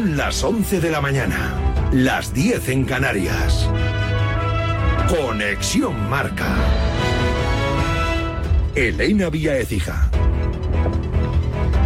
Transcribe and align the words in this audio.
Son 0.00 0.16
las 0.16 0.42
11 0.42 0.80
de 0.80 0.90
la 0.90 1.02
mañana, 1.02 1.52
las 1.92 2.32
10 2.32 2.70
en 2.70 2.84
Canarias. 2.86 3.68
Conexión 5.06 6.08
Marca. 6.08 6.56
Elena 8.74 9.28
Vía 9.28 9.58
Ecija. 9.58 10.09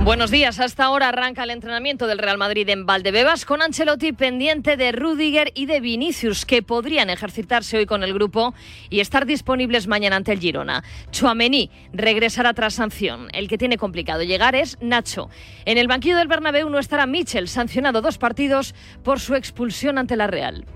Buenos 0.05 0.31
días. 0.31 0.61
Hasta 0.61 0.85
ahora 0.85 1.09
arranca 1.09 1.45
el 1.45 1.51
entrenamiento 1.51 2.07
del 2.07 2.19
Real 2.19 2.37
Madrid 2.37 2.69
en 2.69 2.85
Valdebebas 2.85 3.47
con 3.47 3.63
Ancelotti 3.63 4.13
pendiente 4.13 4.77
de 4.77 4.93
Rudiger 4.93 5.51
y 5.55 5.65
de 5.65 5.81
Vinicius 5.81 6.45
que 6.45 6.63
podrían 6.63 7.09
ejercitarse 7.09 7.79
hoy 7.79 7.87
con 7.87 8.03
el 8.03 8.13
grupo 8.13 8.53
y 8.91 9.01
estar 9.01 9.25
disponibles 9.25 9.87
mañana 9.87 10.17
ante 10.17 10.33
el 10.33 10.41
Girona. 10.41 10.85
Chuamení 11.11 11.71
regresará 11.95 12.53
tras 12.53 12.75
sanción. 12.75 13.29
El 13.33 13.49
que 13.49 13.57
tiene 13.57 13.79
complicado 13.79 14.23
llegar 14.25 14.55
es 14.55 14.77
Nacho. 14.83 15.31
En 15.65 15.79
el 15.79 15.89
banquillo 15.89 16.19
del 16.19 16.29
Bernabéu 16.29 16.69
no 16.69 16.79
estará 16.79 17.07
Mitchell, 17.07 17.49
sancionado 17.49 18.03
dos 18.03 18.19
partidos 18.19 18.75
por 19.03 19.21
su 19.21 19.35
expulsión 19.35 19.97
ante 19.97 20.17
la 20.17 20.27
Real. 20.27 20.67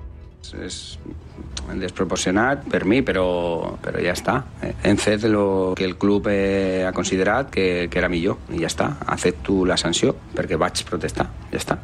Es 0.58 0.98
desproporcionat 1.76 2.64
per 2.70 2.84
mi, 2.88 3.02
però, 3.02 3.76
però 3.82 4.00
ja 4.02 4.16
està. 4.16 4.40
Hem 4.82 4.98
fet 5.00 5.28
el 5.28 5.38
que 5.76 5.86
el 5.86 5.98
club 6.00 6.30
eh, 6.32 6.84
ha 6.86 6.94
considerat 6.96 7.52
que, 7.52 7.88
que 7.90 8.00
era 8.00 8.10
millor 8.12 8.40
i 8.54 8.64
ja 8.64 8.72
està. 8.72 8.94
Accepto 9.06 9.64
la 9.68 9.76
sanció 9.80 10.16
perquè 10.34 10.58
vaig 10.60 10.84
protestar, 10.88 11.28
ja 11.52 11.60
està. 11.60 11.80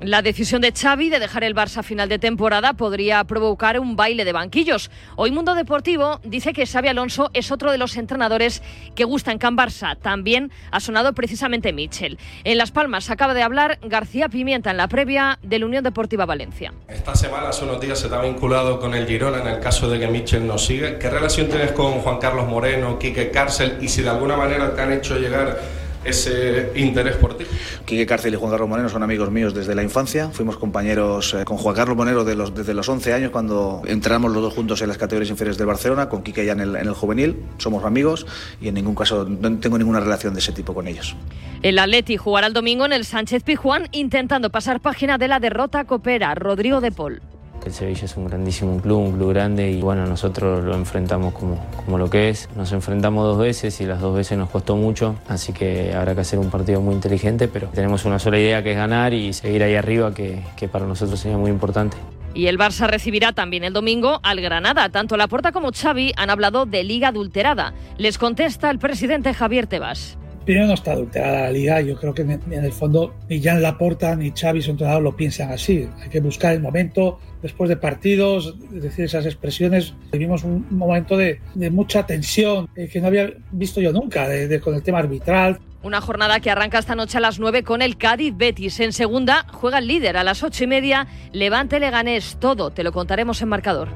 La 0.00 0.22
decisión 0.22 0.60
de 0.60 0.70
Xavi 0.70 1.10
de 1.10 1.18
dejar 1.18 1.42
el 1.42 1.56
Barça 1.56 1.78
a 1.78 1.82
final 1.82 2.08
de 2.08 2.20
temporada 2.20 2.74
podría 2.74 3.24
provocar 3.24 3.80
un 3.80 3.96
baile 3.96 4.24
de 4.24 4.30
banquillos. 4.32 4.92
Hoy 5.16 5.32
Mundo 5.32 5.56
Deportivo 5.56 6.20
dice 6.22 6.52
que 6.52 6.66
Xavi 6.66 6.86
Alonso 6.86 7.30
es 7.34 7.50
otro 7.50 7.72
de 7.72 7.78
los 7.78 7.96
entrenadores 7.96 8.62
que 8.94 9.02
gusta 9.02 9.32
en 9.32 9.38
Can 9.38 9.56
Barça. 9.56 9.98
También 10.00 10.52
ha 10.70 10.78
sonado 10.78 11.14
precisamente 11.14 11.72
Michel. 11.72 12.16
En 12.44 12.58
Las 12.58 12.70
Palmas 12.70 13.10
acaba 13.10 13.34
de 13.34 13.42
hablar 13.42 13.80
García 13.82 14.28
Pimienta 14.28 14.70
en 14.70 14.76
la 14.76 14.86
previa 14.86 15.40
de 15.42 15.58
la 15.58 15.66
Unión 15.66 15.82
Deportiva 15.82 16.26
Valencia. 16.26 16.72
Esta 16.86 17.16
semana, 17.16 17.48
hace 17.48 17.64
unos 17.64 17.80
días, 17.80 17.98
se 17.98 18.06
está 18.06 18.22
vinculado 18.22 18.78
con 18.78 18.94
el 18.94 19.04
Girona 19.04 19.40
en 19.40 19.48
el 19.48 19.58
caso 19.58 19.90
de 19.90 19.98
que 19.98 20.06
Michel 20.06 20.46
no 20.46 20.58
siga. 20.58 20.96
¿Qué 21.00 21.10
relación 21.10 21.48
tienes 21.48 21.72
con 21.72 21.94
Juan 22.02 22.18
Carlos 22.18 22.46
Moreno, 22.46 23.00
Quique 23.00 23.32
Cárcel 23.32 23.78
y 23.80 23.88
si 23.88 24.02
de 24.02 24.10
alguna 24.10 24.36
manera 24.36 24.76
te 24.76 24.80
han 24.80 24.92
hecho 24.92 25.18
llegar 25.18 25.58
ese 26.04 26.72
interés 26.76 27.16
por 27.16 27.36
ti. 27.36 27.44
Quique 27.84 28.06
Cárcel 28.06 28.34
y 28.34 28.36
Juan 28.36 28.50
Carlos 28.50 28.68
Moreno 28.68 28.88
son 28.88 29.02
amigos 29.02 29.30
míos 29.30 29.54
desde 29.54 29.74
la 29.74 29.82
infancia. 29.82 30.30
Fuimos 30.30 30.56
compañeros 30.56 31.34
eh, 31.34 31.44
con 31.44 31.56
Juan 31.56 31.74
Carlos 31.74 31.96
Moreno 31.96 32.24
de 32.24 32.34
los, 32.34 32.54
desde 32.54 32.74
los 32.74 32.88
11 32.88 33.12
años 33.12 33.30
cuando 33.30 33.82
entramos 33.86 34.32
los 34.32 34.42
dos 34.42 34.54
juntos 34.54 34.80
en 34.82 34.88
las 34.88 34.98
categorías 34.98 35.30
inferiores 35.30 35.58
de 35.58 35.64
Barcelona, 35.64 36.08
con 36.08 36.22
Quique 36.22 36.44
ya 36.44 36.52
en 36.52 36.60
el, 36.60 36.76
en 36.76 36.86
el 36.86 36.94
juvenil. 36.94 37.36
Somos 37.58 37.84
amigos 37.84 38.26
y 38.60 38.68
en 38.68 38.74
ningún 38.74 38.94
caso 38.94 39.24
no 39.24 39.58
tengo 39.58 39.78
ninguna 39.78 40.00
relación 40.00 40.34
de 40.34 40.40
ese 40.40 40.52
tipo 40.52 40.74
con 40.74 40.86
ellos. 40.86 41.16
El 41.62 41.78
Atleti 41.78 42.16
jugará 42.16 42.46
el 42.46 42.52
domingo 42.52 42.84
en 42.84 42.92
el 42.92 43.04
Sánchez 43.04 43.42
Pijuán 43.42 43.88
intentando 43.92 44.50
pasar 44.50 44.80
página 44.80 45.18
de 45.18 45.28
la 45.28 45.40
derrota 45.40 45.84
coopera 45.84 46.34
Rodrigo 46.34 46.80
de 46.80 46.92
Paul. 46.92 47.22
El 47.64 47.72
Sevilla 47.72 48.04
es 48.04 48.16
un 48.16 48.26
grandísimo 48.26 48.80
club, 48.80 48.98
un 48.98 49.12
club 49.12 49.30
grande 49.30 49.70
y 49.70 49.80
bueno, 49.80 50.06
nosotros 50.06 50.64
lo 50.64 50.74
enfrentamos 50.74 51.34
como, 51.34 51.58
como 51.84 51.98
lo 51.98 52.08
que 52.08 52.30
es. 52.30 52.48
Nos 52.56 52.72
enfrentamos 52.72 53.24
dos 53.24 53.38
veces 53.38 53.80
y 53.80 53.86
las 53.86 54.00
dos 54.00 54.16
veces 54.16 54.38
nos 54.38 54.48
costó 54.48 54.76
mucho, 54.76 55.16
así 55.28 55.52
que 55.52 55.94
habrá 55.94 56.14
que 56.14 56.22
hacer 56.22 56.38
un 56.38 56.50
partido 56.50 56.80
muy 56.80 56.94
inteligente, 56.94 57.48
pero 57.48 57.68
tenemos 57.68 58.04
una 58.04 58.18
sola 58.18 58.38
idea 58.38 58.62
que 58.62 58.72
es 58.72 58.76
ganar 58.76 59.12
y 59.12 59.32
seguir 59.32 59.62
ahí 59.62 59.74
arriba, 59.74 60.14
que, 60.14 60.42
que 60.56 60.68
para 60.68 60.86
nosotros 60.86 61.20
sería 61.20 61.36
muy 61.36 61.50
importante. 61.50 61.96
Y 62.34 62.46
el 62.46 62.58
Barça 62.58 62.86
recibirá 62.86 63.32
también 63.32 63.64
el 63.64 63.72
domingo 63.72 64.20
al 64.22 64.40
Granada. 64.40 64.88
Tanto 64.90 65.16
Laporta 65.16 65.50
como 65.50 65.72
Xavi 65.72 66.12
han 66.16 66.30
hablado 66.30 66.66
de 66.66 66.84
liga 66.84 67.08
adulterada. 67.08 67.74
Les 67.96 68.16
contesta 68.16 68.70
el 68.70 68.78
presidente 68.78 69.34
Javier 69.34 69.66
Tebas. 69.66 70.18
Primero 70.48 70.66
no 70.66 70.72
está 70.72 70.92
adulterada 70.92 71.42
la 71.42 71.50
liga, 71.50 71.78
yo 71.82 71.94
creo 71.94 72.14
que 72.14 72.22
en 72.22 72.64
el 72.64 72.72
fondo 72.72 73.14
ni 73.28 73.38
Jan 73.42 73.60
Laporta 73.60 74.16
ni 74.16 74.30
Xavi, 74.30 74.62
su 74.62 74.70
entrenador, 74.70 75.02
lo 75.02 75.14
piensan 75.14 75.50
así. 75.50 75.86
Hay 76.00 76.08
que 76.08 76.22
buscar 76.22 76.54
el 76.54 76.62
momento 76.62 77.20
después 77.42 77.68
de 77.68 77.76
partidos, 77.76 78.56
decir 78.70 79.04
esas 79.04 79.26
expresiones. 79.26 79.92
Vivimos 80.10 80.44
un 80.44 80.64
momento 80.70 81.18
de, 81.18 81.38
mucha 81.70 82.06
tensión 82.06 82.66
eh, 82.76 82.88
que 82.90 82.98
no 82.98 83.08
había 83.08 83.30
visto 83.52 83.82
yo 83.82 83.92
nunca 83.92 84.26
de, 84.26 84.58
con 84.58 84.74
el 84.74 84.82
tema 84.82 85.00
arbitral. 85.00 85.58
Una 85.80 86.00
jornada 86.00 86.40
que 86.40 86.50
arranca 86.50 86.80
esta 86.80 86.96
noche 86.96 87.18
a 87.18 87.20
las 87.20 87.38
9 87.38 87.62
con 87.62 87.82
el 87.82 87.96
Cádiz 87.96 88.36
Betis. 88.36 88.80
En 88.80 88.92
segunda 88.92 89.46
juega 89.52 89.78
el 89.78 89.86
líder 89.86 90.16
a 90.16 90.24
las 90.24 90.42
ocho 90.42 90.64
y 90.64 90.66
media. 90.66 91.06
Levante 91.32 91.78
Leganés. 91.78 92.36
Todo 92.40 92.70
te 92.70 92.82
lo 92.82 92.90
contaremos 92.90 93.40
en 93.42 93.48
marcador. 93.48 93.88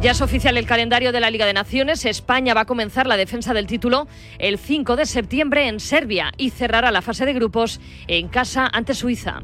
Ya 0.00 0.12
es 0.12 0.22
oficial 0.22 0.56
el 0.56 0.64
calendario 0.64 1.12
de 1.12 1.20
la 1.20 1.30
Liga 1.30 1.44
de 1.44 1.52
Naciones. 1.52 2.06
España 2.06 2.54
va 2.54 2.62
a 2.62 2.64
comenzar 2.64 3.06
la 3.06 3.18
defensa 3.18 3.52
del 3.52 3.66
título 3.66 4.08
el 4.38 4.56
5 4.56 4.96
de 4.96 5.04
septiembre 5.04 5.68
en 5.68 5.78
Serbia 5.78 6.32
y 6.38 6.50
cerrará 6.50 6.90
la 6.90 7.02
fase 7.02 7.26
de 7.26 7.34
grupos 7.34 7.82
en 8.08 8.28
casa 8.28 8.66
ante 8.72 8.94
Suiza. 8.94 9.42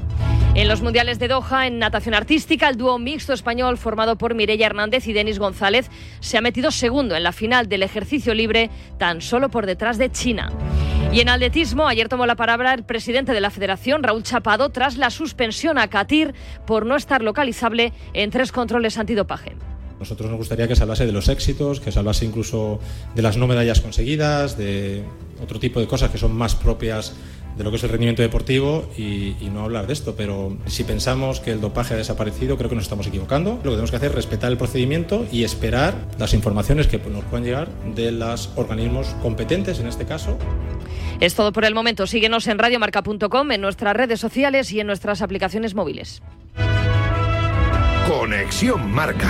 En 0.55 0.67
los 0.67 0.81
Mundiales 0.81 1.19
de 1.19 1.27
Doha, 1.27 1.67
en 1.67 1.77
natación 1.77 2.15
artística, 2.15 2.67
el 2.67 2.77
dúo 2.77 2.97
mixto 2.97 3.33
español 3.33 3.77
formado 3.77 4.17
por 4.17 4.33
Mireia 4.33 4.65
Hernández 4.65 5.05
y 5.05 5.13
Denis 5.13 5.37
González 5.37 5.91
se 6.21 6.39
ha 6.39 6.41
metido 6.41 6.71
segundo 6.71 7.15
en 7.15 7.21
la 7.21 7.33
final 7.33 7.69
del 7.69 7.83
ejercicio 7.83 8.33
libre, 8.33 8.71
tan 8.97 9.21
solo 9.21 9.49
por 9.49 9.67
detrás 9.67 9.99
de 9.99 10.11
China. 10.11 10.51
Y 11.11 11.21
en 11.21 11.29
atletismo, 11.29 11.66
ayer 11.87 12.07
tomó 12.09 12.25
la 12.25 12.35
palabra 12.35 12.73
el 12.73 12.83
presidente 12.83 13.33
de 13.33 13.41
la 13.41 13.49
federación, 13.49 14.01
Raúl 14.03 14.23
Chapado, 14.23 14.69
tras 14.69 14.97
la 14.97 15.09
suspensión 15.09 15.77
a 15.77 15.89
Catir 15.89 16.33
por 16.65 16.85
no 16.85 16.95
estar 16.95 17.21
localizable 17.21 17.93
en 18.13 18.31
tres 18.31 18.51
controles 18.51 18.97
antidopaje. 18.97 19.55
Nosotros 19.99 20.29
nos 20.29 20.37
gustaría 20.37 20.67
que 20.67 20.75
se 20.75 20.83
hablase 20.83 21.05
de 21.05 21.11
los 21.11 21.27
éxitos, 21.27 21.79
que 21.79 21.91
se 21.91 21.99
hablase 21.99 22.25
incluso 22.25 22.79
de 23.15 23.21
las 23.21 23.35
no 23.37 23.47
medallas 23.47 23.81
conseguidas, 23.81 24.57
de 24.57 25.03
otro 25.41 25.59
tipo 25.59 25.79
de 25.79 25.87
cosas 25.87 26.11
que 26.11 26.17
son 26.17 26.35
más 26.35 26.55
propias 26.55 27.15
de 27.57 27.63
lo 27.63 27.71
que 27.71 27.77
es 27.77 27.83
el 27.83 27.89
rendimiento 27.89 28.21
deportivo 28.21 28.89
y, 28.97 29.35
y, 29.41 29.49
no 29.51 29.63
hablar 29.63 29.87
de 29.87 29.93
esto. 29.93 30.15
Pero 30.15 30.57
si 30.67 30.83
pensamos 30.83 31.39
que 31.39 31.51
el 31.51 31.61
dopaje 31.61 31.93
ha 31.93 31.97
desaparecido, 31.97 32.57
creo 32.57 32.69
que 32.69 32.75
nos 32.75 32.83
estamos 32.83 33.07
equivocando. 33.07 33.51
Lo 33.55 33.63
que 33.63 33.69
tenemos 33.69 33.89
que 33.89 33.97
hacer 33.97 34.09
es 34.09 34.15
respetar 34.15 34.51
el 34.51 34.57
procedimiento 34.57 35.25
y 35.31 35.43
esperar 35.43 35.95
las 36.17 36.33
informaciones 36.33 36.87
que 36.87 36.97
nos 36.97 37.23
puedan 37.25 37.43
llegar 37.43 37.69
de 37.95 38.11
los 38.11 38.51
organismos 38.55 39.07
competentes 39.21 39.79
en 39.79 39.87
este 39.87 40.05
caso. 40.05 40.37
Es 41.19 41.33
todo 41.35 41.51
por 41.51 41.65
el 41.65 41.73
momento. 41.73 42.05
Síguenos 42.05 42.47
en 42.47 42.59
radiomarca.com, 42.59 43.51
en 43.51 43.61
nuestras 43.61 43.95
redes 43.95 44.19
sociales 44.19 44.71
y 44.71 44.79
en 44.79 44.87
nuestras 44.87 45.21
aplicaciones 45.21 45.73
móviles. 45.73 46.21
Conexión 48.07 48.91
Marca. 48.91 49.29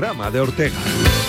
Programa 0.00 0.30
de 0.30 0.40
Ortega. 0.40 1.19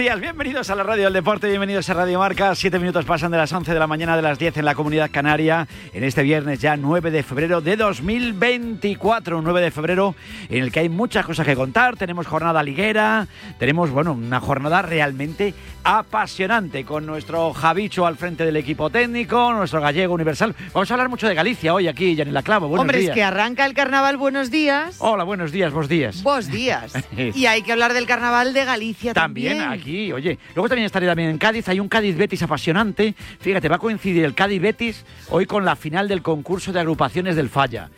Días. 0.00 0.18
Bienvenidos 0.18 0.70
a 0.70 0.74
la 0.74 0.82
Radio 0.82 1.04
del 1.04 1.12
Deporte, 1.12 1.46
bienvenidos 1.46 1.90
a 1.90 1.94
Radio 1.94 2.18
Marca. 2.20 2.54
Siete 2.54 2.78
minutos 2.78 3.04
pasan 3.04 3.30
de 3.32 3.36
las 3.36 3.52
11 3.52 3.74
de 3.74 3.78
la 3.78 3.86
mañana 3.86 4.16
de 4.16 4.22
las 4.22 4.38
10 4.38 4.56
en 4.56 4.64
la 4.64 4.74
Comunidad 4.74 5.10
Canaria. 5.12 5.68
En 5.92 6.04
este 6.04 6.22
viernes 6.22 6.58
ya 6.58 6.78
9 6.78 7.10
de 7.10 7.22
febrero 7.22 7.60
de 7.60 7.76
2024. 7.76 9.36
Un 9.36 9.44
9 9.44 9.60
de 9.60 9.70
febrero 9.70 10.14
en 10.48 10.62
el 10.62 10.72
que 10.72 10.80
hay 10.80 10.88
muchas 10.88 11.26
cosas 11.26 11.44
que 11.44 11.54
contar. 11.54 11.98
Tenemos 11.98 12.26
jornada 12.26 12.62
liguera, 12.62 13.28
tenemos, 13.58 13.90
bueno, 13.90 14.12
una 14.12 14.40
jornada 14.40 14.80
realmente 14.80 15.52
apasionante 15.84 16.84
con 16.84 17.04
nuestro 17.04 17.52
Javicho 17.52 18.06
al 18.06 18.16
frente 18.16 18.44
del 18.44 18.56
equipo 18.56 18.88
técnico, 18.88 19.52
nuestro 19.52 19.80
gallego 19.80 20.14
universal. 20.14 20.54
Vamos 20.72 20.90
a 20.90 20.94
hablar 20.94 21.10
mucho 21.10 21.28
de 21.28 21.34
Galicia 21.34 21.74
hoy 21.74 21.88
aquí, 21.88 22.14
ya 22.14 22.22
en 22.22 22.32
la 22.32 22.42
Clavo. 22.42 22.68
Buenos 22.68 22.82
Hombre, 22.82 23.00
días. 23.00 23.10
es 23.10 23.14
que 23.14 23.22
arranca 23.22 23.66
el 23.66 23.74
carnaval, 23.74 24.16
buenos 24.16 24.50
días. 24.50 24.96
Hola, 25.00 25.24
buenos 25.24 25.52
días, 25.52 25.72
vos 25.72 25.88
días. 25.88 26.22
Vos 26.22 26.48
días. 26.48 26.92
y 27.16 27.46
hay 27.46 27.62
que 27.62 27.72
hablar 27.72 27.92
del 27.92 28.06
carnaval 28.06 28.54
de 28.54 28.64
Galicia 28.64 29.12
También, 29.14 29.58
también. 29.58 29.80
aquí, 29.80 29.89
oye. 30.12 30.38
Luego 30.54 30.68
también 30.68 30.86
estaré 30.86 31.06
también 31.06 31.30
en 31.30 31.38
Cádiz. 31.38 31.68
Hay 31.68 31.80
un 31.80 31.88
Cádiz-Betis 31.88 32.42
apasionante. 32.42 33.14
Fíjate, 33.40 33.68
va 33.68 33.76
a 33.76 33.78
coincidir 33.78 34.24
el 34.24 34.34
Cádiz-Betis 34.34 35.04
hoy 35.30 35.46
con 35.46 35.64
la 35.64 35.76
final 35.76 36.08
del 36.08 36.22
concurso 36.22 36.72
de 36.72 36.80
agrupaciones 36.80 37.36
del 37.36 37.48
Falla. 37.48 37.90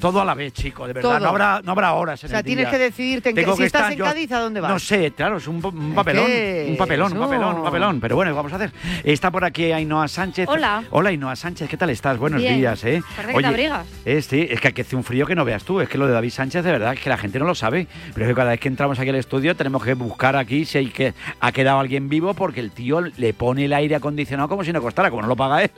Todo 0.00 0.20
a 0.20 0.24
la 0.24 0.34
vez, 0.34 0.52
chico, 0.52 0.86
de 0.86 0.92
verdad. 0.94 1.10
Todo. 1.10 1.20
No 1.20 1.28
habrá, 1.28 1.60
no 1.62 1.72
habrá 1.72 1.92
horas 1.92 2.22
en 2.24 2.28
O 2.28 2.30
sea, 2.30 2.38
el 2.40 2.44
tienes 2.44 2.64
día. 2.64 2.70
que 2.70 2.78
decidirte 2.78 3.28
en 3.30 3.34
qué- 3.36 3.44
si 3.44 3.56
que 3.58 3.64
estás 3.66 3.92
en 3.92 3.98
yo- 3.98 4.04
Cádiz, 4.04 4.32
¿a 4.32 4.38
dónde 4.40 4.60
vas? 4.60 4.70
No 4.72 4.78
sé, 4.78 5.10
claro, 5.12 5.36
es 5.36 5.46
un, 5.46 5.56
un 5.64 5.94
papelón, 5.94 6.26
que 6.26 6.66
un 6.70 6.76
papelón, 6.76 7.12
un 7.12 7.18
papelón, 7.20 7.56
un 7.56 7.62
papelón. 7.64 8.00
Pero 8.00 8.16
bueno, 8.16 8.34
vamos 8.34 8.52
a 8.52 8.56
hacer. 8.56 8.72
Está 9.04 9.30
por 9.30 9.44
aquí 9.44 9.70
Ainhoa 9.72 10.08
Sánchez. 10.08 10.48
Hola. 10.48 10.82
Hola, 10.90 11.10
Ainhoa 11.10 11.36
Sánchez, 11.36 11.68
¿qué 11.68 11.76
tal 11.76 11.90
estás? 11.90 12.18
Buenos 12.18 12.40
Bien. 12.40 12.56
días, 12.56 12.82
¿eh? 12.84 13.02
Que 13.38 13.46
abrigas. 13.46 13.86
eh, 14.04 14.22
sí, 14.22 14.46
es 14.50 14.60
que 14.60 14.68
aquí 14.68 14.80
hace 14.80 14.96
un 14.96 15.04
frío 15.04 15.26
que 15.26 15.34
no 15.34 15.44
veas 15.44 15.64
tú. 15.64 15.80
Es 15.80 15.88
que 15.88 15.98
lo 15.98 16.06
de 16.06 16.12
David 16.14 16.30
Sánchez, 16.30 16.64
de 16.64 16.72
verdad, 16.72 16.94
es 16.94 17.00
que 17.00 17.10
la 17.10 17.18
gente 17.18 17.38
no 17.38 17.44
lo 17.44 17.54
sabe. 17.54 17.86
Pero 18.14 18.26
es 18.26 18.30
que 18.30 18.34
cada 18.34 18.50
vez 18.50 18.60
que 18.60 18.68
entramos 18.68 18.98
aquí 18.98 19.10
al 19.10 19.16
estudio 19.16 19.54
tenemos 19.54 19.84
que 19.84 19.94
buscar 19.94 20.34
aquí 20.36 20.64
si 20.64 20.78
hay 20.78 20.86
que, 20.86 21.12
ha 21.40 21.52
quedado 21.52 21.78
alguien 21.80 22.08
vivo 22.08 22.32
porque 22.34 22.60
el 22.60 22.70
tío 22.70 23.00
le 23.02 23.34
pone 23.34 23.66
el 23.66 23.72
aire 23.74 23.96
acondicionado 23.96 24.48
como 24.48 24.64
si 24.64 24.72
no 24.72 24.80
costara, 24.80 25.10
como 25.10 25.20
no 25.22 25.28
lo 25.28 25.36
paga 25.36 25.62
él. 25.62 25.70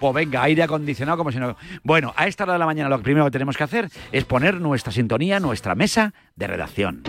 Pues 0.00 0.14
venga, 0.14 0.42
aire 0.44 0.62
acondicionado 0.62 1.18
como 1.18 1.30
si 1.30 1.38
no. 1.38 1.56
Bueno, 1.82 2.14
a 2.16 2.26
esta 2.26 2.44
hora 2.44 2.54
de 2.54 2.58
la 2.58 2.66
mañana 2.66 2.88
lo 2.88 3.00
primero 3.02 3.26
que 3.26 3.30
tenemos 3.32 3.54
que 3.56 3.64
hacer 3.64 3.65
es 4.12 4.24
poner 4.24 4.60
nuestra 4.60 4.92
sintonía, 4.92 5.40
nuestra 5.40 5.74
mesa 5.74 6.14
de 6.34 6.46
redacción. 6.46 7.02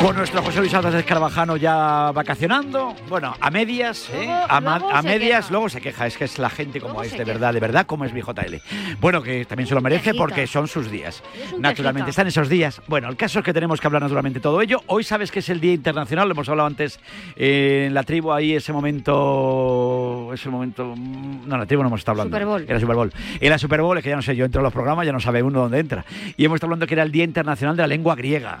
Con 0.00 0.14
nuestro 0.16 0.40
José 0.42 0.60
Luis 0.60 0.72
Álvarez 0.74 1.04
Carvajano 1.04 1.56
ya 1.56 2.12
vacacionando. 2.14 2.94
Bueno, 3.08 3.34
a 3.40 3.50
medias, 3.50 4.08
¿eh? 4.14 4.30
A, 4.48 4.60
luego 4.60 4.90
a 4.90 5.02
medias, 5.02 5.40
queja. 5.46 5.50
luego 5.52 5.68
se 5.68 5.80
queja. 5.80 6.06
Es 6.06 6.16
que 6.16 6.24
es 6.24 6.38
la 6.38 6.48
gente 6.50 6.80
como 6.80 6.94
Luego 6.94 7.04
es, 7.04 7.10
de 7.12 7.18
queja. 7.18 7.32
verdad, 7.32 7.52
de 7.52 7.58
verdad, 7.60 7.84
como 7.86 8.04
es 8.04 8.12
mi 8.12 8.20
JL. 8.20 8.62
Bueno, 9.00 9.20
que 9.22 9.44
también 9.44 9.66
se 9.66 9.74
lo 9.74 9.80
merece 9.80 10.04
Quejita. 10.04 10.22
porque 10.22 10.46
son 10.46 10.68
sus 10.68 10.88
días. 10.88 11.20
Naturalmente, 11.58 12.06
quejita. 12.06 12.10
están 12.10 12.26
esos 12.28 12.48
días. 12.48 12.80
Bueno, 12.86 13.08
el 13.08 13.16
caso 13.16 13.40
es 13.40 13.44
que 13.44 13.52
tenemos 13.52 13.80
que 13.80 13.88
hablar 13.88 14.02
naturalmente 14.02 14.38
todo 14.38 14.62
ello. 14.62 14.80
Hoy 14.86 15.02
sabes 15.02 15.32
que 15.32 15.40
es 15.40 15.48
el 15.48 15.60
Día 15.60 15.72
Internacional, 15.74 16.28
lo 16.28 16.32
hemos 16.34 16.48
hablado 16.48 16.68
antes 16.68 17.00
eh, 17.34 17.86
en 17.88 17.94
la 17.94 18.04
tribu, 18.04 18.32
ahí 18.32 18.54
ese 18.54 18.72
momento. 18.72 20.30
Ese 20.32 20.48
momento. 20.48 20.94
mm, 20.96 21.48
No, 21.48 21.54
en 21.56 21.60
la 21.60 21.66
tribu 21.66 21.82
no 21.82 21.88
hemos 21.88 22.00
estado 22.00 22.20
hablando. 22.20 22.36
Super 22.36 22.46
Bowl. 22.46 22.64
Era 22.68 22.78
Super 22.78 22.94
Bowl. 22.96 23.12
Era 23.40 23.58
Super 23.58 23.82
Bowl, 23.82 23.98
es 23.98 24.04
que 24.04 24.10
ya 24.10 24.16
no 24.16 24.22
sé, 24.22 24.36
yo 24.36 24.44
entro 24.44 24.60
en 24.60 24.64
los 24.64 24.72
programas, 24.72 25.04
ya 25.06 25.12
no 25.12 25.18
sabe 25.20 25.42
uno 25.42 25.58
dónde 25.62 25.80
entra. 25.80 26.04
Y 26.36 26.44
hemos 26.44 26.56
estado 26.56 26.68
hablando 26.68 26.86
que 26.86 26.94
era 26.94 27.02
el 27.02 27.10
Día 27.10 27.24
Internacional 27.24 27.74
de 27.76 27.82
la 27.82 27.88
Lengua 27.88 28.14
Griega. 28.14 28.60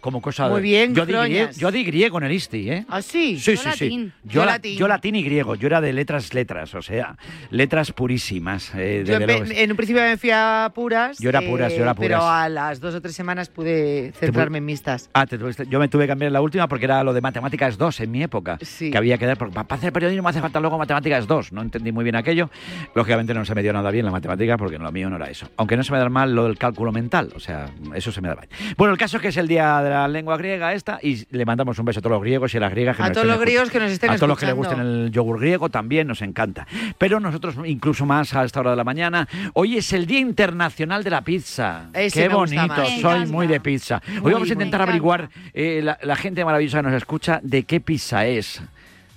Como 0.00 0.20
cosa 0.22 0.44
de- 0.44 0.50
Muy 0.52 0.62
bien, 0.62 0.94
yo 0.94 1.04
di, 1.04 1.12
yo 1.56 1.70
di 1.72 1.84
griego 1.84 2.18
en 2.18 2.24
el 2.24 2.32
ISTI, 2.32 2.70
¿eh? 2.70 2.84
¿Ah, 2.88 3.02
sí? 3.02 3.38
Sí, 3.40 3.56
Yo 3.56 3.56
sí, 3.62 3.68
latín. 3.68 4.12
sí. 4.22 4.28
Yo 4.28 4.44
la- 4.44 4.52
latín. 4.52 4.78
yo 4.78 4.86
latín 4.88 5.14
y 5.16 5.22
griego. 5.24 5.54
Yo 5.56 5.66
era 5.66 5.80
de 5.80 5.92
letras, 5.92 6.32
letras, 6.34 6.74
o 6.74 6.82
sea, 6.82 7.16
letras 7.50 7.92
purísimas. 7.92 8.72
eh, 8.76 9.02
Yo 9.06 9.18
luego. 9.18 9.44
en 9.50 9.70
un 9.70 9.76
principio 9.76 10.02
me 10.02 10.16
fui 10.16 10.30
a 10.32 10.70
puras. 10.74 11.18
Yo 11.18 11.28
era 11.30 11.40
puras, 11.40 11.72
yo 11.74 11.82
era 11.82 11.94
puras. 11.94 12.08
Pero 12.20 12.28
a 12.28 12.48
las 12.48 12.80
dos 12.80 12.94
o 12.94 13.00
tres 13.00 13.14
semanas 13.14 13.48
pude 13.48 14.12
centrarme 14.12 14.58
en 14.58 14.64
mixtas. 14.66 15.10
Ah, 15.14 15.26
te 15.26 15.36
yo 15.68 15.78
me 15.80 15.88
tuve 15.88 16.04
que 16.04 16.08
cambiar 16.08 16.30
la 16.32 16.40
última 16.40 16.68
porque 16.68 16.84
era 16.84 17.02
lo 17.02 17.12
de 17.12 17.20
matemáticas 17.20 17.76
2 17.76 18.00
en 18.00 18.10
mi 18.10 18.22
época. 18.22 18.58
Sí. 18.62 18.90
Que 18.90 18.98
había 18.98 19.18
que 19.18 19.26
dar. 19.26 19.36
porque 19.36 19.54
Para 19.54 19.74
hacer 19.74 19.92
periodismo 19.92 20.22
me 20.22 20.30
hace 20.30 20.40
falta 20.40 20.60
luego 20.60 20.78
matemáticas 20.78 21.26
2. 21.26 21.52
No 21.52 21.62
entendí 21.62 21.90
muy 21.92 22.04
bien 22.04 22.16
aquello. 22.16 22.50
Lógicamente 22.94 23.34
no 23.34 23.44
se 23.44 23.54
me 23.54 23.62
dio 23.62 23.72
nada 23.72 23.90
bien 23.90 24.04
la 24.04 24.12
matemática 24.12 24.56
porque 24.56 24.78
lo 24.78 24.92
mío 24.92 25.10
no 25.10 25.16
era 25.16 25.28
eso. 25.30 25.48
Aunque 25.56 25.76
no 25.76 25.82
se 25.82 25.92
me 25.92 25.98
da 25.98 26.08
mal 26.08 26.34
lo 26.34 26.44
del 26.44 26.56
cálculo 26.56 26.92
mental. 26.92 27.32
O 27.34 27.40
sea, 27.40 27.70
eso 27.94 28.12
se 28.12 28.20
me 28.20 28.28
da 28.28 28.36
mal. 28.36 28.48
Bueno, 28.76 28.92
el 28.92 28.98
caso 28.98 29.16
es 29.16 29.22
que 29.22 29.28
es 29.28 29.36
el 29.36 29.48
día 29.48 29.80
de 29.82 29.90
la 29.90 29.97
lengua 30.06 30.36
griega 30.36 30.72
esta 30.74 30.98
y 31.02 31.26
le 31.30 31.44
mandamos 31.44 31.78
un 31.78 31.86
beso 31.86 31.98
a 31.98 32.02
todos 32.02 32.14
los 32.14 32.22
griegos 32.22 32.54
y 32.54 32.58
a 32.58 32.60
las 32.60 32.70
griegas 32.70 32.96
que 32.96 33.02
A 33.02 33.06
nos 33.06 33.14
todos 33.14 33.24
estén 33.24 33.34
los 33.34 33.40
griegos 33.40 33.70
que 33.70 33.80
nos 33.80 33.90
estén 33.90 34.10
A 34.10 34.16
todos 34.16 34.28
los 34.28 34.38
que 34.38 34.46
les 34.46 34.54
gusten 34.54 34.80
el 34.80 35.10
yogur 35.10 35.40
griego 35.40 35.68
también 35.68 36.06
nos 36.06 36.22
encanta. 36.22 36.66
Pero 36.98 37.18
nosotros, 37.18 37.56
incluso 37.64 38.06
más 38.06 38.34
a 38.34 38.44
esta 38.44 38.60
hora 38.60 38.70
de 38.70 38.76
la 38.76 38.84
mañana, 38.84 39.26
hoy 39.54 39.78
es 39.78 39.92
el 39.92 40.06
Día 40.06 40.20
Internacional 40.20 41.02
de 41.02 41.10
la 41.10 41.22
Pizza. 41.22 41.88
Ese 41.94 42.22
Qué 42.22 42.28
bonito, 42.28 42.84
soy 43.00 43.26
muy 43.26 43.46
de 43.46 43.60
pizza. 43.60 44.00
Hoy 44.08 44.20
Muy, 44.20 44.32
vamos 44.32 44.50
a 44.50 44.52
intentar 44.52 44.82
averiguar 44.82 45.30
eh, 45.54 45.80
la, 45.82 45.98
la 46.02 46.16
gente 46.16 46.44
maravillosa 46.44 46.78
que 46.78 46.88
nos 46.88 46.94
escucha 46.94 47.40
de 47.42 47.64
qué 47.64 47.80
pizza 47.80 48.26
es. 48.26 48.62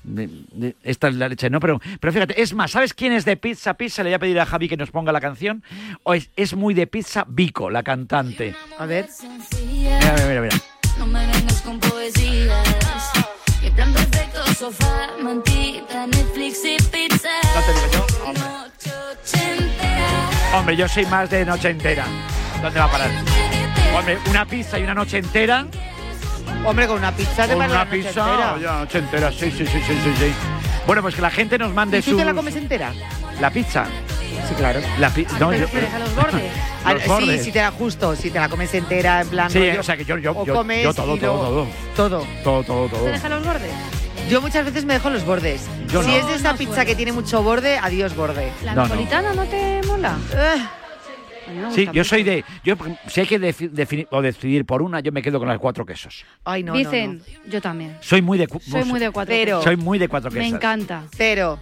De- 0.04 0.30
de- 0.52 0.76
esta 0.84 1.10
es 1.10 1.16
la 1.16 1.30
leche, 1.30 1.50
¿no? 1.50 1.60
Pero, 1.60 1.80
pero 2.00 2.12
fíjate, 2.12 2.42
es 2.42 2.54
más, 2.54 2.72
¿sabes 2.72 2.94
quién 2.94 3.14
es 3.14 3.24
de 3.26 3.38
pizza? 3.38 3.76
Pizza, 3.76 4.04
le 4.04 4.10
voy 4.10 4.16
a 4.16 4.20
pedir 4.20 4.40
a 4.40 4.46
Javi 4.46 4.68
que 4.68 4.78
nos 4.78 4.90
ponga 4.92 5.12
la 5.12 5.22
canción. 5.22 5.64
O 6.04 6.14
es, 6.14 6.30
es 6.36 6.56
muy 6.56 6.74
de 6.74 6.88
pizza 6.88 7.26
Vico, 7.28 7.70
la 7.70 7.84
cantante. 7.84 8.56
A 8.80 8.86
ver. 8.86 9.08
Mira, 9.68 10.00
mira, 10.00 10.28
mira. 10.28 10.42
mira. 10.42 10.56
No 10.98 11.06
me 11.08 11.26
vengas 11.28 11.62
con 11.62 11.80
poesías. 11.80 12.68
Mi 13.62 13.70
plan 13.70 13.94
perfecto, 13.94 14.44
sofá, 14.58 15.10
mantita, 15.22 16.08
Netflix 16.08 16.60
y 16.66 16.78
pizza. 16.78 17.30
No 17.56 17.62
te 17.62 17.74
digo 17.74 17.92
yo, 17.94 18.26
hombre. 18.26 18.44
Hombre, 20.54 20.76
yo 20.76 20.88
soy 20.88 21.06
más 21.06 21.30
de 21.30 21.46
noche 21.46 21.70
entera. 21.70 22.06
¿Dónde 22.62 22.80
va 22.80 22.86
a 22.86 22.92
parar? 22.92 23.10
Hombre, 23.96 24.18
una 24.30 24.46
pizza 24.46 24.78
y 24.80 24.84
una 24.84 24.94
noche 24.94 25.18
entera. 25.20 25.66
Hombre, 26.66 26.88
con 26.88 26.98
una 26.98 27.12
pizza 27.12 27.48
te 27.48 27.54
Con 27.54 27.66
una 27.66 27.90
pizza, 27.90 28.56
noche 28.60 28.98
entera, 29.00 29.32
sí, 29.32 29.52
sí, 29.52 29.66
sí, 29.66 29.80
sí, 29.88 29.94
sí, 30.04 30.14
sí. 30.18 30.34
Bueno, 30.86 31.02
pues 31.02 31.16
que 31.16 31.22
la 31.22 31.30
gente 31.32 31.58
nos 31.58 31.74
mande 31.74 32.00
¿Y 32.00 32.02
tú 32.02 32.12
su... 32.12 32.18
te 32.18 32.26
la 32.26 32.34
comes 32.34 32.56
entera? 32.56 32.92
La 33.40 33.50
pizza. 33.52 33.86
Sí, 34.48 34.56
claro. 34.56 34.80
La 35.00 35.10
pi- 35.10 35.26
no, 35.40 35.50
¿Te 35.50 35.58
yo- 35.60 35.66
refieres 35.66 35.94
a 35.94 36.00
los 36.00 36.16
bordes? 36.16 36.52
Ah, 36.84 36.94
Los 36.94 37.04
sí, 37.04 37.10
bordes. 37.10 37.44
si 37.44 37.52
te 37.52 37.62
la 37.62 37.72
justo, 37.72 38.16
si 38.16 38.32
te 38.32 38.40
la 38.40 38.50
comes 38.50 38.74
entera, 38.74 39.22
en 39.22 39.28
plan. 39.30 39.50
Sí, 39.50 39.60
rollo, 39.60 39.80
o 39.80 39.84
sea 39.84 39.98
que 39.98 40.06
yo, 40.06 40.18
yo, 40.18 40.32
o 40.36 40.46
yo, 40.46 40.54
comes 40.54 40.84
yo 40.84 40.94
todo, 40.94 41.16
y 41.16 41.20
todo, 41.20 41.34
luego- 41.52 41.68
todo. 41.96 42.20
Todo. 42.20 42.28
Todo, 42.44 42.64
todo, 42.64 42.88
todo. 42.90 43.04
¿Te 43.06 43.12
deja 43.12 43.30
los 43.30 43.46
bordes? 43.46 43.72
Yo 44.30 44.42
muchas 44.42 44.66
veces 44.66 44.86
me 44.86 44.94
dejo 44.94 45.10
los 45.10 45.26
bordes. 45.26 45.62
Yo 45.88 46.02
si 46.04 46.10
no. 46.10 46.16
es 46.18 46.28
de 46.28 46.36
esa 46.36 46.52
No 46.54 46.58
pizza 46.58 46.74
suelo. 46.76 46.88
que 46.88 46.96
tiene 46.96 47.12
mucho 47.12 47.44
borde, 47.44 47.78
adiós 47.78 48.16
borde. 48.16 48.52
¿La 48.64 48.74
No, 48.76 48.84
no. 48.84 48.88
napolitana 48.90 49.34
no 49.34 49.44
te 49.46 49.82
mola? 49.88 50.16
Eh, 50.34 50.62
Me 51.52 51.72
Sí, 51.74 51.88
yo 51.94 52.04
soy 52.04 52.24
de. 52.24 52.44
Yo, 52.64 52.76
si 53.08 53.22
hay 53.22 53.28
que 53.28 53.40
defi- 53.40 53.70
definir 53.70 54.08
o 54.12 54.22
decidir 54.22 54.66
por 54.66 54.82
una, 54.82 55.00
yo 55.00 55.12
me 55.12 55.22
quedo 55.22 55.40
con 55.40 55.48
las 55.48 55.60
cuatro 55.60 55.86
quesos. 55.86 56.26
Ay, 56.44 56.64
no, 56.64 56.74
no, 56.74 56.78
Dicen, 56.80 57.18
no. 57.46 57.52
yo 57.52 57.62
también. 57.62 57.98
Soy 58.02 58.22
muy 58.22 58.38
de. 58.38 58.48
Soy 58.62 58.84
muy 58.86 59.00
de 59.00 59.12
cuatro. 59.12 59.34
Quesos. 59.36 59.64
Soy 59.64 59.76
muy 59.78 60.00
de 60.00 60.08
cuatro 60.08 60.32
Me 60.32 60.40
quesos. 60.40 60.56
encanta. 60.56 61.04
Cero. 61.16 61.60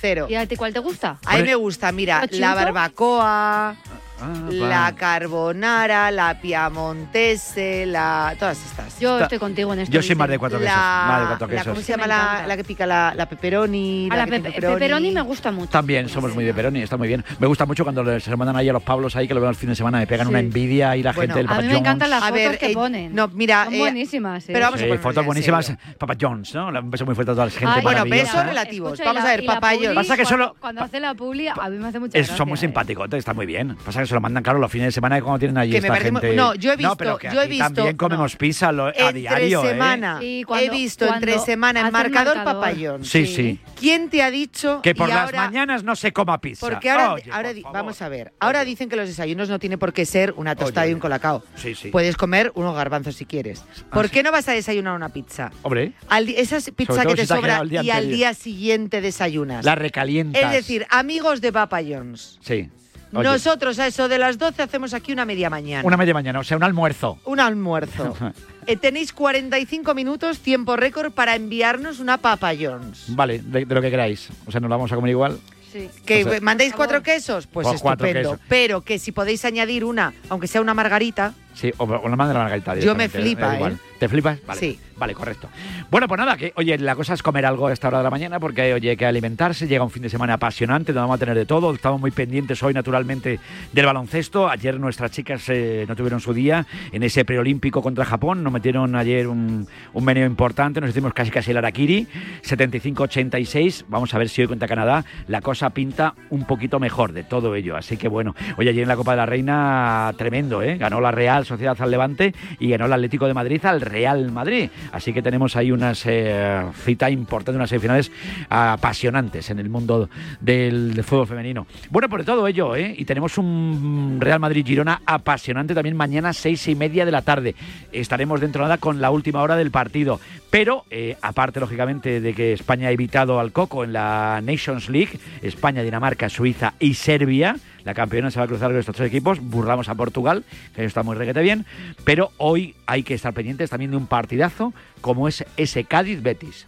Cero. 0.00 0.26
¿Y 0.28 0.34
a 0.34 0.46
ti 0.46 0.56
cuál 0.56 0.72
te 0.72 0.80
gusta? 0.80 1.18
A 1.24 1.36
mí 1.36 1.44
me 1.44 1.54
gusta, 1.54 1.92
mira, 1.92 2.26
¿Lo 2.30 2.38
la 2.38 2.54
barbacoa, 2.54 3.76
Ah, 4.20 4.32
la 4.50 4.94
carbonara, 4.96 6.10
la 6.10 6.40
piamontese, 6.40 7.86
la... 7.86 8.34
Todas 8.38 8.64
estas. 8.64 8.98
Yo 8.98 9.14
Está- 9.14 9.24
estoy 9.24 9.38
contigo 9.38 9.72
en 9.74 9.80
esto. 9.80 9.92
Yo 9.92 10.02
soy 10.02 10.14
más 10.16 10.28
de 10.28 10.38
cuatro 10.38 10.58
quesos. 10.58 10.74
Más 10.74 11.20
de 11.20 11.26
cuatro 11.26 11.46
la, 11.48 11.62
¿Cómo 11.64 11.74
quesos. 11.74 11.84
se 11.86 11.92
llama 11.92 12.04
Me 12.04 12.08
la, 12.08 12.46
la 12.46 12.56
que 12.56 12.64
pica 12.64 12.86
la, 12.86 13.12
la 13.14 13.28
pepperoni? 13.28 14.08
A 14.10 14.16
la 14.16 14.26
pepe- 14.26 14.52
pepperoni 14.60 15.10
me 15.10 15.20
gusta 15.20 15.50
mucho. 15.52 15.70
También 15.70 16.08
somos 16.08 16.34
muy 16.34 16.44
de 16.44 16.54
Peroni, 16.54 16.80
está 16.82 16.96
muy 16.96 17.08
bien. 17.08 17.24
Me 17.38 17.46
gusta 17.46 17.66
mucho 17.66 17.84
cuando 17.84 18.18
se 18.20 18.30
lo 18.30 18.36
mandan 18.36 18.56
ahí 18.56 18.68
a 18.68 18.72
los 18.72 18.82
Pablos 18.82 19.14
ahí, 19.16 19.28
que 19.28 19.34
lo 19.34 19.40
veo 19.40 19.50
el 19.50 19.56
fin 19.56 19.68
de 19.68 19.74
semana, 19.76 19.98
me 19.98 20.06
pegan 20.06 20.26
Sí. 20.26 20.30
una 20.30 20.40
envidia 20.40 20.96
y 20.96 21.02
la 21.02 21.12
Bueno, 21.12 21.34
gente 21.34 21.38
del 21.40 21.46
A 21.46 21.50
Papa 21.50 21.62
mí 21.62 21.68
me 21.68 21.78
encantan 21.78 22.10
las 22.10 22.22
A 22.22 22.26
fotos 22.28 22.36
ver, 22.42 22.58
que 22.58 22.70
eh, 22.70 22.74
ponen. 22.74 23.14
no, 23.14 23.28
mira, 23.28 23.64
Son 23.64 23.74
eh, 23.74 23.78
buenísimas. 23.78 24.44
¿eh? 24.48 24.52
pero 24.52 24.60
vamos 24.66 24.74
a 24.76 24.78
Sí, 24.78 24.84
ponernos 24.88 25.02
fotos 25.02 25.26
buenísimas. 25.26 25.66
serio. 25.66 25.80
Papa 25.98 26.14
John's, 26.20 26.54
¿no? 26.54 26.68
Un 26.68 26.90
beso 26.90 27.04
muy 27.04 27.14
fuerte 27.14 27.32
a 27.32 27.34
toda 27.34 27.46
la 27.46 27.50
gente 27.52 27.66
Ay, 27.76 27.82
Bueno, 27.82 28.04
besos 28.04 28.44
relativos. 28.46 28.98
Vamos 28.98 29.14
la- 29.14 29.22
a 29.22 29.24
ver, 29.24 29.44
la 29.44 29.54
papayos. 29.54 29.82
publi, 29.84 29.94
Pasa 29.94 30.16
que 30.16 30.22
cuando- 30.22 30.44
solo- 30.46 30.56
Cuando 30.60 30.82
hace 30.82 31.00
la 31.00 31.14
publi, 31.14 31.48
a 31.48 31.54
mí 31.68 31.78
me 31.78 31.88
hace 31.88 31.98
mucha 31.98 32.18
Es- 32.18 32.26
gracia. 32.26 32.36
son 32.36 32.48
muy 32.48 32.56
¿eh? 32.56 32.60
simpáticos, 32.60 33.08
está 33.12 33.34
muy 33.34 33.46
bien. 33.46 33.76
Pasa 33.84 34.05
se 34.06 34.14
lo 34.14 34.20
mandan, 34.20 34.42
claro, 34.42 34.58
los 34.58 34.70
fines 34.70 34.88
de 34.88 34.92
semana 34.92 35.20
cuando 35.20 35.38
tienen 35.38 35.58
allí 35.58 35.72
Que 35.72 35.80
me 35.80 35.88
esta 35.88 36.10
muy- 36.12 36.20
gente. 36.20 36.36
no, 36.36 36.54
yo 36.54 36.72
he 36.72 36.76
visto- 36.76 36.96
pero 36.96 37.18
que 37.18 37.28
yo 37.28 37.40
he 37.40 37.44
aquí 37.44 37.50
visto- 37.50 37.64
También 37.74 37.96
comemos 37.96 38.32
no. 38.34 38.38
pizza 38.38 38.72
lo- 38.72 38.86
a 38.86 38.90
Entre 38.90 39.12
diario, 39.20 39.64
¿eh? 39.64 39.68
semana. 39.68 40.18
Sí, 40.20 40.44
cuando- 40.46 40.66
he 40.66 40.70
visto 40.70 41.06
entre 41.14 41.38
semana 41.38 41.80
en 41.80 41.92
marcador, 41.92 42.36
marcador. 42.36 42.44
papayón. 42.60 43.04
Sí, 43.04 43.26
sí. 43.26 43.60
¿Quién 43.78 44.08
te 44.10 44.22
ha 44.22 44.30
dicho 44.30 44.80
Que 44.82 44.94
por 44.94 45.08
y 45.08 45.12
las 45.12 45.22
ahora- 45.24 45.46
mañanas 45.46 45.84
no 45.84 45.96
se 45.96 46.12
coma 46.12 46.40
pizza. 46.40 46.66
Porque 46.66 46.90
ahora, 46.90 47.12
Oye, 47.14 47.62
por 47.62 47.72
vamos 47.72 48.00
a 48.02 48.08
ver, 48.08 48.32
ahora 48.40 48.64
dicen 48.64 48.88
que 48.88 48.96
los 48.96 49.08
desayunos 49.08 49.48
no 49.48 49.58
tiene 49.58 49.78
por 49.78 49.92
qué 49.92 50.06
ser 50.06 50.32
una 50.36 50.54
tostada 50.56 50.82
Oye, 50.84 50.90
y 50.92 50.94
un 50.94 51.00
colacao. 51.00 51.42
Sí, 51.56 51.74
sí. 51.74 51.88
Puedes 51.90 52.16
comer 52.16 52.52
unos 52.54 52.74
garbanzos 52.74 53.16
si 53.16 53.26
quieres. 53.26 53.62
¿Por 53.92 54.06
Ah, 54.06 54.08
qué 54.08 54.22
no 54.22 54.32
vas 54.32 54.48
a 54.48 54.52
desayunar 54.52 54.94
una 54.94 55.08
pizza? 55.10 55.50
Hombre, 55.62 55.92
Al 56.08 56.28
esa 56.28 56.58
pizza 56.72 57.04
que 57.04 57.14
te 57.14 57.22
si 57.22 57.26
sobra 57.28 57.62
y 57.64 57.90
al 57.90 58.08
día 58.08 58.34
siguiente 58.34 59.00
desayunas. 59.00 59.64
la 59.64 59.74
recalientas. 59.74 60.42
es 60.42 60.50
decir, 60.52 60.86
amigos 60.90 61.40
de 61.40 61.52
Papa 61.52 61.80
John's, 61.86 62.38
Sí. 62.40 62.68
Oye, 63.12 63.24
nosotros 63.28 63.78
a 63.78 63.86
eso 63.86 64.08
de 64.08 64.18
las 64.18 64.36
12 64.38 64.62
hacemos 64.62 64.92
aquí 64.94 65.12
una 65.12 65.24
media 65.24 65.48
mañana. 65.48 65.86
Una 65.86 65.96
media 65.96 66.12
mañana, 66.14 66.40
o 66.40 66.44
sea, 66.44 66.56
un 66.56 66.62
almuerzo. 66.64 67.18
Un 67.24 67.40
almuerzo. 67.40 68.14
Eh, 68.68 68.76
tenéis 68.76 69.12
45 69.12 69.94
minutos, 69.94 70.40
tiempo 70.40 70.74
récord, 70.74 71.12
para 71.12 71.36
enviarnos 71.36 72.00
una 72.00 72.16
Papa 72.18 72.50
John's. 72.60 73.04
Vale, 73.14 73.38
de, 73.38 73.64
de 73.64 73.74
lo 73.76 73.80
que 73.80 73.90
queráis. 73.92 74.28
O 74.44 74.50
sea, 74.50 74.60
nos 74.60 74.68
la 74.68 74.74
vamos 74.74 74.90
a 74.90 74.96
comer 74.96 75.10
igual. 75.12 75.38
Sí. 75.72 75.88
Que 76.04 76.24
O 76.24 76.30
sea- 76.30 76.40
mandéis 76.40 76.72
cuatro 76.72 77.00
quesos, 77.00 77.46
pues 77.46 77.64
Pues 77.64 77.80
cuatro 77.80 78.08
estupendo. 78.08 78.32
quesos. 78.32 78.46
Pero 78.48 78.80
que 78.82 78.98
si 78.98 79.12
podéis 79.12 79.44
añadir 79.44 79.84
una, 79.84 80.12
aunque 80.28 80.48
sea 80.48 80.60
una 80.60 80.74
margarita, 80.74 81.32
Sí, 81.56 81.72
o, 81.78 81.84
o 81.84 82.08
la 82.08 82.16
manda 82.16 82.34
la 82.34 82.40
margarita. 82.40 82.76
Yo 82.76 82.94
me 82.94 83.08
flipa. 83.08 83.58
¿eh? 83.58 83.76
¿Te 83.98 84.08
flipas? 84.08 84.38
Vale. 84.46 84.60
Sí. 84.60 84.78
Vale, 84.98 85.14
correcto. 85.14 85.48
Bueno, 85.90 86.08
pues 86.08 86.18
nada, 86.18 86.38
que 86.38 86.52
oye, 86.56 86.78
la 86.78 86.94
cosa 86.94 87.12
es 87.12 87.22
comer 87.22 87.44
algo 87.44 87.66
a 87.66 87.72
esta 87.72 87.88
hora 87.88 87.98
de 87.98 88.04
la 88.04 88.10
mañana 88.10 88.40
porque 88.40 88.72
oye, 88.72 88.90
hay 88.90 88.96
que 88.96 89.04
alimentarse, 89.04 89.66
llega 89.66 89.84
un 89.84 89.90
fin 89.90 90.02
de 90.02 90.08
semana 90.08 90.34
apasionante, 90.34 90.92
donde 90.92 91.02
vamos 91.02 91.16
a 91.16 91.18
tener 91.18 91.34
de 91.34 91.44
todo. 91.44 91.72
Estamos 91.74 92.00
muy 92.00 92.10
pendientes 92.10 92.62
hoy, 92.62 92.72
naturalmente, 92.72 93.38
del 93.72 93.86
baloncesto. 93.86 94.48
Ayer 94.48 94.80
nuestras 94.80 95.10
chicas 95.10 95.44
eh, 95.48 95.84
no 95.86 95.96
tuvieron 95.96 96.20
su 96.20 96.32
día 96.32 96.66
en 96.92 97.02
ese 97.02 97.26
preolímpico 97.26 97.82
contra 97.82 98.06
Japón. 98.06 98.42
Nos 98.42 98.52
metieron 98.52 98.96
ayer 98.96 99.28
un, 99.28 99.66
un 99.92 100.04
meneo 100.04 100.26
importante, 100.26 100.80
nos 100.80 100.90
hicimos 100.90 101.12
casi 101.12 101.30
casi 101.30 101.50
el 101.50 101.58
Arakiri, 101.58 102.06
75-86. 102.42 103.84
Vamos 103.88 104.14
a 104.14 104.18
ver 104.18 104.28
si 104.28 104.42
hoy 104.42 104.48
contra 104.48 104.68
Canadá 104.68 105.04
la 105.28 105.40
cosa 105.40 105.70
pinta 105.70 106.14
un 106.30 106.44
poquito 106.46 106.80
mejor 106.80 107.12
de 107.12 107.24
todo 107.24 107.54
ello. 107.54 107.76
Así 107.76 107.96
que 107.96 108.08
bueno, 108.08 108.34
hoy 108.56 108.68
ayer 108.68 108.82
en 108.82 108.88
la 108.88 108.96
Copa 108.96 109.12
de 109.12 109.16
la 109.18 109.26
Reina, 109.26 110.12
tremendo, 110.16 110.62
¿eh? 110.62 110.76
Ganó 110.78 111.00
la 111.00 111.10
Real 111.10 111.44
Sociedad 111.46 111.76
al 111.80 111.90
Levante 111.90 112.34
y 112.58 112.68
ganó 112.68 112.86
el 112.86 112.92
Atlético 112.92 113.26
de 113.26 113.34
Madrid 113.34 113.64
al 113.64 113.80
Real 113.80 114.30
Madrid. 114.30 114.68
Así 114.92 115.12
que 115.12 115.22
tenemos 115.22 115.56
ahí 115.56 115.72
unas 115.72 116.04
eh, 116.06 116.62
cita 116.84 117.10
importante, 117.10 117.56
unas 117.56 117.70
semifinales 117.70 118.12
apasionantes 118.48 119.50
en 119.50 119.58
el 119.58 119.68
mundo 119.68 120.08
del, 120.40 120.94
del 120.94 121.04
fútbol 121.04 121.26
femenino. 121.26 121.66
Bueno, 121.90 122.08
por 122.08 122.24
todo 122.24 122.46
ello, 122.46 122.76
¿eh? 122.76 122.94
Y 122.96 123.04
tenemos 123.04 123.38
un 123.38 124.18
Real 124.20 124.40
Madrid-Girona 124.40 125.02
apasionante 125.06 125.74
también 125.74 125.96
mañana, 125.96 126.32
seis 126.32 126.66
y 126.68 126.74
media 126.74 127.04
de 127.04 127.12
la 127.12 127.22
tarde. 127.22 127.54
Estaremos 127.92 128.40
dentro 128.40 128.62
de 128.62 128.66
nada 128.66 128.78
con 128.78 129.00
la 129.00 129.10
última 129.10 129.42
hora 129.42 129.56
del 129.56 129.70
partido. 129.70 130.20
Pero, 130.50 130.84
eh, 130.90 131.16
aparte, 131.22 131.60
lógicamente, 131.60 132.20
de 132.20 132.34
que 132.34 132.52
España 132.52 132.88
ha 132.88 132.90
evitado 132.90 133.40
al 133.40 133.52
Coco 133.52 133.84
en 133.84 133.92
la 133.92 134.40
Nations 134.42 134.88
League, 134.88 135.18
España, 135.42 135.82
Dinamarca, 135.82 136.28
Suiza 136.28 136.74
y 136.78 136.94
Serbia, 136.94 137.56
la 137.86 137.94
campeona 137.94 138.32
se 138.32 138.40
va 138.40 138.44
a 138.44 138.48
cruzar 138.48 138.70
con 138.70 138.78
estos 138.78 138.96
tres 138.96 139.08
equipos, 139.08 139.38
burlamos 139.40 139.88
a 139.88 139.94
Portugal, 139.94 140.42
que 140.74 140.84
está 140.84 141.04
muy 141.04 141.14
reguete 141.14 141.40
bien, 141.40 141.64
pero 142.04 142.32
hoy 142.36 142.74
hay 142.84 143.04
que 143.04 143.14
estar 143.14 143.32
pendientes 143.32 143.70
también 143.70 143.92
de 143.92 143.96
un 143.96 144.08
partidazo 144.08 144.74
como 145.00 145.28
es 145.28 145.44
ese 145.56 145.84
Cádiz-Betis. 145.84 146.66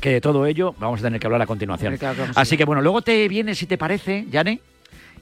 Que 0.00 0.12
de 0.12 0.20
todo 0.22 0.46
ello 0.46 0.74
vamos 0.78 1.00
a 1.00 1.02
tener 1.02 1.20
que 1.20 1.26
hablar 1.26 1.42
a 1.42 1.46
continuación. 1.46 1.98
Claro 1.98 2.24
Así 2.34 2.56
que 2.56 2.64
bueno, 2.64 2.80
luego 2.80 3.02
te 3.02 3.28
viene, 3.28 3.54
si 3.54 3.66
te 3.66 3.76
parece, 3.76 4.24
Yane. 4.30 4.60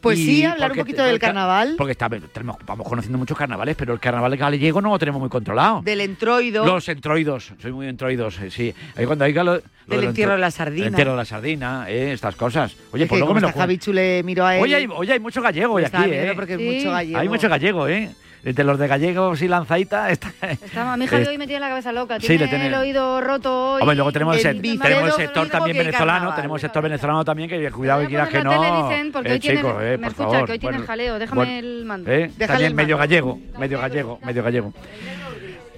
Pues 0.00 0.18
y 0.18 0.24
sí, 0.24 0.44
hablar 0.44 0.72
un 0.72 0.78
poquito 0.78 1.02
del 1.02 1.18
carnaval. 1.18 1.74
Porque 1.76 1.92
está- 1.92 2.08
tenemos, 2.08 2.56
vamos 2.64 2.88
conociendo 2.88 3.18
muchos 3.18 3.36
carnavales, 3.36 3.76
pero 3.76 3.92
el 3.92 4.00
carnaval 4.00 4.36
gallego 4.36 4.80
no 4.80 4.90
lo 4.90 4.98
tenemos 4.98 5.20
muy 5.20 5.28
controlado. 5.30 5.82
Del 5.82 6.00
entroido. 6.00 6.64
Los 6.64 6.88
entroidos, 6.88 7.52
soy 7.60 7.72
muy 7.72 7.88
entroidos, 7.88 8.38
eh, 8.40 8.50
sí. 8.50 8.74
Ahí 8.96 9.06
cuando 9.06 9.24
hay 9.24 9.32
lo, 9.32 9.44
lo 9.44 9.62
Del 9.86 10.04
entierro 10.04 10.32
de 10.32 10.38
la 10.38 10.50
sardina. 10.50 10.82
El 10.86 10.88
entierro 10.88 11.12
de 11.12 11.16
la 11.16 11.24
sardina, 11.24 11.86
eh, 11.88 12.12
estas 12.12 12.36
cosas. 12.36 12.76
Oye, 12.92 13.04
Es 13.04 13.08
pues 13.08 13.18
que 13.18 13.20
luego 13.20 13.34
me 13.34 13.40
lo 13.40 13.52
Javi 13.52 13.78
miro 14.24 14.44
a 14.44 14.56
él. 14.56 14.62
Oye, 14.62 14.74
hay, 14.76 14.86
oye, 14.86 15.12
hay 15.12 15.20
mucho 15.20 15.42
gallego 15.42 15.74
hoy 15.74 15.84
aquí, 15.84 15.96
¿eh? 16.10 16.32
porque 16.34 16.58
mucho 16.58 16.90
gallego. 16.90 17.18
Hay 17.18 17.28
mucho 17.28 17.48
gallego, 17.48 17.88
¿eh? 17.88 18.10
Entre 18.44 18.64
los 18.64 18.78
de 18.78 18.86
gallegos 18.86 19.42
y 19.42 19.48
lanzaita 19.48 20.10
está... 20.12 20.32
Está, 20.42 20.96
mi 20.96 21.06
Javi 21.06 21.26
hoy 21.26 21.38
me 21.38 21.46
tiene 21.46 21.60
la 21.60 21.68
cabeza 21.68 21.92
loca. 21.92 22.20
Sí, 22.20 22.28
Tiene 22.28 22.44
le 22.44 22.48
tiene- 22.50 22.66
el 22.68 22.74
oído 22.74 23.20
roto. 23.20 23.72
hoy. 23.74 23.82
Hombre, 23.82 23.96
luego 23.96 24.12
tenemos 24.12 24.36
el, 24.38 24.46
el 24.46 24.60
bíceps 24.60 24.82
tenemos 24.82 25.08
el 25.08 25.14
sector 25.26 25.48
también 25.48 25.76
venezolano, 25.76 26.12
carnaval. 26.12 26.36
tenemos 26.36 26.56
el 26.56 26.60
sector 26.68 26.82
venezolano 26.82 27.24
también, 27.24 27.48
que 27.48 27.70
cuidado 27.70 28.00
que 28.02 28.06
quieras 28.08 28.28
que 28.28 28.42
no. 28.42 28.88
porque 29.12 29.28
eh, 29.28 29.32
hoy 29.32 29.40
chico, 29.40 29.80
eh, 29.80 29.98
me 29.98 30.06
escucha, 30.08 30.28
favor. 30.30 30.46
que 30.46 30.52
hoy 30.52 30.58
tiene 30.58 30.78
jaleo, 30.78 31.18
déjame 31.18 31.58
el 31.58 31.84
mando. 31.84 32.10
Eh, 32.10 32.30
también 32.38 32.62
el 32.68 32.74
medio 32.74 32.96
gallego, 32.96 33.38
medio 33.58 33.80
gallego, 33.80 34.18
medio 34.24 34.42
gallego. 34.42 34.72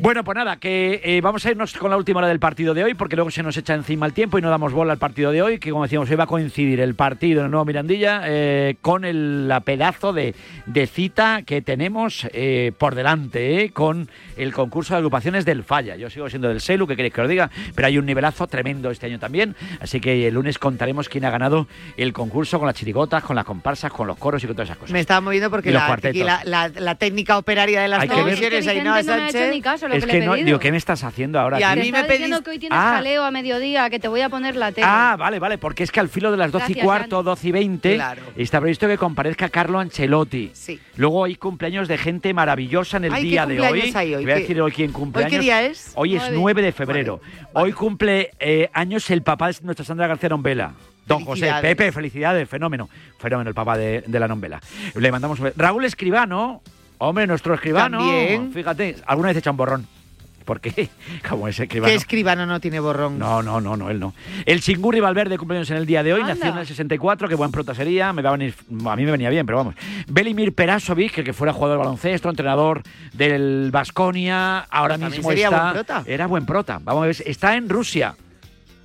Bueno, 0.02 0.24
pues 0.24 0.34
nada, 0.34 0.56
que 0.56 1.02
eh, 1.04 1.20
vamos 1.20 1.44
a 1.44 1.50
irnos 1.50 1.74
con 1.76 1.90
la 1.90 1.98
última 1.98 2.18
hora 2.20 2.28
del 2.28 2.40
partido 2.40 2.72
de 2.72 2.82
hoy, 2.84 2.94
porque 2.94 3.16
luego 3.16 3.30
se 3.30 3.42
nos 3.42 3.54
echa 3.58 3.74
encima 3.74 4.06
el 4.06 4.14
tiempo 4.14 4.38
y 4.38 4.42
no 4.42 4.48
damos 4.48 4.72
bola 4.72 4.92
al 4.92 4.98
partido 4.98 5.30
de 5.30 5.42
hoy, 5.42 5.58
que 5.58 5.70
como 5.70 5.82
decíamos, 5.82 6.08
hoy 6.08 6.16
va 6.16 6.24
a 6.24 6.26
coincidir 6.26 6.80
el 6.80 6.94
partido 6.94 7.40
en 7.40 7.44
el 7.46 7.50
nuevo 7.50 7.66
Mirandilla 7.66 8.22
eh, 8.24 8.76
con 8.80 9.04
el 9.04 9.46
la 9.46 9.60
pedazo 9.60 10.14
de, 10.14 10.34
de 10.64 10.86
cita 10.86 11.42
que 11.44 11.60
tenemos 11.60 12.26
eh, 12.32 12.72
por 12.78 12.94
delante, 12.94 13.64
eh, 13.64 13.70
con 13.72 14.08
el 14.38 14.54
concurso 14.54 14.94
de 14.94 14.98
agrupaciones 14.98 15.44
del 15.44 15.64
Falla. 15.64 15.96
Yo 15.96 16.08
sigo 16.08 16.30
siendo 16.30 16.48
del 16.48 16.62
Selu, 16.62 16.86
que 16.86 16.96
queréis 16.96 17.12
que 17.12 17.20
os 17.20 17.28
diga, 17.28 17.50
pero 17.74 17.86
hay 17.88 17.98
un 17.98 18.06
nivelazo 18.06 18.46
tremendo 18.46 18.90
este 18.90 19.04
año 19.04 19.18
también, 19.18 19.54
así 19.80 20.00
que 20.00 20.26
el 20.26 20.32
lunes 20.32 20.58
contaremos 20.58 21.10
quién 21.10 21.26
ha 21.26 21.30
ganado 21.30 21.66
el 21.98 22.14
concurso 22.14 22.58
con 22.58 22.66
las 22.66 22.76
chirigotas, 22.76 23.22
con 23.22 23.36
las 23.36 23.44
comparsas, 23.44 23.92
con 23.92 24.06
los 24.06 24.16
coros 24.16 24.42
y 24.42 24.46
con 24.46 24.56
todas 24.56 24.68
esas 24.70 24.78
cosas. 24.78 24.92
Me 24.94 25.00
estaba 25.00 25.20
moviendo 25.20 25.50
porque 25.50 25.68
la, 25.80 25.86
la, 26.24 26.40
la- 26.44 26.68
la 26.80 26.94
técnica 26.94 27.36
operaria 27.36 27.82
de 27.82 27.88
las 27.88 28.00
televisiones, 28.08 28.64
No, 28.82 28.94
Ainhoa 28.94 29.02
no 29.89 29.89
lo 29.94 29.98
es 29.98 30.04
que 30.04 30.12
le 30.12 30.18
que 30.18 30.24
he 30.24 30.26
no, 30.26 30.32
pedido. 30.32 30.46
digo, 30.46 30.58
¿qué 30.58 30.70
me 30.70 30.76
estás 30.78 31.04
haciendo 31.04 31.38
ahora? 31.40 31.60
Y 31.60 31.62
a 31.62 31.74
mí 31.74 31.80
me 31.80 31.86
estaba 31.98 32.06
diciendo 32.08 32.38
pedís- 32.38 32.44
que 32.44 32.50
hoy 32.50 32.58
tienes 32.58 32.78
Ah. 32.80 32.92
jaleo 32.96 33.24
a 33.24 33.30
mediodía, 33.30 33.90
que 33.90 33.98
te 33.98 34.08
voy 34.08 34.20
a 34.22 34.28
poner 34.28 34.56
la 34.56 34.72
tele. 34.72 34.86
Ah, 34.88 35.16
vale, 35.18 35.38
vale, 35.38 35.58
porque 35.58 35.82
es 35.84 35.90
que 35.92 36.00
al 36.00 36.08
filo 36.08 36.30
de 36.30 36.36
las 36.36 36.50
12 36.52 36.72
y 36.72 36.74
cuarto, 36.76 37.16
Jan. 37.16 37.24
12 37.24 37.48
y 37.48 37.52
20, 37.52 37.94
Claro. 37.96 38.22
está 38.36 38.60
previsto 38.60 38.86
que 38.88 38.96
comparezca 38.98 39.48
Carlo 39.48 39.78
Ancelotti. 39.78 40.50
Sí. 40.54 40.80
Luego 40.96 41.24
hay 41.24 41.34
cumpleaños 41.36 41.88
de 41.88 41.98
gente 41.98 42.32
maravillosa 42.34 42.96
en 42.98 43.04
el 43.04 43.12
Ay, 43.14 43.22
¿qué 43.24 43.28
día 43.28 43.46
de 43.46 43.54
hoy. 43.60 43.66
cumpleaños 43.66 43.96
hay 43.96 44.14
hoy? 44.14 44.22
Voy 44.24 44.32
a 44.32 44.34
¿Qué- 44.36 44.40
decir 44.42 44.60
hoy 44.60 44.72
quién 44.72 44.92
cumple 44.92 45.24
¿Hoy 45.24 45.30
qué 45.30 45.38
día 45.38 45.62
es? 45.62 45.92
Hoy 45.94 46.16
es 46.16 46.22
Nueve. 46.22 46.36
9 46.38 46.62
de 46.62 46.72
febrero. 46.72 47.20
Hoy 47.52 47.72
cumple 47.72 48.30
eh, 48.38 48.68
años 48.72 49.08
el 49.10 49.22
papá 49.22 49.48
de 49.48 49.56
nuestra 49.62 49.84
Sandra 49.84 50.06
García 50.06 50.28
Nombela. 50.28 50.72
Don 51.06 51.24
José. 51.24 51.50
Pepe, 51.60 51.90
felicidades, 51.90 52.48
fenómeno. 52.48 52.88
Fenómeno 53.18 53.48
el 53.50 53.54
papá 53.54 53.76
de, 53.76 54.04
de 54.06 54.20
la 54.20 54.28
Nombela. 54.28 54.60
Le 54.94 55.10
mandamos 55.10 55.40
Raúl 55.56 55.84
Escribano, 55.84 56.62
hombre, 57.00 57.26
nuestro 57.26 57.54
escribano. 57.54 57.98
También. 57.98 58.52
Fíjate, 58.52 58.96
alguna 59.06 59.28
vez 59.28 59.36
echa 59.38 59.50
un 59.50 59.56
borrón. 59.56 59.86
¿Por 60.44 60.60
qué? 60.60 60.88
Como 61.28 61.46
ese 61.48 61.64
escribano. 61.64 61.90
¿Qué 61.90 61.94
escribano 61.96 62.46
no 62.46 62.58
tiene 62.60 62.80
borrón? 62.80 63.18
No, 63.18 63.42
no, 63.42 63.60
no, 63.60 63.76
no, 63.76 63.90
él 63.90 64.00
no. 64.00 64.14
El 64.46 64.60
Chingurri 64.60 64.98
Valverde 64.98 65.38
cumpleaños 65.38 65.70
en 65.70 65.76
el 65.76 65.86
día 65.86 66.02
de 66.02 66.12
hoy, 66.14 66.22
Anda. 66.22 66.34
nació 66.34 66.50
en 66.52 66.58
el 66.58 66.66
64, 66.66 67.28
qué 67.28 67.34
buen 67.34 67.52
prota 67.52 67.74
sería, 67.74 68.12
me 68.12 68.22
va 68.22 68.30
a 68.30 68.32
venir, 68.32 68.54
a 68.86 68.96
mí 68.96 69.04
me 69.04 69.10
venía 69.12 69.30
bien, 69.30 69.46
pero 69.46 69.58
vamos. 69.58 69.74
Belimir 70.08 70.54
Perasovic, 70.54 71.12
que, 71.12 71.24
que 71.24 71.32
fuera 71.32 71.52
jugador 71.52 71.76
de 71.76 71.84
baloncesto, 71.84 72.28
entrenador 72.30 72.82
del 73.12 73.70
Vasconia, 73.70 74.60
ahora 74.70 74.96
Pues 74.98 75.10
mismo 75.12 75.28
sería 75.28 75.48
está 75.48 75.60
buen 75.62 75.72
prota. 75.74 76.02
era 76.06 76.26
buen 76.26 76.46
prota. 76.46 76.80
Vamos 76.82 77.02
a 77.04 77.06
ver, 77.06 77.16
está 77.26 77.56
en 77.56 77.68
Rusia. 77.68 78.16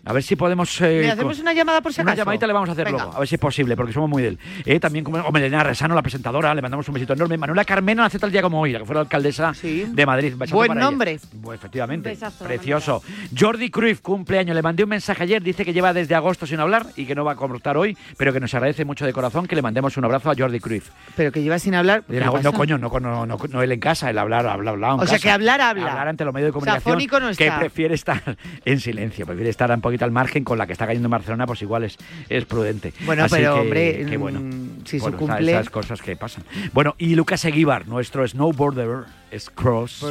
A 0.06 0.14
ver 0.14 0.24
si 0.24 0.36
podemos 0.36 0.80
eh, 0.82 1.02
¿Le 1.02 1.12
hacemos 1.12 1.36
con- 1.38 1.42
una 1.42 1.54
llamada 1.54 1.82
por 1.82 1.92
si 1.94 2.02
una 2.02 2.12
acaso? 2.12 2.22
llamadita 2.24 2.48
le 2.48 2.54
vamos 2.54 2.70
a 2.70 2.72
hacer 2.74 2.86
Venga. 2.86 2.98
luego, 3.04 3.16
a 3.16 3.20
ver 3.20 3.28
si 3.28 3.36
es 3.36 3.42
posible, 3.42 3.76
porque 3.76 3.92
somos 3.92 4.10
muy 4.10 4.22
de 4.22 4.30
él. 4.30 4.40
Eh, 4.66 4.80
también 4.80 5.04
como 5.04 5.18
hombre, 5.20 5.46
Elena 5.48 5.64
Resano, 5.64 5.96
la 5.96 6.02
presentadora, 6.02 6.54
le 6.54 6.62
mandamos 6.62 6.88
un 6.88 6.94
besito 6.94 7.14
enorme. 7.14 7.38
Manuela 7.38 7.66
Carmena 7.66 8.04
nace 8.04 8.20
tal 8.20 8.32
día 8.32 8.42
como 8.42 8.62
hoy, 8.62 8.72
la 8.72 8.80
que 8.80 8.86
fue 8.86 8.94
la 8.96 9.02
alcaldesa 9.02 9.54
Sí. 9.54 9.86
de 9.90 10.06
Madrid. 10.06 10.34
Besazo 10.38 10.56
Buen 10.56 10.68
para 10.70 10.80
ella. 10.82 10.90
nombre. 10.92 11.20
Efectivamente, 11.54 12.10
besazo, 12.10 12.46
precioso. 12.46 13.02
Jordi 13.38 13.70
Cruyff, 13.70 14.02
cumpleaños. 14.02 14.56
Le 14.56 14.62
mandé 14.62 14.84
un 14.84 14.90
mensaje 14.90 15.24
ayer, 15.24 15.42
dice 15.42 15.66
que 15.66 15.74
lleva 15.74 15.92
desde 15.94 16.14
agosto 16.16 16.46
sin 16.46 16.60
hablar 16.60 16.86
y 16.96 17.06
que 17.06 17.16
no 17.16 17.26
va 17.26 17.32
a 17.32 17.36
cortar 17.36 17.78
hoy, 17.78 17.98
pero 18.18 18.32
que 18.32 18.40
nos 18.40 18.54
agradece 18.54 18.86
mucho 18.86 19.06
de 19.06 19.14
corazón 19.14 19.48
que 19.48 19.56
le 19.56 19.62
mandemos 19.62 19.98
un 19.98 20.06
abrazo 20.06 20.30
a 20.30 20.36
Jordi 20.38 20.60
Cruyff. 20.60 20.90
Pero 21.16 21.32
que 21.32 21.42
lleva 21.42 21.58
sin 21.58 21.74
hablar. 21.76 22.04
no, 22.44 22.54
coño, 22.54 22.78
no, 22.78 23.26
no, 23.26 23.62
él 23.64 23.72
en 23.72 23.80
casa, 23.80 24.10
el 24.10 24.18
hablar, 24.18 24.46
habla, 24.46 24.72
habla. 24.72 24.94
en 24.94 25.00
O 25.00 25.08
sea, 25.08 25.18
que 25.20 25.32
hablar, 25.32 25.62
habla. 25.62 25.90
Hablar 25.90 26.08
ante 26.10 26.26
los 26.26 26.34
medios 26.34 26.48
de 26.54 26.58
O 26.60 26.62
sea, 26.62 26.80
comunicación. 26.80 27.24
no 27.24 27.36
Que 27.36 27.46
está. 27.48 27.60
prefiere 27.60 27.96
estar 27.96 28.22
en 28.66 28.80
silencio, 28.80 29.26
prefiere 29.26 29.50
estar 29.50 29.72
un 29.72 29.82
poquito 29.82 29.95
al 30.04 30.12
margen 30.12 30.44
con 30.44 30.58
la 30.58 30.68
que 30.68 30.74
está 30.74 30.86
cayendo 30.86 31.08
en 31.08 31.12
Barcelona, 31.12 31.46
pues 31.48 31.62
igual 31.62 31.84
es, 31.86 31.98
es 32.30 32.46
prudente. 32.46 32.94
Bueno, 33.06 33.24
Así 33.24 33.36
pero, 33.36 33.54
que- 33.56 33.60
hombre, 33.62 34.06
que 34.10 34.18
bueno. 34.18 34.40
mm, 34.42 34.86
si 34.86 35.00
Bueno, 35.00 35.18
esa- 35.18 35.26
cumple. 35.26 35.52
Esas 35.52 35.70
cosas 35.70 36.02
que 36.02 36.16
pasan. 36.16 36.44
Bueno, 36.74 36.96
y 36.98 37.16
Lucas 37.16 37.44
Eguíbar, 37.46 37.88
nuestro 37.88 38.28
snowboarder, 38.28 39.06
es 39.32 39.50
cross, 39.50 40.04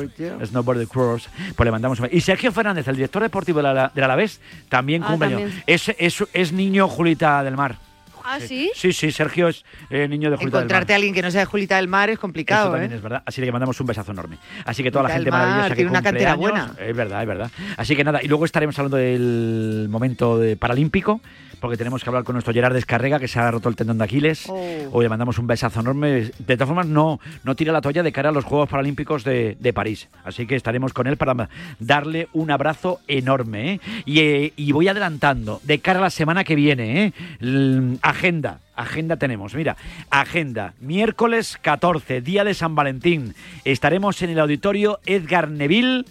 snowboarder 0.45 0.89
cross, 0.89 1.29
pues 1.57 1.65
le 1.65 1.71
mandamos 1.71 2.01
un... 2.01 2.09
Y 2.11 2.21
Sergio 2.21 2.53
Fernández, 2.53 2.87
el 2.89 2.97
director 2.97 3.23
deportivo 3.23 3.59
de 3.59 3.63
la- 3.75 3.93
del 3.95 4.05
Alavés, 4.05 4.41
también 4.69 5.03
Ah, 5.03 5.09
cumple. 5.09 5.29
también. 5.31 5.63
Es, 5.67 5.89
es, 5.99 6.25
es 6.33 6.53
niño 6.53 6.89
Julita 6.89 7.43
del 7.43 7.57
Mar. 7.57 7.77
¿Ah, 8.25 8.41
sí? 8.41 8.73
Sí, 8.75 8.93
sí, 8.95 9.13
Sergio 9.13 9.49
es 9.49 9.65
eh, 9.91 10.09
niño 10.09 10.31
de 10.31 10.37
Julita 10.37 10.45
del 10.45 10.51
Mar. 10.53 10.63
Encontrarte 10.63 10.93
a 10.95 10.97
alguien 10.97 11.13
que 11.13 11.21
no 11.21 11.31
sea 11.31 11.45
Julita 11.45 11.77
del 11.77 11.89
Mar 11.89 12.09
es 12.09 12.15
Eso 12.15 12.23
complicado, 12.23 12.71
también 12.71 12.93
¿eh? 12.93 12.97
es 12.97 13.03
verdad. 13.03 13.23
Así 13.27 13.43
que 13.43 13.53
mandamos 13.53 13.79
un 13.81 13.87
besazo 13.87 14.13
enorme. 14.13 14.39
Así 14.65 14.83
que 14.83 14.91
toda 14.91 15.05
la 15.05 15.11
gente 15.11 15.25
del 15.25 15.33
Mar 15.33 15.47
maravillosa 15.47 15.77
que 15.77 15.87
una 15.87 16.03
cantera 16.03 16.31
años, 16.33 16.41
buena. 16.41 16.75
Es 16.79 16.97
verdad, 16.97 17.21
es 17.21 17.29
verdad. 17.29 17.51
Así 17.77 17.95
que 17.95 18.03
nada, 18.03 18.23
y 18.23 18.29
luego 18.29 18.47
estaremos 18.47 18.79
hablando 18.79 18.97
del 18.97 19.89
momento 19.91 20.39
de 20.39 20.57
paralímpico, 20.57 21.21
porque 21.65 21.79
tenemos 21.79 22.05
que 22.05 22.11
hablar 22.11 22.25
con 22.25 22.35
nuestro 22.35 22.53
Gerard 22.53 22.75
Descarrega, 22.75 23.19
que 23.19 23.27
se 23.27 23.39
ha 23.39 23.51
roto 23.51 23.71
el 23.71 23.75
tendón 23.75 23.97
de 23.97 24.05
Aquiles. 24.05 24.45
Oh. 24.51 24.89
Hoy 24.93 25.05
le 25.05 25.09
mandamos 25.09 25.39
un 25.39 25.47
besazo 25.47 25.81
enorme. 25.81 26.31
De 26.39 26.57
todas 26.59 26.69
formas, 26.69 26.87
no, 26.87 27.21
no 27.43 27.57
tira 27.57 27.73
la 27.73 27.81
toalla 27.81 28.03
de 28.03 28.13
cara 28.13 28.29
a 28.29 28.33
los 28.33 28.45
Juegos 28.45 28.69
Paralímpicos 28.69 29.25
de, 29.25 29.57
de 29.59 29.73
París. 29.73 30.11
Así 30.25 30.47
que 30.47 30.57
estaremos 30.57 30.93
con 30.93 31.07
él 31.07 31.17
para 31.17 31.49
darle 31.79 32.29
un 32.35 32.51
abrazo 32.51 33.01
enorme. 33.09 33.73
¿eh? 33.73 33.81
Y, 34.05 34.21
eh, 34.21 34.53
y 34.57 34.73
voy 34.73 34.89
adelantando, 34.89 35.63
de 35.65 35.79
cara 35.79 36.01
a 36.01 36.03
la 36.03 36.11
semana 36.11 36.45
que 36.45 36.55
viene, 36.55 37.07
¿eh? 37.41 37.99
Agenda. 38.03 38.61
Agenda 38.77 39.17
tenemos, 39.17 39.55
mira, 39.55 39.77
agenda, 40.11 40.75
miércoles 40.81 41.59
14, 41.63 42.21
día 42.21 42.45
de 42.45 42.53
San 42.53 42.75
Valentín. 42.75 43.35
Estaremos 43.65 44.21
en 44.21 44.31
el 44.31 44.41
auditorio 44.41 44.99
Edgar 45.07 45.49
Neville 45.49 46.05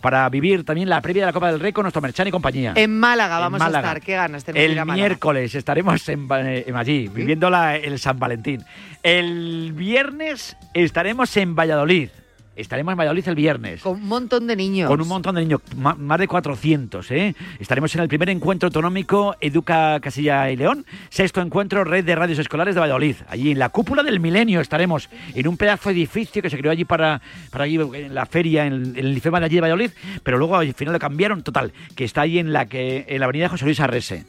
para 0.00 0.28
vivir 0.28 0.64
también 0.64 0.88
la 0.88 1.00
previa 1.00 1.22
de 1.22 1.26
la 1.26 1.32
Copa 1.32 1.50
del 1.50 1.60
Rey 1.60 1.72
con 1.72 1.82
nuestro 1.84 2.02
Merchan 2.02 2.26
y 2.26 2.30
compañía. 2.30 2.72
En 2.76 2.98
Málaga 2.98 3.36
En 3.36 3.40
vamos 3.42 3.58
Málaga. 3.60 3.88
a 3.88 3.92
estar. 3.92 4.02
Qué 4.02 4.14
ganas 4.14 4.44
tenemos 4.44 4.70
El 4.70 4.78
a 4.78 4.84
miércoles 4.84 5.54
estaremos 5.54 6.08
en, 6.08 6.26
eh, 6.30 6.64
allí, 6.74 7.08
viviendo 7.08 7.48
la- 7.50 7.76
el 7.76 7.98
San 7.98 8.18
Valentín. 8.18 8.64
El 9.02 9.72
viernes 9.74 10.56
estaremos 10.74 11.36
en 11.36 11.54
Valladolid. 11.54 12.08
Estaremos 12.56 12.92
en 12.92 12.98
Valladolid 12.98 13.28
el 13.28 13.34
viernes. 13.34 13.82
Con 13.82 13.96
un 13.96 14.08
montón 14.08 14.46
de 14.46 14.56
niños. 14.56 14.88
Con 14.88 15.00
un 15.00 15.08
montón 15.08 15.34
de 15.34 15.42
niños, 15.42 15.60
más 15.76 16.18
de 16.18 16.26
400. 16.26 17.10
¿eh? 17.10 17.34
Estaremos 17.60 17.94
en 17.94 18.00
el 18.02 18.08
primer 18.08 18.30
encuentro 18.30 18.66
autonómico 18.68 19.36
Educa 19.40 20.00
Casilla 20.00 20.50
y 20.50 20.56
León, 20.56 20.84
sexto 21.10 21.40
encuentro 21.40 21.84
Red 21.84 22.04
de 22.04 22.14
Radios 22.14 22.38
Escolares 22.38 22.74
de 22.74 22.80
Valladolid. 22.80 23.16
Allí 23.28 23.52
en 23.52 23.58
la 23.58 23.68
cúpula 23.68 24.02
del 24.02 24.20
milenio 24.20 24.60
estaremos 24.60 25.08
en 25.34 25.46
un 25.46 25.56
pedazo 25.56 25.90
de 25.90 25.96
edificio 25.96 26.42
que 26.42 26.50
se 26.50 26.58
creó 26.58 26.72
allí 26.72 26.84
para, 26.84 27.20
para 27.50 27.64
allí 27.64 27.76
en 27.76 28.14
la 28.14 28.26
feria, 28.26 28.66
en, 28.66 28.96
en 28.96 29.06
el 29.06 29.16
IFEMA 29.16 29.40
de 29.40 29.46
allí 29.46 29.54
de 29.56 29.60
Valladolid, 29.60 29.90
pero 30.22 30.38
luego 30.38 30.56
al 30.56 30.72
final 30.74 30.94
lo 30.94 30.98
cambiaron 30.98 31.42
total, 31.42 31.72
que 31.94 32.04
está 32.04 32.22
ahí 32.22 32.38
en 32.38 32.52
la, 32.52 32.66
que, 32.66 33.04
en 33.08 33.20
la 33.20 33.26
avenida 33.26 33.48
José 33.48 33.64
Luis 33.64 33.80
Arrese. 33.80 34.24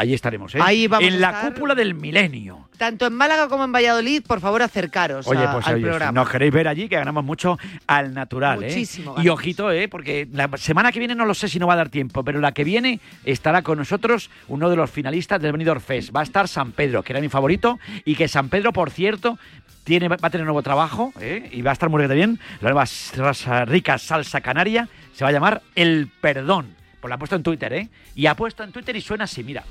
Allí 0.00 0.14
estaremos, 0.14 0.54
¿eh? 0.54 0.58
Ahí 0.62 0.86
vamos 0.86 1.06
En 1.08 1.14
a 1.14 1.18
la 1.18 1.28
estar. 1.30 1.52
cúpula 1.52 1.74
del 1.74 1.94
milenio. 1.94 2.68
Tanto 2.78 3.06
en 3.06 3.12
Málaga 3.12 3.48
como 3.48 3.64
en 3.64 3.72
Valladolid, 3.72 4.22
por 4.26 4.40
favor, 4.40 4.62
acercaros 4.62 5.26
Oye, 5.26 5.44
a- 5.44 5.52
pues 5.52 5.66
al 5.66 5.74
oye, 5.74 5.82
si 5.84 5.88
programa. 5.90 6.12
nos 6.12 6.30
queréis 6.30 6.52
ver 6.52 6.68
allí, 6.68 6.88
que 6.88 6.96
ganamos 6.96 7.22
mucho 7.22 7.58
al 7.86 8.14
natural, 8.14 8.60
Muchísimo 8.60 9.10
¿eh? 9.10 9.14
Y 9.20 9.24
ganamos. 9.24 9.38
ojito, 9.40 9.70
¿eh? 9.70 9.88
Porque 9.88 10.26
la 10.32 10.48
semana 10.56 10.90
que 10.90 10.98
viene 10.98 11.14
no 11.14 11.26
lo 11.26 11.34
sé 11.34 11.48
si 11.48 11.58
no 11.58 11.66
va 11.66 11.74
a 11.74 11.76
dar 11.76 11.90
tiempo, 11.90 12.24
pero 12.24 12.40
la 12.40 12.52
que 12.52 12.64
viene 12.64 12.98
estará 13.24 13.60
con 13.60 13.76
nosotros 13.76 14.30
uno 14.48 14.70
de 14.70 14.76
los 14.76 14.90
finalistas 14.90 15.40
del 15.42 15.52
Benidorm 15.52 15.80
Fest. 15.82 16.14
Va 16.16 16.20
a 16.20 16.22
estar 16.24 16.48
San 16.48 16.72
Pedro, 16.72 17.02
que 17.02 17.12
era 17.12 17.20
mi 17.20 17.28
favorito, 17.28 17.78
y 18.06 18.14
que 18.14 18.26
San 18.28 18.48
Pedro, 18.48 18.72
por 18.72 18.90
cierto, 18.90 19.38
tiene, 19.84 20.08
va 20.08 20.16
a 20.22 20.30
tener 20.30 20.46
nuevo 20.46 20.62
trabajo, 20.62 21.12
¿eh? 21.20 21.50
Y 21.52 21.60
va 21.60 21.70
a 21.70 21.74
estar 21.74 21.90
muy 21.90 22.06
bien. 22.06 22.38
La 22.62 22.70
nueva 22.70 22.84
salsa- 22.86 23.66
rica 23.66 23.98
salsa 23.98 24.40
canaria 24.40 24.88
se 25.12 25.24
va 25.24 25.28
a 25.28 25.32
llamar 25.32 25.60
El 25.74 26.08
Perdón. 26.22 26.74
Pues 27.00 27.08
la 27.10 27.14
ha 27.16 27.18
puesto 27.18 27.34
en 27.36 27.42
Twitter, 27.42 27.72
¿eh? 27.72 27.88
Y 28.14 28.26
ha 28.26 28.34
puesto 28.34 28.62
en 28.62 28.72
Twitter 28.72 28.94
y 28.94 29.00
suena 29.00 29.24
así, 29.24 29.42
mira. 29.42 29.64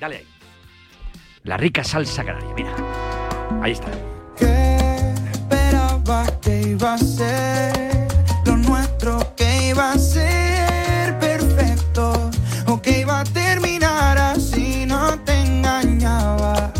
Dale 0.00 0.16
ahí. 0.16 0.26
La 1.44 1.58
rica 1.58 1.84
salsa 1.84 2.24
canaria, 2.24 2.54
mira. 2.54 2.74
Ahí 3.60 3.72
está. 3.72 3.90
esperaba 5.30 6.26
que 6.40 6.62
iba 6.62 6.94
a 6.94 6.98
ser 6.98 8.08
lo 8.46 8.56
nuestro, 8.56 9.34
que 9.36 9.68
iba 9.68 9.92
a 9.92 9.98
ser 9.98 11.18
perfecto 11.18 12.30
o 12.66 12.80
que 12.80 13.00
iba 13.00 13.20
a 13.20 13.24
terminar 13.24 14.16
así, 14.16 14.86
no 14.86 15.18
te 15.20 15.38
engañaba. 15.38 16.72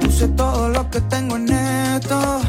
Puse 0.00 0.28
todo 0.28 0.70
lo 0.70 0.90
que 0.90 1.00
tengo 1.02 1.36
en 1.36 1.50
esto 1.52 2.40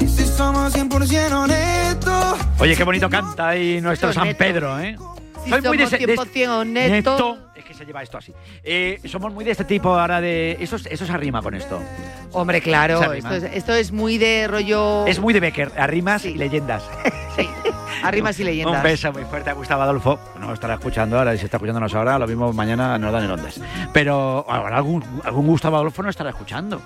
y 0.00 0.08
si 0.08 0.24
somos 0.26 0.74
100% 0.74 1.32
honestos. 1.32 2.38
Oye, 2.58 2.74
qué 2.76 2.84
bonito 2.84 3.10
canta 3.10 3.48
ahí 3.48 3.80
nuestro 3.82 4.10
San. 4.12 4.34
Pedro, 4.36 4.80
¿eh? 4.80 4.96
Si 5.44 5.50
Soy 5.50 5.60
muy 5.60 5.76
de 5.76 5.86
de 5.86 6.16
100% 6.16 7.45
se 7.76 7.84
lleva 7.84 8.02
esto 8.02 8.18
así. 8.18 8.32
Eh, 8.64 9.00
somos 9.04 9.32
muy 9.32 9.44
de 9.44 9.52
este 9.52 9.64
tipo 9.64 9.90
ahora 9.98 10.20
de... 10.20 10.56
Eso, 10.60 10.76
es- 10.76 10.86
eso 10.86 11.06
se 11.06 11.12
arrima 11.12 11.42
con 11.42 11.54
esto. 11.54 11.80
Hombre, 12.32 12.60
claro, 12.60 13.12
esto 13.12 13.34
es, 13.34 13.42
esto 13.44 13.74
es 13.74 13.92
muy 13.92 14.18
de 14.18 14.48
rollo... 14.48 15.06
Es 15.06 15.20
muy 15.20 15.32
de 15.34 15.40
Becker, 15.40 15.72
arrimas 15.76 16.24
y 16.24 16.34
leyendas. 16.34 16.82
Sí, 17.36 17.48
arrimas 18.02 18.38
y 18.40 18.44
leyendas. 18.44 18.76
Un 18.78 18.82
beso 18.82 19.12
muy 19.12 19.24
fuerte 19.24 19.50
a 19.50 19.52
Gustavo 19.52 19.82
Adolfo. 19.82 20.18
No 20.40 20.52
estará 20.52 20.74
escuchando 20.74 21.18
ahora, 21.18 21.36
si 21.36 21.44
está 21.44 21.58
escuchándonos 21.58 21.94
ahora, 21.94 22.18
lo 22.18 22.26
mismo 22.26 22.52
mañana 22.52 22.98
nos 22.98 23.12
dan 23.12 23.24
en 23.24 23.30
ondas. 23.30 23.60
Pero 23.92 24.44
ahora 24.48 24.76
algún, 24.78 25.04
algún 25.24 25.46
Gustavo 25.46 25.76
Adolfo 25.76 26.02
no 26.02 26.08
estará 26.10 26.30
escuchando. 26.30 26.80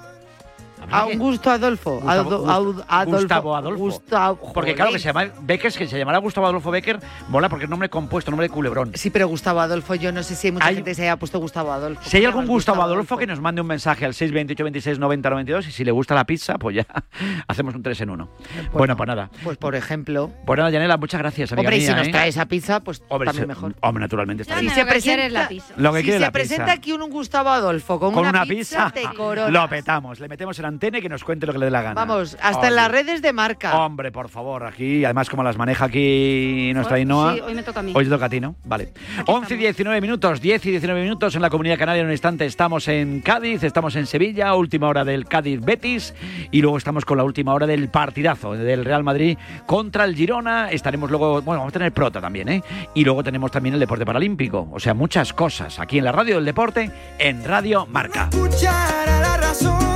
A 0.91 1.07
un 1.07 1.19
gusto 1.19 1.51
Adolfo. 1.51 2.01
Gustavo, 2.01 2.49
Adolfo. 2.51 2.83
Gustavo 3.07 3.57
Adolfo. 3.57 3.79
Gustavo- 3.85 4.53
Porque 4.53 4.75
claro 4.75 4.93
que 4.93 4.99
se 4.99 5.07
llama 5.07 5.27
Becker, 5.43 5.73
que 5.73 5.87
se 5.87 5.99
llamará 5.99 6.19
Gustavo 6.19 6.47
Adolfo 6.47 6.71
Becker, 6.71 6.99
mola 7.29 7.49
porque 7.49 7.65
es 7.65 7.71
nombre 7.71 7.89
compuesto, 7.89 8.31
nombre 8.31 8.49
de 8.49 8.55
culebrón. 8.55 8.93
Sí, 8.95 9.11
pero 9.11 9.29
Gustavo 9.29 9.61
Adolfo, 9.61 9.95
yo 9.95 10.13
no 10.13 10.23
sé 10.23 10.35
si 10.35 10.49
hay 10.49 10.53
mucha 10.53 10.67
Hay- 10.67 10.75
gente 10.77 10.91
que 10.91 10.95
se 10.95 11.03
haya 11.03 11.17
puesto 11.17 11.39
Gustavo 11.39 11.73
Adolfo. 11.73 12.03
Si 12.05 12.17
hay 12.17 12.25
¿Cómo 12.25 12.41
algún 12.41 12.55
Gustavo 12.55 12.83
Adolfo, 12.83 13.17
que 13.17 13.27
nos 13.27 13.41
mande 13.41 13.61
un 13.61 13.67
mensaje 13.67 14.05
al 14.05 14.15
628 14.15 14.65
26 14.65 14.99
90 14.99 15.31
92 15.31 15.69
y 15.69 15.73
si 15.73 15.85
le 15.85 15.91
gusta 15.93 16.15
la 16.15 16.25
pizza, 16.25 16.59
pues 16.59 16.77
ya 16.77 16.87
hacemos 17.49 17.75
un 17.75 17.83
3 17.83 18.01
en 18.01 18.11
1. 18.11 18.29
Bueno, 18.73 18.97
pues 18.97 19.07
nada. 19.07 19.31
Pues 19.45 19.57
por 19.57 19.75
ejemplo. 19.75 20.31
Pues 20.47 20.57
nada, 20.59 20.71
Yanela, 20.71 20.97
muchas 20.97 21.21
gracias, 21.21 21.53
amiga 21.53 21.69
Hombre, 21.69 21.77
y 21.79 21.87
si 21.87 21.93
nos 21.93 22.09
¿eh? 22.09 22.11
trae 22.11 22.29
esa 22.29 22.47
pizza, 22.47 22.81
pues 22.81 23.03
Hombre, 23.09 23.27
también 23.27 23.45
se- 23.45 23.49
mejor. 23.49 23.75
Hombre, 23.81 24.03
naturalmente 24.03 24.43
está 24.43 24.55
Si 24.57 24.61
bien. 24.63 24.75
se 24.75 24.81
lo 24.81 24.87
que 24.87 24.93
presenta, 24.93 25.29
la 25.29 25.49
pizza. 25.49 25.75
Lo 25.77 25.93
que 25.93 25.99
si 25.99 26.05
quiere 26.05 26.19
se 26.19 26.25
la 26.25 26.33
presenta 26.33 26.65
pizza. 26.65 26.75
aquí 26.77 26.93
un 26.93 27.11
Gustavo 27.11 27.49
Adolfo 27.51 27.99
con, 27.99 28.13
Con 28.15 28.27
una 28.27 28.45
pizza, 28.45 28.91
pizza, 28.91 29.11
te 29.11 29.17
coronas. 29.17 29.51
lo 29.53 29.69
petamos. 29.69 30.21
Le 30.21 30.29
metemos 30.29 30.59
en 30.59 30.65
antena 30.81 30.99
y 30.99 31.03
que 31.03 31.09
nos 31.11 31.23
cuente 31.25 31.47
lo 31.47 31.53
que 31.53 31.59
le 31.59 31.67
dé 31.67 31.71
la 31.71 31.83
gana. 31.83 31.95
Vamos, 31.95 32.37
hasta 32.41 32.61
Oye. 32.61 32.69
en 32.69 32.75
las 32.77 32.91
redes 32.91 33.21
de 33.21 33.33
marca. 33.35 33.79
Hombre, 33.85 34.11
por 34.11 34.31
favor, 34.31 34.65
aquí, 34.65 35.05
además 35.05 35.29
como 35.29 35.43
las 35.43 35.59
maneja 35.59 35.85
aquí 35.85 36.71
nuestra 36.75 36.95
Hoy- 36.95 37.03
Ainhoa. 37.03 37.35
sí, 37.35 37.41
hoy 37.41 37.55
me 37.55 37.63
toca 37.63 37.81
a 37.81 37.83
mí. 37.83 37.93
Hoy 37.95 38.05
te 38.05 38.11
toca 38.11 38.25
a 38.27 38.29
ti, 38.31 38.41
¿no? 38.41 38.57
Vale. 38.65 38.93
11 39.27 39.55
y 39.55 39.59
19 39.59 40.01
minutos, 40.01 40.41
10 40.41 40.65
y 40.67 40.71
19 40.71 41.03
minutos 41.03 41.35
en 41.37 41.43
la 41.43 41.51
Comunidad 41.51 41.79
Canaria. 41.79 42.01
En 42.01 42.07
un 42.07 42.13
instante 42.13 42.47
estamos 42.47 42.89
en 42.89 43.21
Cádiz, 43.21 43.63
estamos 43.63 43.95
en 43.97 44.07
Sevilla, 44.07 44.55
última 44.55 44.89
hora 44.89 45.05
del 45.05 45.27
Cádiz-Betis 45.27 46.15
y 46.51 46.63
luego 46.63 46.79
estamos 46.79 47.05
con 47.05 47.19
la 47.19 47.25
última 47.25 47.53
hora 47.53 47.67
del 47.67 47.89
partidazo 47.91 48.53
del 48.55 48.85
Real 48.85 49.05
Madrid 49.05 49.37
contra 49.67 50.05
el 50.05 50.15
Girona. 50.17 50.71
Estaremos 50.71 51.11
luego, 51.11 51.43
bueno, 51.43 51.61
vamos 51.61 51.73
a 51.73 51.75
tener 51.79 51.93
prota 51.93 52.21
también, 52.23 52.49
¿eh? 52.49 52.63
Y 52.95 53.05
luego 53.05 53.23
tenemos 53.23 53.51
también 53.51 53.75
el 53.75 53.81
deporte 53.81 54.07
paralímpico. 54.07 54.69
O 54.73 54.81
sea, 54.81 54.95
muchas 54.95 55.33
cosas 55.35 55.79
aquí 55.79 55.99
en 55.99 56.05
la 56.05 56.13
radio 56.13 56.37
del 56.37 56.45
deporte, 56.47 56.91
en 57.19 57.45
Radio 57.45 57.87
Marca. 57.87 58.29
Escuchar 58.33 59.09
a 59.09 59.21
la 59.21 59.37
razón 59.37 59.90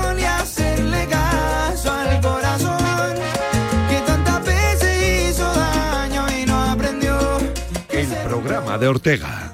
de 8.78 8.88
Ortega. 8.88 9.53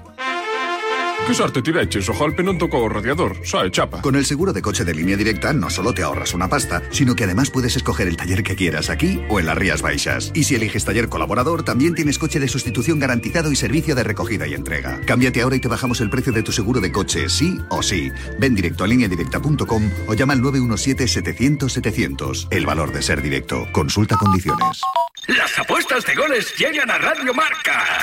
Que 1.31 1.37
sorte 1.37 1.63
tireches, 1.63 2.09
o 2.09 2.15
golpe 2.19 2.43
non 2.43 2.59
tocou 2.59 2.83
o 2.83 2.91
radiador, 2.91 3.39
é 3.39 3.71
chapa. 3.71 4.03
Con 4.03 4.19
el 4.19 4.27
seguro 4.27 4.51
de 4.51 4.67
coche 4.67 4.83
de 4.83 4.91
línea 4.91 5.15
directa 5.15 5.55
no 5.55 5.71
solo 5.71 5.95
te 5.95 6.03
ahorras 6.03 6.35
una 6.35 6.51
pasta, 6.51 6.83
sino 6.91 7.15
que 7.15 7.23
además 7.23 7.55
puedes 7.55 7.79
escoger 7.79 8.11
el 8.11 8.19
taller 8.19 8.43
que 8.43 8.59
quieras 8.59 8.91
aquí 8.91 9.23
o 9.31 9.39
en 9.39 9.47
las 9.47 9.55
Rías 9.55 9.79
Baixas. 9.79 10.35
Y 10.35 10.43
si 10.43 10.57
eliges 10.57 10.85
taller 10.85 11.09
colaborador, 11.09 11.63
también 11.63 11.95
tienes 11.95 12.19
coche 12.19 12.41
de 12.41 12.49
sustitución 12.49 12.99
garantizado 12.99 13.53
y 13.53 13.55
servicio 13.55 13.95
de 13.95 14.03
recogida 14.03 14.49
y 14.49 14.55
entrega. 14.55 15.01
Cámbiate 15.07 15.41
ahora 15.41 15.55
y 15.55 15.61
te 15.61 15.69
bajamos 15.69 16.01
el 16.01 16.11
precio 16.11 16.33
de 16.33 16.43
tu 16.43 16.51
seguro 16.51 16.81
de 16.81 16.91
coche, 16.91 17.29
sí 17.29 17.59
o 17.69 17.81
sí. 17.81 18.11
Ven 18.41 18.57
directo 18.57 18.83
a 18.83 18.89
lineadirecta.com 18.89 19.89
o 20.09 20.15
llama 20.15 20.33
al 20.33 20.43
917-700-700. 20.43 22.49
El 22.51 22.67
valor 22.67 22.91
de 22.91 23.03
ser 23.03 23.23
directo. 23.23 23.69
Consulta 23.71 24.17
condiciones. 24.17 24.81
Las 25.29 25.57
apuestas 25.61 26.05
de 26.05 26.17
goles 26.17 26.53
llegan 26.59 26.91
a 26.91 26.99
Radio 26.99 27.33
Marca. 27.33 28.03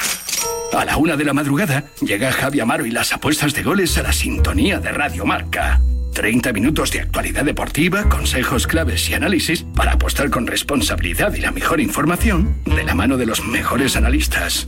A 0.74 0.86
la 0.86 0.98
una 0.98 1.16
de 1.16 1.26
la 1.26 1.34
madrugada 1.34 1.86
llega 2.02 2.32
Javi 2.32 2.60
Amaro 2.60 2.86
y 2.86 2.92
las 2.92 3.13
apuestas 3.17 3.56
de 3.56 3.63
goles 3.63 3.97
a 3.97 4.03
la 4.03 4.13
sintonía 4.13 4.80
de 4.80 4.91
Radio 4.91 5.25
Marca. 5.25 5.82
30 6.13 6.53
minutos 6.53 6.91
de 6.91 7.01
actualidad 7.01 7.43
deportiva, 7.43 8.08
consejos 8.10 8.67
claves 8.67 9.10
y 9.10 9.15
análisis 9.15 9.63
para 9.75 9.93
apostar 9.93 10.30
con 10.30 10.45
responsabilidad 10.45 11.34
y 11.34 11.41
la 11.41 11.51
mejor 11.51 11.82
información 11.82 12.62
de 12.65 12.84
la 12.84 12.93
mano 12.93 13.17
de 13.17 13.25
los 13.25 13.43
mejores 13.43 13.95
analistas. 13.95 14.67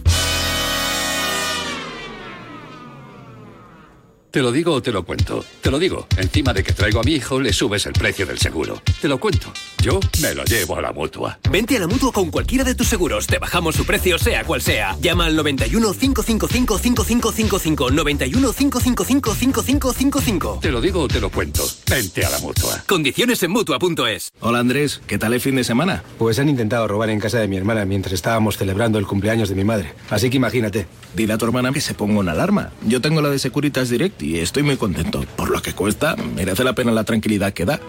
Te 4.31 4.43
lo 4.43 4.51
digo 4.51 4.73
o 4.73 4.81
te 4.81 4.91
lo 4.91 5.03
cuento. 5.03 5.43
Te 5.59 5.71
lo 5.71 5.79
digo. 5.79 6.05
Encima 6.15 6.53
de 6.53 6.63
que 6.63 6.71
traigo 6.71 6.99
a 6.99 7.03
mi 7.03 7.13
hijo, 7.13 7.39
le 7.39 7.51
subes 7.51 7.87
el 7.87 7.93
precio 7.93 8.27
del 8.27 8.37
seguro. 8.37 8.79
Te 9.01 9.07
lo 9.07 9.19
cuento. 9.19 9.51
Yo 9.81 9.99
me 10.21 10.35
lo 10.35 10.43
llevo 10.43 10.75
a 10.75 10.81
la 10.83 10.91
mutua. 10.91 11.39
Vente 11.49 11.77
a 11.77 11.79
la 11.79 11.87
mutua 11.87 12.11
con 12.11 12.29
cualquiera 12.29 12.63
de 12.63 12.75
tus 12.75 12.87
seguros. 12.87 13.25
Te 13.25 13.39
bajamos 13.39 13.75
su 13.75 13.85
precio, 13.85 14.19
sea 14.19 14.43
cual 14.43 14.61
sea. 14.61 14.95
Llama 15.01 15.25
al 15.25 15.35
91 15.35 15.93
555 15.93 16.77
5555. 16.77 17.89
91 17.89 18.53
555 18.53 19.33
5555. 19.33 20.59
Te 20.61 20.71
lo 20.71 20.79
digo 20.79 21.01
o 21.01 21.07
te 21.07 21.19
lo 21.19 21.31
cuento. 21.31 21.63
Vente 21.89 22.23
a 22.23 22.29
la 22.29 22.37
mutua. 22.37 22.83
Condiciones 22.87 23.41
en 23.41 23.49
mutua.es. 23.49 24.31
Hola 24.41 24.59
Andrés, 24.59 25.01
¿qué 25.07 25.17
tal 25.17 25.33
el 25.33 25.41
fin 25.41 25.55
de 25.55 25.63
semana? 25.63 26.03
Pues 26.19 26.37
han 26.37 26.49
intentado 26.49 26.87
robar 26.87 27.09
en 27.09 27.19
casa 27.19 27.39
de 27.39 27.47
mi 27.47 27.57
hermana 27.57 27.83
mientras 27.85 28.13
estábamos 28.13 28.57
celebrando 28.57 28.99
el 28.99 29.07
cumpleaños 29.07 29.49
de 29.49 29.55
mi 29.55 29.63
madre. 29.63 29.95
Así 30.11 30.29
que 30.29 30.37
imagínate. 30.37 30.85
Dile 31.15 31.33
a 31.33 31.37
tu 31.39 31.45
hermana 31.45 31.71
que 31.71 31.81
se 31.81 31.95
ponga 31.95 32.19
una 32.19 32.33
alarma. 32.33 32.71
Yo 32.85 33.01
tengo 33.01 33.21
la 33.21 33.29
de 33.29 33.39
Securitas 33.39 33.89
Direct 33.89 34.18
y 34.21 34.39
estoy 34.39 34.63
muy 34.63 34.77
contento. 34.77 35.25
Por 35.35 35.49
lo 35.49 35.61
que 35.61 35.73
cuesta, 35.73 36.15
merece 36.15 36.63
la 36.63 36.73
pena 36.73 36.91
la 36.91 37.03
tranquilidad 37.03 37.53
que 37.53 37.65
da. 37.65 37.79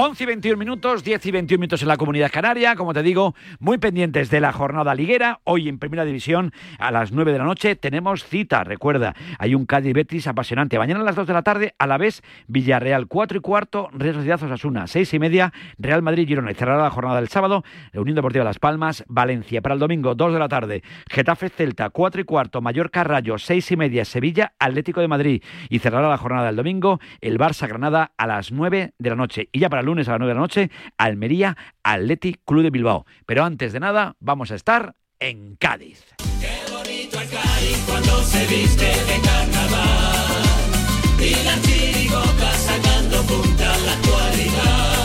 11 0.00 0.22
y 0.22 0.26
21 0.26 0.56
minutos, 0.56 1.02
10 1.02 1.26
y 1.26 1.30
21 1.32 1.60
minutos 1.60 1.82
en 1.82 1.88
la 1.88 1.96
comunidad 1.96 2.30
canaria. 2.30 2.76
Como 2.76 2.94
te 2.94 3.02
digo, 3.02 3.34
muy 3.58 3.78
pendientes 3.78 4.30
de 4.30 4.40
la 4.40 4.52
jornada 4.52 4.94
liguera. 4.94 5.40
Hoy 5.42 5.68
en 5.68 5.80
Primera 5.80 6.04
División, 6.04 6.52
a 6.78 6.92
las 6.92 7.10
9 7.10 7.32
de 7.32 7.38
la 7.38 7.44
noche, 7.44 7.74
tenemos 7.74 8.22
cita. 8.22 8.62
Recuerda, 8.62 9.16
hay 9.40 9.56
un 9.56 9.66
Cádiz 9.66 9.94
Betis 9.94 10.28
apasionante. 10.28 10.78
Mañana 10.78 11.00
a 11.00 11.02
las 11.02 11.16
2 11.16 11.26
de 11.26 11.32
la 11.32 11.42
tarde, 11.42 11.74
a 11.80 11.88
la 11.88 11.98
vez, 11.98 12.22
Villarreal 12.46 13.08
4 13.08 13.38
y 13.38 13.40
cuarto, 13.40 13.88
Real 13.92 14.14
Sociedad 14.14 14.40
Osasuna 14.40 14.86
6 14.86 15.14
y 15.14 15.18
media, 15.18 15.52
Real 15.78 16.00
Madrid 16.00 16.28
Girona. 16.28 16.52
Y 16.52 16.54
cerrará 16.54 16.80
la 16.80 16.90
jornada 16.90 17.16
del 17.16 17.28
sábado, 17.28 17.64
Unión 17.92 18.14
Deportiva 18.14 18.44
Las 18.44 18.60
Palmas, 18.60 19.04
Valencia. 19.08 19.62
Para 19.62 19.74
el 19.74 19.80
domingo, 19.80 20.14
2 20.14 20.32
de 20.32 20.38
la 20.38 20.48
tarde, 20.48 20.84
Getafe 21.10 21.48
Celta 21.48 21.90
4 21.90 22.20
y 22.20 22.24
cuarto, 22.24 22.60
Mallorca 22.60 23.02
Rayo 23.02 23.36
6 23.36 23.72
y 23.72 23.76
media, 23.76 24.04
Sevilla 24.04 24.52
Atlético 24.60 25.00
de 25.00 25.08
Madrid. 25.08 25.42
Y 25.70 25.80
cerrará 25.80 26.08
la 26.08 26.18
jornada 26.18 26.46
del 26.46 26.54
domingo, 26.54 27.00
el 27.20 27.36
Barça 27.36 27.66
Granada 27.66 28.12
a 28.16 28.28
las 28.28 28.52
9 28.52 28.92
de 28.96 29.10
la 29.10 29.16
noche. 29.16 29.48
Y 29.50 29.58
ya 29.58 29.68
para 29.68 29.80
el 29.80 29.87
lunes 29.88 30.08
a 30.08 30.12
las 30.12 30.20
9 30.20 30.30
de 30.30 30.34
la 30.34 30.40
noche, 30.40 30.70
Almería, 30.96 31.56
Athletic 31.82 32.40
Club 32.44 32.62
de 32.62 32.70
Bilbao. 32.70 33.06
Pero 33.26 33.44
antes 33.44 33.72
de 33.72 33.80
nada, 33.80 34.16
vamos 34.20 34.50
a 34.50 34.54
estar 34.54 34.94
en 35.18 35.56
Cádiz. 35.56 36.04
Qué 36.40 36.72
bonito 36.72 37.20
el 37.20 37.28
Cádiz 37.28 37.84
cuando 37.86 38.22
se 38.22 38.46
viste 38.46 38.84
de 38.84 39.20
carnaval. 39.22 40.44
Y 41.20 41.30
las 41.44 41.58
sacando 42.58 43.22
punta 43.22 43.76
la 43.78 43.92
actualidad. 43.92 44.97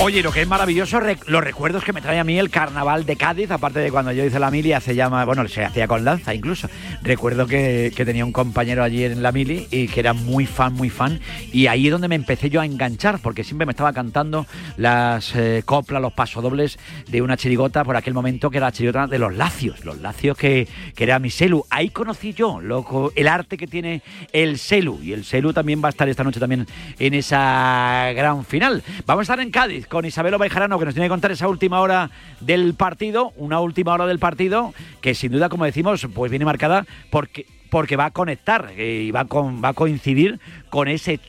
Oye, 0.00 0.20
lo 0.20 0.32
que 0.32 0.42
es 0.42 0.48
maravilloso, 0.48 0.98
los 1.28 1.44
recuerdos 1.44 1.84
que 1.84 1.92
me 1.92 2.00
trae 2.00 2.18
a 2.18 2.24
mí 2.24 2.36
el 2.36 2.50
carnaval 2.50 3.06
de 3.06 3.14
Cádiz, 3.14 3.52
aparte 3.52 3.78
de 3.78 3.92
cuando 3.92 4.10
yo 4.10 4.24
hice 4.24 4.40
la 4.40 4.50
mili, 4.50 4.70
ya 4.96 5.08
más- 5.08 5.24
bueno, 5.26 5.46
se 5.46 5.64
hacía 5.64 5.86
con 5.86 6.04
lanza 6.04 6.34
incluso. 6.34 6.68
Recuerdo 7.02 7.46
que, 7.46 7.92
que 7.94 8.04
tenía 8.04 8.24
un 8.24 8.32
compañero 8.32 8.82
allí 8.82 9.04
en 9.04 9.22
la 9.22 9.30
mili 9.30 9.68
y 9.70 9.86
que 9.86 10.00
era 10.00 10.12
muy 10.12 10.44
fan, 10.44 10.72
muy 10.72 10.90
fan. 10.90 11.20
Y 11.52 11.68
ahí 11.68 11.86
es 11.86 11.92
donde 11.92 12.08
me 12.08 12.16
empecé 12.16 12.50
yo 12.50 12.60
a 12.60 12.66
enganchar, 12.66 13.20
porque 13.20 13.44
siempre 13.44 13.64
me 13.64 13.70
estaba 13.70 13.92
cantando 13.92 14.44
las 14.76 15.36
eh, 15.36 15.62
coplas, 15.64 16.02
los 16.02 16.12
pasodobles 16.12 16.80
de 17.08 17.22
una 17.22 17.36
chirigota 17.36 17.84
por 17.84 17.94
aquel 17.94 18.12
momento 18.12 18.50
que 18.50 18.56
era 18.56 18.66
la 18.66 18.72
chirigota 18.72 19.06
de 19.06 19.20
los 19.20 19.32
lacios, 19.36 19.84
los 19.84 20.00
lacios 20.00 20.36
que, 20.36 20.66
que 20.96 21.04
era 21.04 21.20
mi 21.20 21.30
celu. 21.30 21.64
Ahí 21.70 21.90
conocí 21.90 22.32
yo, 22.32 22.60
loco, 22.60 23.12
el 23.14 23.28
arte 23.28 23.56
que 23.56 23.68
tiene 23.68 24.02
el 24.32 24.58
celu. 24.58 24.98
Y 25.00 25.12
el 25.12 25.24
celu 25.24 25.52
también 25.52 25.80
va 25.80 25.86
a 25.86 25.90
estar 25.90 26.08
esta 26.08 26.24
noche 26.24 26.40
también 26.40 26.66
en 26.98 27.14
esa 27.14 28.10
gran 28.16 28.44
final. 28.44 28.82
Vamos 29.06 29.20
a 29.20 29.22
estar 29.34 29.40
en 29.40 29.52
Cádiz 29.52 29.81
con 29.88 30.04
Isabel 30.04 30.36
Bejarano, 30.38 30.78
que 30.78 30.84
nos 30.84 30.94
tiene 30.94 31.06
que 31.06 31.10
contar 31.10 31.32
esa 31.32 31.48
última 31.48 31.80
hora 31.80 32.10
del 32.40 32.74
partido, 32.74 33.32
una 33.36 33.60
última 33.60 33.92
hora 33.92 34.06
del 34.06 34.18
partido 34.18 34.74
que 35.00 35.14
sin 35.14 35.32
duda, 35.32 35.48
como 35.48 35.64
decimos, 35.64 36.06
pues 36.14 36.30
viene 36.30 36.44
marcada 36.44 36.86
porque, 37.10 37.46
porque 37.70 37.96
va 37.96 38.06
a 38.06 38.10
conectar 38.10 38.72
eh, 38.76 39.04
y 39.06 39.10
va, 39.10 39.24
con, 39.26 39.62
va 39.62 39.68
a 39.68 39.72
coincidir 39.74 40.40
con 40.70 40.88
ese 40.88 41.20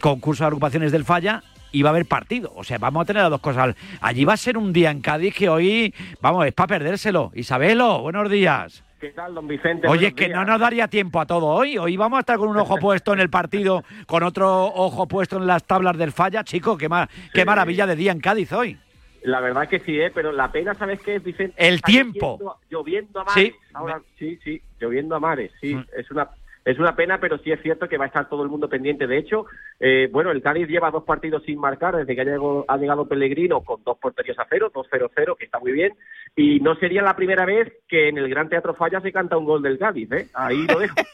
concurso 0.00 0.44
de 0.44 0.48
agrupaciones 0.48 0.92
del 0.92 1.04
Falla 1.04 1.42
y 1.72 1.82
va 1.82 1.90
a 1.90 1.92
haber 1.92 2.06
partido. 2.06 2.52
O 2.56 2.64
sea, 2.64 2.78
vamos 2.78 3.02
a 3.02 3.04
tener 3.04 3.22
las 3.22 3.30
dos 3.30 3.40
cosas. 3.40 3.74
Allí 4.00 4.24
va 4.24 4.34
a 4.34 4.36
ser 4.36 4.58
un 4.58 4.72
día 4.72 4.90
en 4.90 5.00
Cádiz 5.00 5.34
que 5.34 5.48
hoy, 5.48 5.94
vamos, 6.20 6.46
es 6.46 6.52
para 6.52 6.78
perdérselo. 6.78 7.30
Isabelo, 7.34 8.00
buenos 8.00 8.30
días. 8.30 8.82
¿Qué 9.00 9.10
tal, 9.12 9.34
don 9.34 9.48
Vicente? 9.48 9.88
Oye, 9.88 9.98
Buenos 10.10 10.14
que 10.14 10.26
días. 10.26 10.38
no 10.38 10.44
nos 10.44 10.60
daría 10.60 10.86
tiempo 10.88 11.20
a 11.20 11.26
todo 11.26 11.46
hoy. 11.46 11.78
Hoy 11.78 11.96
vamos 11.96 12.18
a 12.18 12.20
estar 12.20 12.36
con 12.36 12.48
un 12.48 12.56
ojo 12.58 12.76
puesto 12.80 13.12
en 13.14 13.20
el 13.20 13.30
partido, 13.30 13.82
con 14.06 14.22
otro 14.22 14.66
ojo 14.66 15.08
puesto 15.08 15.38
en 15.38 15.46
las 15.46 15.64
tablas 15.64 15.96
del 15.96 16.12
falla. 16.12 16.44
Chico, 16.44 16.76
qué, 16.76 16.88
ma- 16.88 17.08
qué 17.32 17.44
maravilla 17.46 17.86
de 17.86 17.96
día 17.96 18.12
en 18.12 18.20
Cádiz 18.20 18.52
hoy. 18.52 18.78
La 19.22 19.40
verdad 19.40 19.68
que 19.68 19.80
sí, 19.80 19.98
¿eh? 20.00 20.10
pero 20.14 20.32
la 20.32 20.50
pena, 20.52 20.74
¿sabes 20.74 21.00
qué 21.02 21.16
es, 21.16 21.22
Vicente? 21.24 21.54
El 21.56 21.76
Está 21.76 21.86
tiempo. 21.86 22.38
Lloviendo, 22.38 22.56
lloviendo 22.70 23.20
a 23.20 23.24
mares. 23.24 23.34
Sí. 23.52 23.52
Mm. 23.72 23.76
Ahora, 23.76 24.02
sí, 24.18 24.38
sí, 24.44 24.62
lloviendo 24.78 25.14
a 25.16 25.20
mares, 25.20 25.50
sí. 25.60 25.78
Es 25.96 26.10
una 26.10 26.28
es 26.70 26.78
una 26.78 26.94
pena, 26.94 27.18
pero 27.18 27.38
sí 27.38 27.50
es 27.50 27.60
cierto 27.62 27.88
que 27.88 27.96
va 27.96 28.04
a 28.04 28.08
estar 28.08 28.28
todo 28.28 28.42
el 28.42 28.48
mundo 28.48 28.68
pendiente. 28.68 29.06
De 29.06 29.18
hecho, 29.18 29.46
eh, 29.78 30.08
bueno, 30.12 30.30
el 30.30 30.42
Cádiz 30.42 30.68
lleva 30.68 30.90
dos 30.90 31.04
partidos 31.04 31.42
sin 31.44 31.58
marcar 31.58 31.96
desde 31.96 32.14
que 32.14 32.20
ha 32.20 32.24
llegado, 32.24 32.64
ha 32.68 32.76
llegado 32.76 33.08
Pellegrino 33.08 33.62
con 33.62 33.82
dos 33.82 33.98
porterías 33.98 34.38
a 34.38 34.46
cero, 34.48 34.70
2-0-0, 34.72 35.36
que 35.36 35.44
está 35.44 35.58
muy 35.58 35.72
bien. 35.72 35.92
Y 36.36 36.60
no 36.60 36.76
sería 36.76 37.02
la 37.02 37.16
primera 37.16 37.44
vez 37.44 37.72
que 37.88 38.08
en 38.08 38.18
el 38.18 38.28
Gran 38.28 38.48
Teatro 38.48 38.74
Falla 38.74 39.00
se 39.00 39.12
canta 39.12 39.36
un 39.36 39.44
gol 39.44 39.62
del 39.62 39.78
Cádiz, 39.78 40.10
¿eh? 40.12 40.28
Ahí 40.34 40.66
lo 40.66 40.78
dejo. 40.78 40.94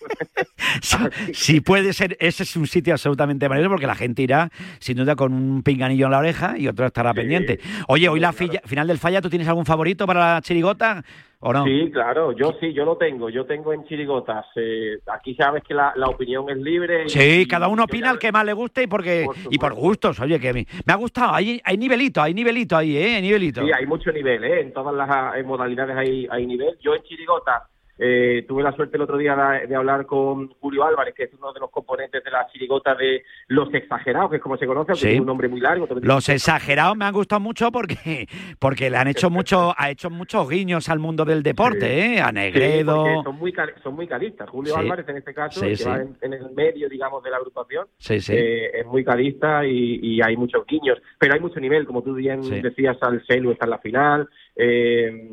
Si 1.33 1.61
puede 1.61 1.93
ser, 1.93 2.17
ese 2.21 2.43
es 2.43 2.57
un 2.57 2.67
sitio 2.67 2.93
absolutamente 2.93 3.49
maravilloso 3.49 3.73
porque 3.73 3.87
la 3.87 3.95
gente 3.95 4.23
irá 4.23 4.51
sin 4.79 4.97
duda 4.97 5.17
con 5.17 5.33
un 5.33 5.63
pinganillo 5.63 6.07
en 6.07 6.13
la 6.13 6.19
oreja 6.19 6.59
y 6.59 6.69
otro 6.69 6.87
estará 6.87 7.15
pendiente. 7.15 7.61
Oye, 7.89 8.09
hoy 8.09 8.21
la 8.21 8.33
final 8.33 8.87
del 8.87 8.99
falla, 8.99 9.23
¿tú 9.23 9.31
tienes 9.31 9.49
algún 9.49 9.65
favorito 9.65 10.07
para 10.07 10.35
la 10.35 10.43
chirigota 10.43 11.03
o 11.41 11.53
no? 11.53 11.65
Sí, 11.65 11.91
claro, 11.93 12.33
yo 12.33 12.55
sí, 12.61 12.73
yo 12.73 12.85
lo 12.85 12.97
tengo, 12.97 13.29
yo 13.29 13.45
tengo 13.45 13.73
en 13.73 13.85
chirigotas. 13.85 14.47
Eh, 14.57 14.99
aquí 15.13 15.35
sabes 15.35 15.63
que 15.63 15.75
la, 15.75 15.93
la 15.97 16.07
opinión 16.09 16.49
es 16.51 16.57
libre. 16.57 17.05
y- 17.05 17.09
Sí, 17.11 17.47
cada 17.47 17.69
uno 17.69 17.85
opina 17.85 18.11
el 18.11 18.19
que 18.19 18.33
más 18.33 18.45
le 18.45 18.53
guste 18.53 18.83
y 18.83 18.87
porque 18.87 19.27
y 19.51 19.59
por 19.59 19.75
gustos. 19.75 20.19
Oye, 20.21 20.41
que 20.41 20.53
me, 20.53 20.67
me 20.87 20.93
ha 20.93 20.97
gustado. 20.97 21.35
Hay, 21.35 21.61
hay 21.65 21.77
nivelito, 21.77 22.23
hay 22.23 22.35
nivelito 22.35 22.77
ahí, 22.77 22.97
¿eh? 22.97 23.17
Hay 23.17 23.23
nivelito. 23.23 23.65
Sí, 23.65 23.71
hay 23.73 23.87
mucho 23.87 24.11
nivel, 24.13 24.43
¿eh? 24.45 24.61
En 24.61 24.73
todas 24.73 24.95
las 24.95 25.37
eh, 25.37 25.43
modalidades 25.43 25.97
hay, 25.97 26.27
hay 26.31 26.47
nivel. 26.47 26.77
Yo 26.81 26.95
en 26.95 27.03
chirigota 27.03 27.69
eh, 27.99 28.45
tuve 28.47 28.63
la 28.63 28.73
suerte 28.73 28.97
el 28.97 29.03
otro 29.03 29.17
día 29.17 29.35
de, 29.35 29.67
de 29.67 29.75
hablar 29.77 30.07
con 30.07 30.49
Julio 30.61 30.85
Álvarez, 30.85 31.15
que 31.15 31.25
es 31.25 31.31
uno 31.39 31.53
de 31.53 31.61
los 31.61 31.71
componentes 31.71 32.23
de 32.23 32.31
la 32.31 32.47
chirigota 32.53 32.95
de 32.95 33.23
Los 33.49 33.73
Exagerados, 33.75 34.31
que 34.31 34.37
es 34.37 34.43
como 34.43 34.57
se 34.57 34.67
conoce, 34.67 34.93
aunque 34.93 35.01
Sí. 35.01 35.07
tiene 35.09 35.21
un 35.21 35.27
nombre 35.27 35.49
muy 35.49 35.61
largo. 35.61 35.87
Los 36.03 36.29
exagerados 36.29 36.97
me 36.97 37.05
han 37.05 37.13
gustado 37.15 37.41
mucho 37.41 37.71
porque 37.73 38.29
porque 38.59 38.91
le 38.91 38.97
han 38.97 39.09
hecho 39.09 39.31
mucho 39.31 39.75
ha 39.79 39.91
hecho 39.91 40.11
muchos 40.11 40.49
guiños 40.49 40.89
al 40.89 40.99
mundo 40.99 41.25
del 41.25 41.43
deporte, 41.43 42.15
¿eh? 42.17 42.21
A 42.21 42.29
Sí, 42.29 42.35
Negredo. 42.35 43.23
son 43.25 43.37
muy, 43.37 43.55
son 43.83 43.95
muy 43.95 44.07
caristas. 44.07 44.49
Julio 44.51 44.75
Sí. 44.75 44.81
Álvarez, 44.81 45.09
en 45.09 45.17
este 45.17 45.33
caso, 45.35 45.61
Sí, 45.61 45.69
que 45.69 45.77
sí. 45.77 45.89
va 45.89 45.97
en, 46.03 46.17
en 46.21 46.33
el 46.35 46.51
medio, 46.51 46.89
digamos, 46.89 47.23
de 47.23 47.31
la 47.31 47.37
agrupación, 47.39 47.87
Sí, 47.99 48.21
sí. 48.21 48.33
eh, 48.37 48.81
es 48.81 48.87
muy 48.87 49.05
carista 49.05 49.65
y, 49.67 49.99
y 50.03 50.21
hay 50.23 50.37
muchos 50.37 50.67
guiños. 50.67 50.99
Pero 51.19 51.35
hay 51.35 51.41
mucho 51.41 51.61
nivel, 51.61 51.87
como 51.87 52.03
tú 52.03 52.15
bien 52.15 52.43
Sí. 52.43 52.61
decías, 52.61 52.97
al 53.01 53.25
Celu 53.27 53.53
está 53.53 53.65
en 53.67 53.71
la 53.71 53.79
final. 53.79 54.29
eh, 54.59 55.29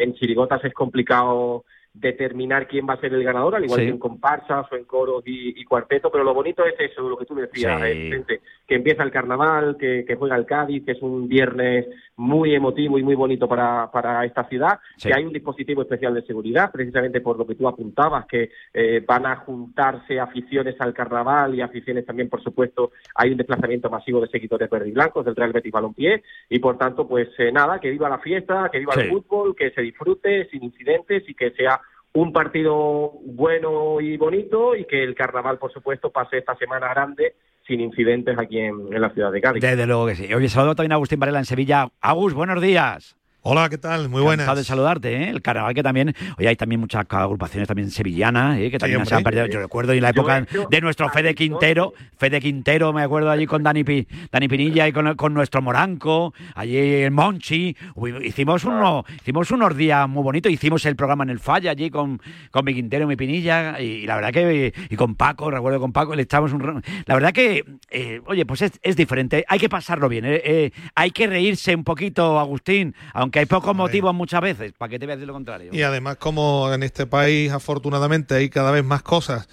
en 0.00 0.14
Chirigotas 0.14 0.64
es 0.64 0.72
complicado 0.72 1.64
determinar 1.94 2.66
quién 2.66 2.86
va 2.88 2.94
a 2.94 3.00
ser 3.00 3.14
el 3.14 3.22
ganador, 3.22 3.54
al 3.54 3.64
igual 3.64 3.78
Sí. 3.80 3.86
que 3.86 3.92
en 3.92 3.98
comparsas 3.98 4.66
o 4.70 4.74
en 4.76 4.84
coros 4.84 5.22
y, 5.26 5.60
y 5.60 5.64
cuarteto, 5.64 6.10
pero 6.10 6.24
lo 6.24 6.34
bonito 6.34 6.64
es 6.64 6.74
eso, 6.78 7.08
lo 7.08 7.16
que 7.16 7.24
tú 7.24 7.36
decías, 7.36 7.80
Sí. 7.80 7.86
eh, 7.86 7.94
Vicente, 7.94 8.40
que 8.66 8.74
empieza 8.74 9.04
el 9.04 9.12
carnaval, 9.12 9.76
que, 9.78 10.04
que 10.04 10.16
juega 10.16 10.34
el 10.36 10.44
Cádiz, 10.44 10.84
que 10.84 10.92
es 10.92 11.02
un 11.02 11.28
viernes 11.28 11.86
muy 12.16 12.54
emotivo 12.54 12.98
y 12.98 13.02
muy 13.04 13.14
bonito 13.14 13.48
para, 13.48 13.90
para 13.92 14.24
esta 14.24 14.44
ciudad, 14.48 14.80
Sí. 14.96 15.08
que 15.08 15.14
hay 15.14 15.24
un 15.24 15.32
dispositivo 15.32 15.82
especial 15.82 16.14
de 16.14 16.22
seguridad, 16.22 16.70
precisamente 16.72 17.20
por 17.20 17.38
lo 17.38 17.46
que 17.46 17.54
tú 17.54 17.68
apuntabas, 17.68 18.26
que 18.26 18.50
eh, 18.72 19.02
van 19.06 19.26
a 19.26 19.36
juntarse 19.36 20.18
aficiones 20.18 20.74
al 20.80 20.92
carnaval 20.94 21.54
y 21.54 21.60
aficiones 21.60 22.04
también, 22.04 22.28
por 22.28 22.42
supuesto, 22.42 22.90
hay 23.14 23.30
un 23.30 23.36
desplazamiento 23.36 23.88
masivo 23.88 24.20
de 24.20 24.26
seguidores 24.28 24.68
verde 24.68 24.88
y 24.88 24.92
blancos 24.92 25.24
del 25.24 25.36
Real 25.36 25.52
Betis 25.52 25.72
Balompié, 25.72 26.22
y 26.50 26.58
por 26.58 26.76
tanto, 26.76 27.06
pues 27.06 27.28
eh, 27.38 27.52
nada, 27.52 27.78
que 27.78 27.90
viva 27.90 28.08
la 28.08 28.18
fiesta, 28.18 28.68
que 28.72 28.80
viva 28.80 28.94
el 28.96 29.10
fútbol, 29.10 29.54
que 29.54 29.70
se 29.70 29.80
disfrute 29.82 30.48
sin 30.50 30.64
incidentes 30.64 31.22
y 31.28 31.34
que 31.34 31.52
sea 31.52 31.80
un 32.14 32.32
partido 32.32 33.12
bueno 33.24 34.00
y 34.00 34.16
bonito 34.16 34.74
y 34.76 34.84
que 34.86 35.02
el 35.02 35.14
carnaval, 35.14 35.58
por 35.58 35.72
supuesto, 35.72 36.10
pase 36.10 36.38
esta 36.38 36.56
semana 36.56 36.88
grande 36.88 37.34
sin 37.66 37.80
incidentes 37.80 38.38
aquí 38.38 38.58
en, 38.58 38.92
en 38.92 39.00
la 39.00 39.10
ciudad 39.10 39.32
de 39.32 39.40
Cádiz. 39.40 39.62
Desde 39.62 39.86
luego 39.86 40.06
que 40.06 40.14
sí. 40.14 40.32
Oye, 40.32 40.48
saludo 40.48 40.74
también 40.74 40.92
a 40.92 40.94
Agustín 40.96 41.18
Varela 41.18 41.38
en 41.38 41.44
Sevilla. 41.44 41.88
Agus, 42.00 42.34
buenos 42.34 42.60
días. 42.60 43.16
Hola, 43.46 43.68
¿qué 43.68 43.76
tal? 43.76 44.08
Muy 44.08 44.22
buenas. 44.22 44.44
Encantado 44.44 44.56
de 44.56 44.64
saludarte, 44.64 45.16
¿eh? 45.16 45.28
El 45.28 45.42
carnaval 45.42 45.74
que 45.74 45.82
también, 45.82 46.14
oye, 46.38 46.48
hay 46.48 46.56
también 46.56 46.80
muchas 46.80 47.04
agrupaciones 47.10 47.68
también 47.68 47.90
sevillanas, 47.90 48.58
¿eh? 48.58 48.70
Que 48.70 48.78
también 48.78 49.04
se 49.04 49.14
han 49.14 49.22
perdido. 49.22 49.44
Yo 49.44 49.60
recuerdo 49.60 49.92
en 49.92 50.00
la 50.00 50.08
época 50.08 50.46
de 50.70 50.80
nuestro 50.80 51.10
Fede 51.10 51.34
Quintero, 51.34 51.92
Fede 52.16 52.40
Quintero, 52.40 52.94
me 52.94 53.02
acuerdo 53.02 53.30
allí 53.30 53.44
con 53.44 53.62
Dani, 53.62 53.84
Pi- 53.84 54.08
Dani 54.32 54.48
Pinilla 54.48 54.88
y 54.88 54.92
con, 54.92 55.14
con 55.16 55.34
nuestro 55.34 55.60
Moranco, 55.60 56.32
allí 56.54 56.78
en 56.78 57.12
Monchi. 57.12 57.76
Hicimos, 58.22 58.64
unos, 58.64 59.04
hicimos 59.20 59.50
unos 59.50 59.76
días 59.76 60.08
muy 60.08 60.22
bonitos, 60.22 60.50
hicimos 60.50 60.86
el 60.86 60.96
programa 60.96 61.24
en 61.24 61.28
el 61.28 61.38
Falla 61.38 61.72
allí 61.72 61.90
con, 61.90 62.22
con 62.50 62.64
mi 62.64 62.72
Quintero, 62.72 63.06
mi 63.06 63.16
Pinilla, 63.16 63.78
y, 63.78 64.06
la 64.06 64.14
verdad 64.14 64.32
que, 64.32 64.72
y 64.88 64.96
con 64.96 65.16
Paco, 65.16 65.50
recuerdo 65.50 65.80
con 65.80 65.92
Paco, 65.92 66.14
le 66.14 66.22
echamos 66.22 66.54
un... 66.54 66.82
La 67.04 67.14
verdad 67.14 67.34
que, 67.34 67.62
eh, 67.90 68.22
oye, 68.24 68.46
pues 68.46 68.62
es, 68.62 68.72
es 68.82 68.96
diferente, 68.96 69.44
hay 69.46 69.58
que 69.58 69.68
pasarlo 69.68 70.08
bien, 70.08 70.24
eh, 70.24 70.40
eh, 70.42 70.70
hay 70.94 71.10
que 71.10 71.26
reírse 71.26 71.74
un 71.74 71.84
poquito, 71.84 72.40
Agustín, 72.40 72.94
aunque 73.12 73.33
hay 73.40 73.46
pocos 73.46 73.74
motivos 73.74 74.14
muchas 74.14 74.40
veces, 74.40 74.72
¿para 74.76 74.90
qué 74.90 74.98
te 74.98 75.06
voy 75.06 75.12
a 75.12 75.16
decir 75.16 75.26
lo 75.26 75.34
contrario? 75.34 75.70
Y 75.72 75.82
además, 75.82 76.16
como 76.16 76.72
en 76.72 76.82
este 76.82 77.06
país, 77.06 77.50
afortunadamente, 77.52 78.34
hay 78.34 78.48
cada 78.48 78.70
vez 78.70 78.84
más 78.84 79.02
cosas 79.02 79.48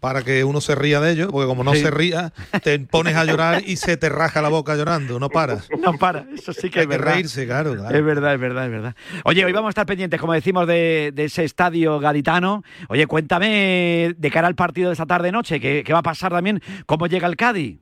para 0.00 0.22
que 0.22 0.44
uno 0.44 0.60
se 0.60 0.74
ría 0.74 1.00
de 1.00 1.12
ello, 1.12 1.30
porque 1.30 1.46
como 1.46 1.64
no 1.64 1.72
Sí. 1.72 1.80
se 1.80 1.90
ría, 1.90 2.34
te 2.62 2.78
pones 2.90 3.16
a 3.16 3.24
llorar 3.24 3.62
y 3.66 3.76
se 3.76 3.96
te 3.96 4.10
raja 4.10 4.42
la 4.42 4.50
boca 4.50 4.76
llorando, 4.76 5.18
no 5.18 5.30
paras. 5.30 5.66
No 5.80 5.96
para, 5.98 6.26
eso 6.34 6.52
sí 6.52 6.68
que 6.68 6.80
Hay 6.80 6.84
es 6.84 6.90
que 6.90 6.96
verdad. 6.98 7.12
reírse, 7.14 7.46
claro, 7.46 7.74
claro. 7.74 7.96
Es 7.96 8.04
verdad, 8.04 8.34
es 8.34 8.40
verdad, 8.40 8.66
es 8.66 8.70
verdad. 8.70 8.96
Oye, 9.24 9.44
hoy 9.46 9.52
vamos 9.52 9.68
a 9.68 9.70
estar 9.70 9.86
pendientes, 9.86 10.20
como 10.20 10.34
decimos, 10.34 10.66
de, 10.66 11.10
de 11.14 11.24
ese 11.24 11.44
estadio 11.44 11.98
gaditano. 12.00 12.62
Oye, 12.88 13.06
cuéntame 13.06 14.14
de 14.18 14.30
cara 14.30 14.46
al 14.46 14.54
partido 14.54 14.90
de 14.90 14.92
esta 14.92 15.06
tarde-noche, 15.06 15.58
¿qué, 15.58 15.82
qué 15.86 15.92
va 15.94 16.00
a 16.00 16.02
pasar 16.02 16.32
también? 16.32 16.60
¿Cómo 16.84 17.06
llega 17.06 17.26
el 17.26 17.36
Cádiz? 17.36 17.78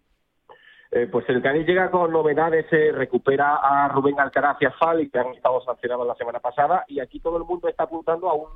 Eh, 0.95 1.09
pues 1.11 1.27
el 1.31 1.41
Cádiz 1.41 1.67
llega 1.67 1.91
con 1.91 2.13
novedades, 2.13 2.67
eh, 2.71 2.93
recupera 2.93 3.57
a 3.57 3.89
Rubén 3.89 4.21
Alcaraz 4.21 4.59
y 4.61 4.67
a 4.67 4.73
Fali, 4.73 5.09
que 5.09 5.19
han 5.19 5.29
estado 5.29 5.63
sancionados 5.63 6.07
la 6.07 6.15
semana 6.15 6.39
pasada, 6.39 6.85
y 6.87 7.01
aquí 7.01 7.19
todo 7.19 7.39
el 7.39 7.45
mundo 7.45 7.67
está 7.67 7.85
apuntando 7.85 8.29
a 8.29 8.35
un 8.35 8.49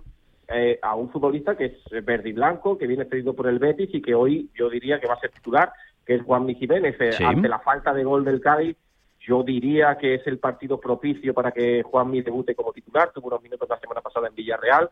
eh, 0.49 0.79
a 0.81 0.95
un 0.95 1.11
futbolista 1.11 1.57
que 1.57 1.65
es 1.65 2.05
verde 2.05 2.29
y 2.29 2.33
blanco, 2.33 2.79
que 2.79 2.87
viene 2.87 3.05
cedido 3.07 3.35
por 3.35 3.49
el 3.49 3.59
Betis 3.59 3.93
y 3.93 4.01
que 4.01 4.15
hoy 4.15 4.49
yo 4.55 4.71
diría 4.71 5.01
que 5.01 5.09
va 5.09 5.15
a 5.15 5.21
ser 5.21 5.31
titular, 5.31 5.73
que 6.05 6.15
es 6.15 6.23
Juan 6.23 6.47
Jiménez. 6.47 6.95
Eh, 7.01 7.13
Sí. 7.13 7.25
Ante 7.25 7.49
la 7.49 7.59
falta 7.59 7.93
de 7.93 8.05
gol 8.05 8.25
del 8.25 8.41
Cádiz, 8.41 8.77
yo 9.19 9.43
diría 9.43 9.99
que 9.99 10.15
es 10.15 10.27
el 10.27 10.39
partido 10.39 10.79
propicio 10.79 11.35
para 11.35 11.51
que 11.51 11.83
Juanmi 11.83 12.23
debute 12.23 12.55
como 12.55 12.73
titular. 12.73 13.11
Tuvo 13.13 13.27
unos 13.27 13.43
minutos 13.43 13.69
la 13.69 13.81
semana 13.81 14.01
pasada 14.01 14.29
en 14.29 14.37
Villarreal. 14.37 14.91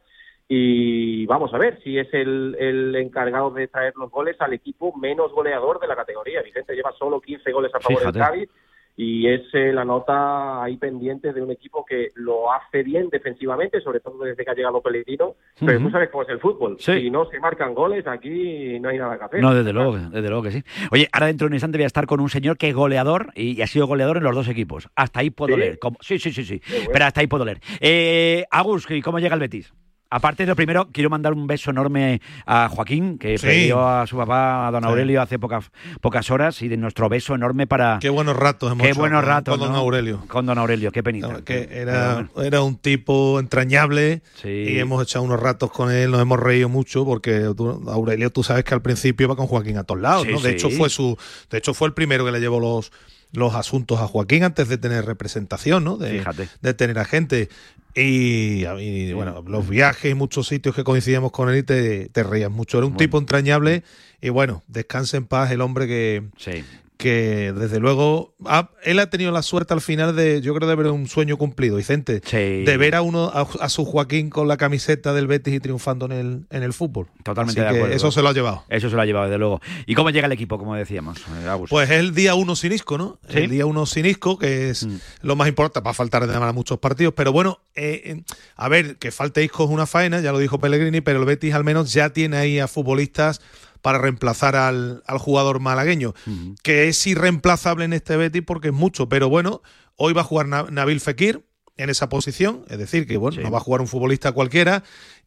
Y 0.49 1.25
vamos 1.27 1.55
a 1.55 1.59
ver 1.59 1.81
si 1.83 1.99
es 1.99 2.13
el, 2.13 2.55
el 2.59 2.95
encargado 2.97 3.51
de 3.51 3.67
traer 3.69 3.95
los 3.97 4.11
goles 4.11 4.37
al 4.41 4.53
equipo 4.53 4.95
menos 4.97 5.33
goleador 5.33 5.81
de 5.81 5.87
la 5.87 5.97
categoría. 5.97 6.43
Vicente 6.43 6.75
lleva 6.75 6.93
solo 6.99 7.21
15 7.21 7.51
goles 7.51 7.75
a 7.75 7.81
favor 7.81 8.01
Fíjate. 8.01 8.19
del 8.19 8.29
Cádiz 8.29 8.51
y 8.97 9.27
es 9.27 9.43
eh, 9.55 9.73
la 9.73 9.85
nota 9.85 10.63
ahí 10.63 10.77
pendiente 10.77 11.33
de 11.33 11.43
un 11.43 11.51
equipo 11.51 11.85
que 11.85 12.11
lo 12.15 12.53
hace 12.53 12.83
bien 12.85 13.09
defensivamente, 13.11 13.81
sobre 13.81 13.99
todo 14.01 14.23
desde 14.23 14.45
que 14.45 14.51
ha 14.51 14.55
llegado 14.55 14.81
Pellegrino, 14.83 15.35
pero 15.59 15.79
Ujú. 15.79 15.87
tú 15.87 15.91
sabes 15.91 16.11
cómo 16.11 16.23
es 16.23 16.29
el 16.29 16.39
fútbol. 16.39 16.77
Sí. 16.79 17.01
Si 17.01 17.11
no 17.11 17.29
se 17.29 17.41
marcan 17.41 17.75
goles, 17.75 18.07
aquí 18.07 18.79
no 18.79 18.91
hay 18.91 18.99
nada 18.99 19.19
que 19.19 19.25
hacer. 19.25 19.41
No, 19.41 19.53
desde 19.53 19.73
luego, 19.73 19.97
desde 19.97 20.29
luego 20.29 20.45
que 20.45 20.53
sí. 20.53 20.63
Oye, 20.93 21.09
ahora 21.13 21.27
dentro 21.27 21.47
de 21.47 21.49
un 21.49 21.55
instante 21.55 21.79
voy 21.79 21.85
a 21.85 21.89
estar 21.89 22.07
con 22.07 22.21
un 22.21 22.29
señor 22.29 22.57
que 22.57 22.69
es 22.69 22.75
goleador 22.75 23.33
y, 23.35 23.61
ha 23.63 23.67
sido 23.67 23.87
goleador 23.87 24.19
en 24.19 24.25
los 24.25 24.35
dos 24.35 24.49
equipos. 24.49 24.89
Hasta 24.95 25.21
ahí 25.21 25.31
puedo 25.31 25.55
¿Sí? 25.55 25.61
leer. 25.61 25.79
Sí, 26.01 26.19
sí, 26.19 26.33
sí, 26.33 26.45
sí. 26.45 26.61
Pero 26.93 27.05
hasta 27.05 27.21
ahí 27.21 27.27
puedo 27.27 27.45
leer. 27.45 27.61
Eh, 27.81 28.45
Agus, 28.51 28.89
¿y 28.91 29.03
¿cómo 29.03 29.19
llega 29.19 29.35
el 29.35 29.41
Betis? 29.41 29.73
Aparte 30.11 30.45
de 30.45 30.47
lo 30.47 30.55
primero, 30.55 30.89
quiero 30.93 31.11
mandar 31.11 31.33
un 31.33 31.47
beso 31.49 31.71
enorme 31.71 32.21
a 32.47 32.69
Joaquín, 32.69 33.19
que 33.19 33.37
Sí. 33.37 33.47
perdió 33.47 33.89
a 33.89 34.07
su 34.07 34.17
papá, 34.17 34.69
a 34.69 34.71
don. 34.71 34.85
Aurelio, 34.85 35.21
hace 35.21 35.39
pocas, 35.41 35.73
pocas 36.01 36.31
horas, 36.31 36.63
y 36.63 36.69
de 36.69 36.77
nuestro 36.77 37.09
beso 37.09 37.35
enorme 37.35 37.67
para... 37.67 37.99
Qué 38.01 38.11
buenos 38.11 38.37
ratos 38.37 38.71
hemos 38.71 38.83
Qué 38.85 38.91
hecho 38.91 39.01
buenos 39.01 39.23
con- 39.23 39.29
ratos, 39.29 39.53
con 39.59 39.61
don 39.67 39.73
¿no? 39.73 39.79
Aurelio. 39.79 40.23
Con 40.29 40.47
don 40.47 40.57
Aurelio, 40.59 40.93
qué 40.93 41.03
penita. 41.03 41.43
que 41.45 41.69
era, 41.73 42.15
bueno. 42.15 42.31
era 42.45 42.63
un 42.63 42.77
tipo 42.77 43.41
entrañable 43.41 44.23
Sí. 44.41 44.49
y 44.49 44.79
hemos 44.79 45.03
echado 45.03 45.25
unos 45.25 45.41
ratos 45.41 45.73
con 45.73 45.91
él, 45.91 46.11
nos 46.13 46.21
hemos 46.21 46.39
reído 46.39 46.69
mucho 46.69 47.05
porque 47.05 47.51
tú- 47.57 47.83
Aurelio, 47.91 48.31
tú 48.31 48.45
sabes 48.45 48.63
que 48.63 48.75
al 48.75 48.83
principio 48.83 49.25
iba 49.25 49.35
con 49.37 49.47
Joaquín 49.49 49.79
a 49.79 49.85
todos 49.85 50.01
lados, 50.01 50.25
Sí, 50.27 50.33
¿no? 50.33 50.39
De 50.41 50.53
hecho 50.53 50.71
fue 50.71 50.91
su, 50.91 51.17
de 51.51 51.59
hecho 51.59 51.75
fue 51.75 51.89
el 51.89 51.95
primero 51.95 52.25
que 52.25 52.31
le 52.31 52.39
llevó 52.41 52.61
los 52.61 52.93
los 53.35 53.55
asuntos 53.55 54.01
a 54.01 54.07
Joaquín 54.09 54.45
antes 54.45 54.69
de 54.69 54.79
tener 54.79 55.05
representación, 55.05 55.85
¿no? 55.85 55.97
De, 55.97 56.19
Fíjate. 56.19 56.49
de 56.63 56.75
tener 56.75 56.99
a 56.99 57.05
gente. 57.05 57.49
Y, 57.95 58.65
y, 58.67 59.13
bueno, 59.13 59.45
los 59.47 59.69
viajes 59.69 60.11
y 60.11 60.15
muchos 60.15 60.49
sitios 60.49 60.75
que 60.75 60.83
coincidíamos 60.83 61.31
con 61.31 61.49
él 61.49 61.59
y 61.59 61.63
te, 61.63 62.09
te 62.09 62.23
reías 62.25 62.51
mucho. 62.51 62.79
Era 62.79 62.87
un 62.89 62.97
tipo 62.97 63.19
entrañable 63.19 63.85
y 64.21 64.31
bueno, 64.31 64.65
descanse 64.67 65.17
en 65.17 65.27
paz 65.27 65.51
el 65.53 65.61
hombre 65.61 65.87
que, 65.87 66.25
Sí. 66.37 66.65
Que 66.97 67.53
desde 67.53 67.81
luego 67.81 68.35
ha- 68.47 68.71
él 68.85 69.01
ha 69.01 69.11
tenido 69.11 69.33
la 69.33 69.43
suerte 69.43 69.75
al 69.75 69.81
final 69.81 70.15
de 70.15 70.41
yo 70.41 70.55
creo 70.55 70.69
de 70.69 70.77
ver 70.77 70.87
un 70.87 71.09
sueño 71.09 71.37
cumplido 71.37 71.77
Vicente 71.77 72.21
de 72.21 72.77
ver 72.77 72.95
a 72.95 73.03
uno 73.03 73.25
a, 73.35 73.49
a 73.61 73.69
su 73.69 73.85
Joaquín 73.85 74.31
con 74.31 74.47
la 74.47 74.57
camiseta 74.57 75.13
del 75.13 75.27
Betis 75.27 75.55
y 75.55 75.61
triunfando 75.61 76.07
en 76.07 76.13
el 76.13 76.47
en 76.51 76.63
el 76.63 76.73
fútbol 76.73 77.09
Totalmente 77.25 77.61
Así 77.61 77.67
de 77.67 77.73
que 77.73 77.79
acuerdo. 77.81 77.97
eso 77.97 78.13
se 78.13 78.23
lo 78.23 78.29
ha 78.29 78.33
llevado 78.33 78.63
Eso 78.69 78.89
se 78.91 78.95
lo 78.97 79.03
ha 79.03 79.07
llevado, 79.07 79.27
desde 79.27 79.39
luego. 79.39 79.61
¿Y 79.87 79.95
cómo 79.95 80.11
llega 80.11 80.27
el 80.27 80.33
equipo, 80.33 80.57
como 80.59 80.75
decíamos, 80.77 81.19
eh, 81.19 81.65
pues 81.69 81.91
es 81.91 81.99
el 81.99 82.15
día 82.15 82.35
uno 82.37 82.55
sin 82.55 82.73
Isco, 82.73 82.97
¿no? 82.97 83.19
Sí. 83.29 83.35
Mm. 83.35 83.39
El 83.39 83.51
día 83.51 83.67
uno 83.67 83.87
sin 83.87 84.07
Isco, 84.07 84.39
que 84.39 84.71
es 84.71 84.87
lo 85.21 85.35
más 85.37 85.49
importante, 85.49 85.85
va 85.85 85.91
a 85.91 85.95
faltar 85.95 86.27
de 86.27 86.35
a 86.35 86.53
muchos 86.53 86.79
partidos, 86.79 87.15
pero 87.17 87.33
bueno, 87.33 87.59
eh, 87.75 88.03
eh, 88.05 88.23
a 88.57 88.69
ver, 88.69 88.97
que 88.97 89.11
falte 89.11 89.43
Isco 89.43 89.65
es 89.65 89.71
una 89.71 89.87
faena, 89.87 90.21
ya 90.21 90.31
lo 90.33 90.39
dijo 90.39 90.59
Pellegrini, 90.61 91.01
pero 91.01 91.19
el 91.21 91.25
Betis 91.25 91.55
al 91.55 91.65
menos 91.65 91.93
ya 91.93 92.11
tiene 92.11 92.37
ahí 92.37 92.59
a 92.61 92.69
futbolistas 92.69 93.41
para 93.85 93.99
reemplazar 93.99 94.57
al, 94.57 95.03
al 95.07 95.19
jugador 95.19 95.61
malagueño, 95.61 96.15
que 96.63 96.89
es 96.89 97.07
irreemplazable 97.07 97.85
en 97.85 97.93
este 97.93 98.17
Betis 98.17 98.41
porque 98.47 98.69
es 98.69 98.75
mucho, 98.75 99.11
pero 99.11 99.29
bueno, 99.29 99.61
hoy 99.97 100.15
va 100.15 100.23
a 100.23 100.25
jugar 100.25 100.49
Na- 100.49 100.67
Nabil 100.71 101.01
Fekir 101.01 101.45
en 101.77 101.91
esa 101.91 102.09
posición, 102.09 102.65
es 102.71 102.79
decir, 102.79 103.07
que 103.07 103.19
bueno, 103.19 103.37
no 103.43 103.51
va 103.51 103.59
a 103.59 103.61
jugar 103.61 103.83
un 103.83 103.87
futbolista 103.89 104.33
cualquiera, 104.33 104.85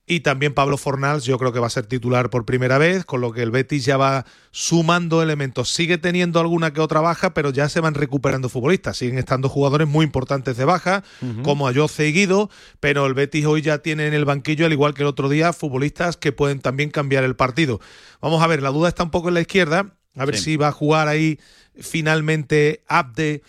y 0.09 0.21
también 0.21 0.53
Pablo 0.53 0.77
Fornals 0.77 1.25
yo 1.25 1.37
creo 1.37 1.51
que 1.51 1.59
va 1.59 1.67
a 1.67 1.69
ser 1.69 1.85
titular 1.85 2.29
por 2.29 2.45
primera 2.45 2.77
vez, 2.77 3.03
con 3.03 3.19
lo 3.19 3.33
que 3.33 3.43
el 3.43 3.51
Betis 3.51 3.83
ya 3.83 3.97
va 3.97 4.25
sumando 4.51 5.21
elementos. 5.21 5.69
Sigue 5.69 5.97
teniendo 5.97 6.39
alguna 6.39 6.71
que 6.71 6.79
otra 6.79 7.01
baja, 7.01 7.33
pero 7.33 7.49
ya 7.49 7.67
se 7.67 7.81
van 7.81 7.93
recuperando 7.93 8.47
futbolistas. 8.47 8.95
Siguen 8.97 9.17
estando 9.17 9.49
jugadores 9.49 9.85
muy 9.85 10.05
importantes 10.05 10.55
de 10.55 10.63
baja, 10.63 11.03
como 11.43 11.67
Ayoce 11.67 12.07
y 12.07 12.13
Guido, 12.13 12.49
pero 12.79 13.05
el 13.05 13.13
Betis 13.15 13.45
hoy 13.45 13.61
ya 13.61 13.79
tiene 13.79 14.07
en 14.07 14.13
el 14.13 14.23
banquillo, 14.23 14.65
al 14.65 14.71
igual 14.71 14.93
que 14.93 15.01
el 15.03 15.07
otro 15.09 15.27
día, 15.27 15.51
futbolistas 15.51 16.15
que 16.15 16.31
pueden 16.31 16.61
también 16.61 16.89
cambiar 16.89 17.25
el 17.25 17.35
partido. 17.35 17.81
Vamos 18.21 18.41
a 18.41 18.47
ver, 18.47 18.61
la 18.61 18.69
duda 18.69 18.87
está 18.87 19.03
un 19.03 19.11
poco 19.11 19.27
en 19.27 19.33
la 19.33 19.41
izquierda, 19.41 19.91
a 20.15 20.23
ver 20.25 20.37
Sí. 20.37 20.43
si 20.43 20.55
va 20.55 20.69
a 20.69 20.71
jugar 20.71 21.09
ahí 21.09 21.37
finalmente 21.79 22.83
Abde 22.87 23.41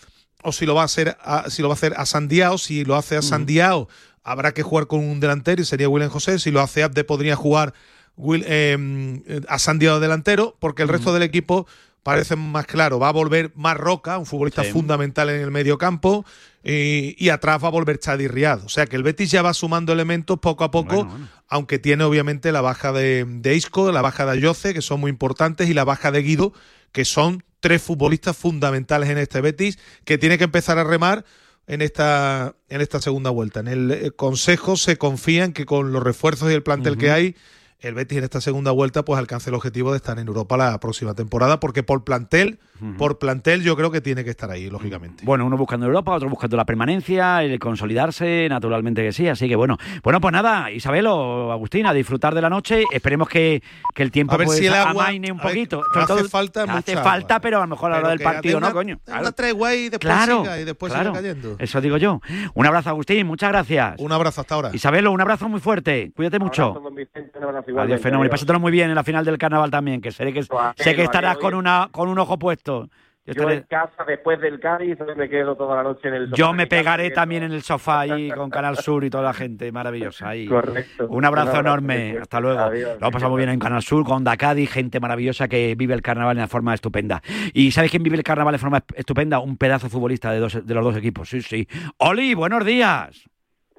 o 0.43 0.51
si 0.51 0.65
lo 0.65 0.75
va 0.75 0.83
a 0.83 0.85
hacer 0.85 1.17
a, 1.21 1.49
si 1.49 1.61
lo 1.61 1.67
va 1.67 1.73
a 1.73 1.77
hacer 1.77 1.93
a 1.97 2.05
Sandiao, 2.05 2.57
si 2.57 2.85
lo 2.85 2.95
hace 2.95 3.17
a 3.17 3.21
Sandiao 3.21 3.87
habrá 4.31 4.53
que 4.53 4.63
jugar 4.63 4.87
con 4.87 4.99
un 4.99 5.19
delantero 5.19 5.61
y 5.61 5.65
sería 5.65 5.89
William 5.89 6.09
José, 6.11 6.39
si 6.39 6.51
lo 6.51 6.61
hace 6.61 6.83
Abde 6.83 7.03
podría 7.03 7.35
jugar 7.35 7.73
Will- 8.15 8.45
eh, 8.47 9.41
a 9.47 9.59
Sandiao 9.59 9.99
delantero, 9.99 10.55
porque 10.59 10.83
el 10.83 10.89
resto 10.89 11.13
del 11.13 11.23
equipo 11.23 11.65
parece 12.03 12.35
más 12.35 12.65
claro, 12.65 12.97
va 12.99 13.09
a 13.09 13.11
volver 13.11 13.51
más 13.55 13.75
Roca, 13.77 14.17
un 14.17 14.25
futbolista 14.25 14.63
Sí. 14.63 14.71
fundamental 14.71 15.29
en 15.29 15.41
el 15.41 15.51
medio 15.51 15.77
campo, 15.77 16.25
y, 16.63 17.15
y 17.23 17.29
atrás 17.29 17.63
va 17.63 17.67
a 17.67 17.71
volver 17.71 17.99
Chadi 17.99 18.27
Riad. 18.27 18.63
O 18.65 18.69
sea 18.69 18.85
que 18.85 18.95
el 18.95 19.03
Betis 19.03 19.31
ya 19.31 19.41
va 19.41 19.53
sumando 19.53 19.93
elementos 19.93 20.39
poco 20.39 20.63
a 20.63 20.71
poco, 20.71 21.07
aunque 21.47 21.79
tiene 21.79 22.03
obviamente 22.03 22.51
la 22.51 22.61
baja 22.61 22.91
de, 22.93 23.25
de 23.27 23.55
Isco, 23.55 23.91
la 23.91 24.01
baja 24.01 24.25
de 24.25 24.33
Ayoce, 24.33 24.73
que 24.73 24.81
son 24.81 24.99
muy 24.99 25.09
importantes, 25.09 25.69
y 25.69 25.73
la 25.73 25.83
baja 25.83 26.11
de 26.11 26.21
Guido, 26.21 26.53
que 26.91 27.05
son 27.05 27.43
tres 27.59 27.81
futbolistas 27.81 28.35
fundamentales 28.37 29.09
en 29.09 29.17
este 29.17 29.41
Betis, 29.41 29.77
que 30.05 30.17
tiene 30.17 30.37
que 30.37 30.45
empezar 30.45 30.77
a 30.77 30.83
remar 30.83 31.25
en 31.69 31.83
esta, 31.83 32.55
en 32.67 32.81
esta 32.81 32.99
segunda 32.99 33.29
vuelta. 33.29 33.59
En 33.59 33.67
el 33.67 33.91
eh, 33.91 34.11
Consejo 34.11 34.75
se 34.75 34.97
confía 34.97 35.45
en 35.45 35.53
que 35.53 35.65
con 35.65 35.93
los 35.93 36.03
refuerzos 36.03 36.51
y 36.51 36.55
el 36.55 36.63
plantel 36.63 36.97
que 36.97 37.11
hay, 37.11 37.35
el 37.81 37.93
Betis 37.95 38.17
en 38.17 38.23
esta 38.25 38.41
segunda 38.41 38.71
vuelta 38.71 39.03
pues 39.05 39.17
alcance 39.19 39.49
el 39.49 39.55
objetivo 39.55 39.91
de 39.91 39.97
estar 39.97 40.19
en 40.19 40.27
Europa 40.27 40.57
la 40.57 40.79
próxima 40.79 41.13
temporada, 41.13 41.59
porque 41.61 41.81
por 41.81 42.03
plantel, 42.03 42.59
por 42.97 43.19
plantel 43.19 43.61
yo 43.63 43.75
creo 43.77 43.89
que 43.89 44.01
tiene 44.01 44.23
que 44.25 44.29
estar 44.29 44.51
ahí, 44.51 44.69
lógicamente. 44.69 45.23
Bueno, 45.25 45.45
uno 45.45 45.55
buscando 45.57 45.85
Europa, 45.85 46.11
otro 46.13 46.27
buscando 46.29 46.57
la 46.57 46.65
permanencia, 46.65 47.41
el 47.43 47.57
consolidarse, 47.59 48.47
naturalmente 48.49 49.01
que 49.01 49.11
sí. 49.13 49.27
Así 49.29 49.47
que 49.47 49.55
bueno, 49.55 49.77
bueno, 50.03 50.19
pues 50.19 50.33
nada, 50.33 50.71
Isabel 50.71 51.07
o 51.07 51.51
Agustín, 51.53 51.85
a 51.85 51.93
disfrutar 51.93 52.35
de 52.35 52.41
la 52.41 52.49
noche. 52.49 52.83
Esperemos 52.91 53.29
que, 53.29 53.63
que 53.95 54.03
el 54.03 54.11
tiempo 54.11 54.33
A 54.33 54.37
ver 54.37 54.47
pues, 54.47 54.59
si 54.59 54.65
el 54.67 54.73
agua- 54.73 55.05
amaine 55.05 55.31
un 55.31 55.39
a 55.39 55.43
ver, 55.43 55.53
poquito. 55.53 55.81
hace 55.95 56.07
todo- 56.07 56.29
falta 56.29 56.63
hace 56.63 56.71
mucha 56.93 57.03
falta, 57.03 57.35
agua. 57.35 57.41
pero 57.41 57.57
a 57.59 57.61
lo 57.61 57.67
mejor 57.67 57.91
a 57.91 57.95
la 57.95 57.99
hora 57.99 58.09
del 58.09 58.19
partido, 58.19 58.59
¿no, 58.59 58.73
coño? 58.73 58.99
Una 59.07 59.31
tregua 59.31 59.73
y 59.75 59.89
después 59.89 59.99
Claro, 60.01 60.41
siga 60.41 60.59
y 60.59 60.65
después 60.65 60.91
claro. 60.91 61.11
siga 61.11 61.21
cayendo. 61.21 61.55
Eso 61.59 61.79
digo 61.81 61.95
yo. 61.97 62.19
Un 62.55 62.65
abrazo, 62.65 62.89
Agustín, 62.89 63.25
muchas 63.25 63.49
gracias. 63.51 63.95
Un 63.99 64.11
abrazo 64.11 64.41
hasta 64.41 64.55
ahora. 64.55 64.71
Isabelo, 64.73 65.11
un 65.11 65.21
abrazo 65.21 65.47
muy 65.47 65.59
fuerte. 65.61 66.11
Cuídate 66.15 66.39
mucho. 66.39 66.63
Abrazo, 66.63 66.81
don 66.81 66.95
Vicente, 66.95 67.37
un 67.37 67.43
abrazo 67.45 67.68
Adiós, 67.77 68.01
fenómeno. 68.01 68.27
Y 68.27 68.29
pásatelo 68.29 68.59
muy 68.59 68.71
bien 68.71 68.89
en 68.89 68.95
la 68.95 69.03
final 69.03 69.25
del 69.25 69.37
carnaval 69.37 69.71
también, 69.71 70.01
que 70.01 70.11
sé 70.11 70.31
que, 70.33 70.43
sé 70.43 70.95
que 70.95 71.03
estarás 71.03 71.37
con, 71.37 71.53
una, 71.53 71.89
con 71.91 72.09
un 72.09 72.17
ojo 72.19 72.37
puesto. 72.39 72.89
Yo, 73.25 73.33
Yo 73.35 73.41
estaré- 73.43 73.57
en 73.57 73.63
casa, 73.63 74.03
después 74.07 74.41
del 74.41 74.59
Cádiz, 74.59 74.97
me 75.15 75.29
quedo 75.29 75.55
toda 75.55 75.75
la 75.75 75.83
noche 75.83 76.07
en 76.07 76.15
el 76.15 76.23
sofá 76.29 76.35
yo 76.37 76.53
me 76.53 76.65
pegaré 76.65 77.11
también 77.11 77.43
en 77.43 77.51
el 77.51 77.61
sofá 77.61 77.99
ahí 77.99 78.31
con 78.35 78.49
Canal 78.49 78.77
Sur 78.77 79.03
y 79.03 79.11
toda 79.11 79.23
la 79.23 79.33
gente 79.33 79.71
maravillosa. 79.71 80.29
Ahí. 80.29 80.47
Correcto. 80.47 81.05
Un 81.09 81.25
abrazo 81.25 81.51
Un 81.51 81.57
abrazo, 81.57 81.59
enorme. 81.59 82.17
Hasta 82.19 82.39
luego. 82.39 82.59
Adiós. 82.59 82.89
Lo 82.93 82.97
hemos 82.97 83.11
pasado 83.11 83.29
muy 83.29 83.37
bien 83.37 83.49
en 83.49 83.59
Canal 83.59 83.83
Sur 83.83 84.03
con 84.03 84.23
Dakadi, 84.23 84.65
gente 84.65 84.99
maravillosa 84.99 85.47
que 85.47 85.75
vive 85.77 85.93
el 85.93 86.01
carnaval 86.01 86.37
de 86.37 86.41
una 86.41 86.47
forma 86.47 86.73
estupenda. 86.73 87.21
¿Y 87.53 87.69
sabes 87.71 87.91
quién 87.91 88.01
vive 88.01 88.15
el 88.17 88.23
carnaval 88.23 88.53
de 88.53 88.57
forma 88.57 88.83
estupenda? 88.95 89.37
Un 89.39 89.57
pedazo 89.57 89.87
de 89.87 89.91
futbolista 89.91 90.31
de, 90.31 90.39
dos, 90.39 90.65
de 90.65 90.73
los 90.73 90.83
dos 90.83 90.97
equipos. 90.97 91.29
Sí, 91.29 91.43
sí. 91.43 91.67
Oli, 91.97 92.33
buenos 92.33 92.65
días. 92.65 93.29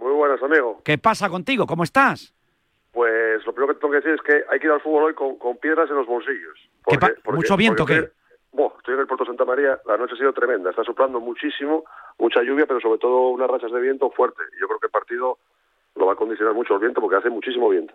Muy 0.00 0.12
buenas, 0.12 0.40
amigo. 0.44 0.81
¿Qué 0.85 0.96
pasa 0.96 1.29
contigo? 1.29 1.66
¿Cómo 1.66 1.83
estás? 1.83 2.35
Pues 2.92 3.44
lo 3.46 3.53
primero 3.53 3.72
que 3.74 3.81
tengo 3.81 3.92
que 3.92 3.98
decir 4.00 4.12
es 4.14 4.22
que 4.22 4.44
hay 4.50 4.59
que 4.59 4.66
ir 4.66 4.72
al 4.72 4.81
fútbol 4.81 5.05
hoy 5.05 5.14
con, 5.14 5.37
con 5.38 5.57
piedras 5.59 5.88
en 5.90 5.96
los 5.96 6.07
bolsillos. 6.07 6.59
¿Qué 6.87 6.98
pa- 6.98 7.12
¿Mucho 7.33 7.57
viento 7.57 7.85
porque 7.85 7.94
qué? 8.00 8.11
estoy- 8.79 8.94
en 8.94 9.00
el 9.00 9.07
Puerto 9.07 9.24
Santa 9.24 9.44
María, 9.44 9.79
la 9.87 9.96
noche 9.96 10.14
ha 10.14 10.18
sido 10.18 10.33
tremenda, 10.33 10.70
está 10.70 10.83
soplando 10.83 11.20
muchísimo, 11.20 11.85
mucha 12.18 12.42
lluvia, 12.42 12.66
pero 12.66 12.81
sobre 12.81 12.98
todo 12.98 13.29
unas 13.29 13.48
rachas 13.48 13.70
de 13.70 13.81
viento 13.81 14.11
fuerte. 14.11 14.42
Yo 14.61 14.66
creo 14.66 14.81
que 14.81 14.87
el 14.87 14.90
partido 14.92 15.38
lo 15.94 16.07
va 16.07 16.14
a 16.14 16.16
condicionar 16.16 16.53
mucho 16.55 16.74
el 16.74 16.81
viento 16.81 17.00
porque 17.00 17.16
hace 17.16 17.31
muchísimo 17.31 17.68
viento. 17.68 17.94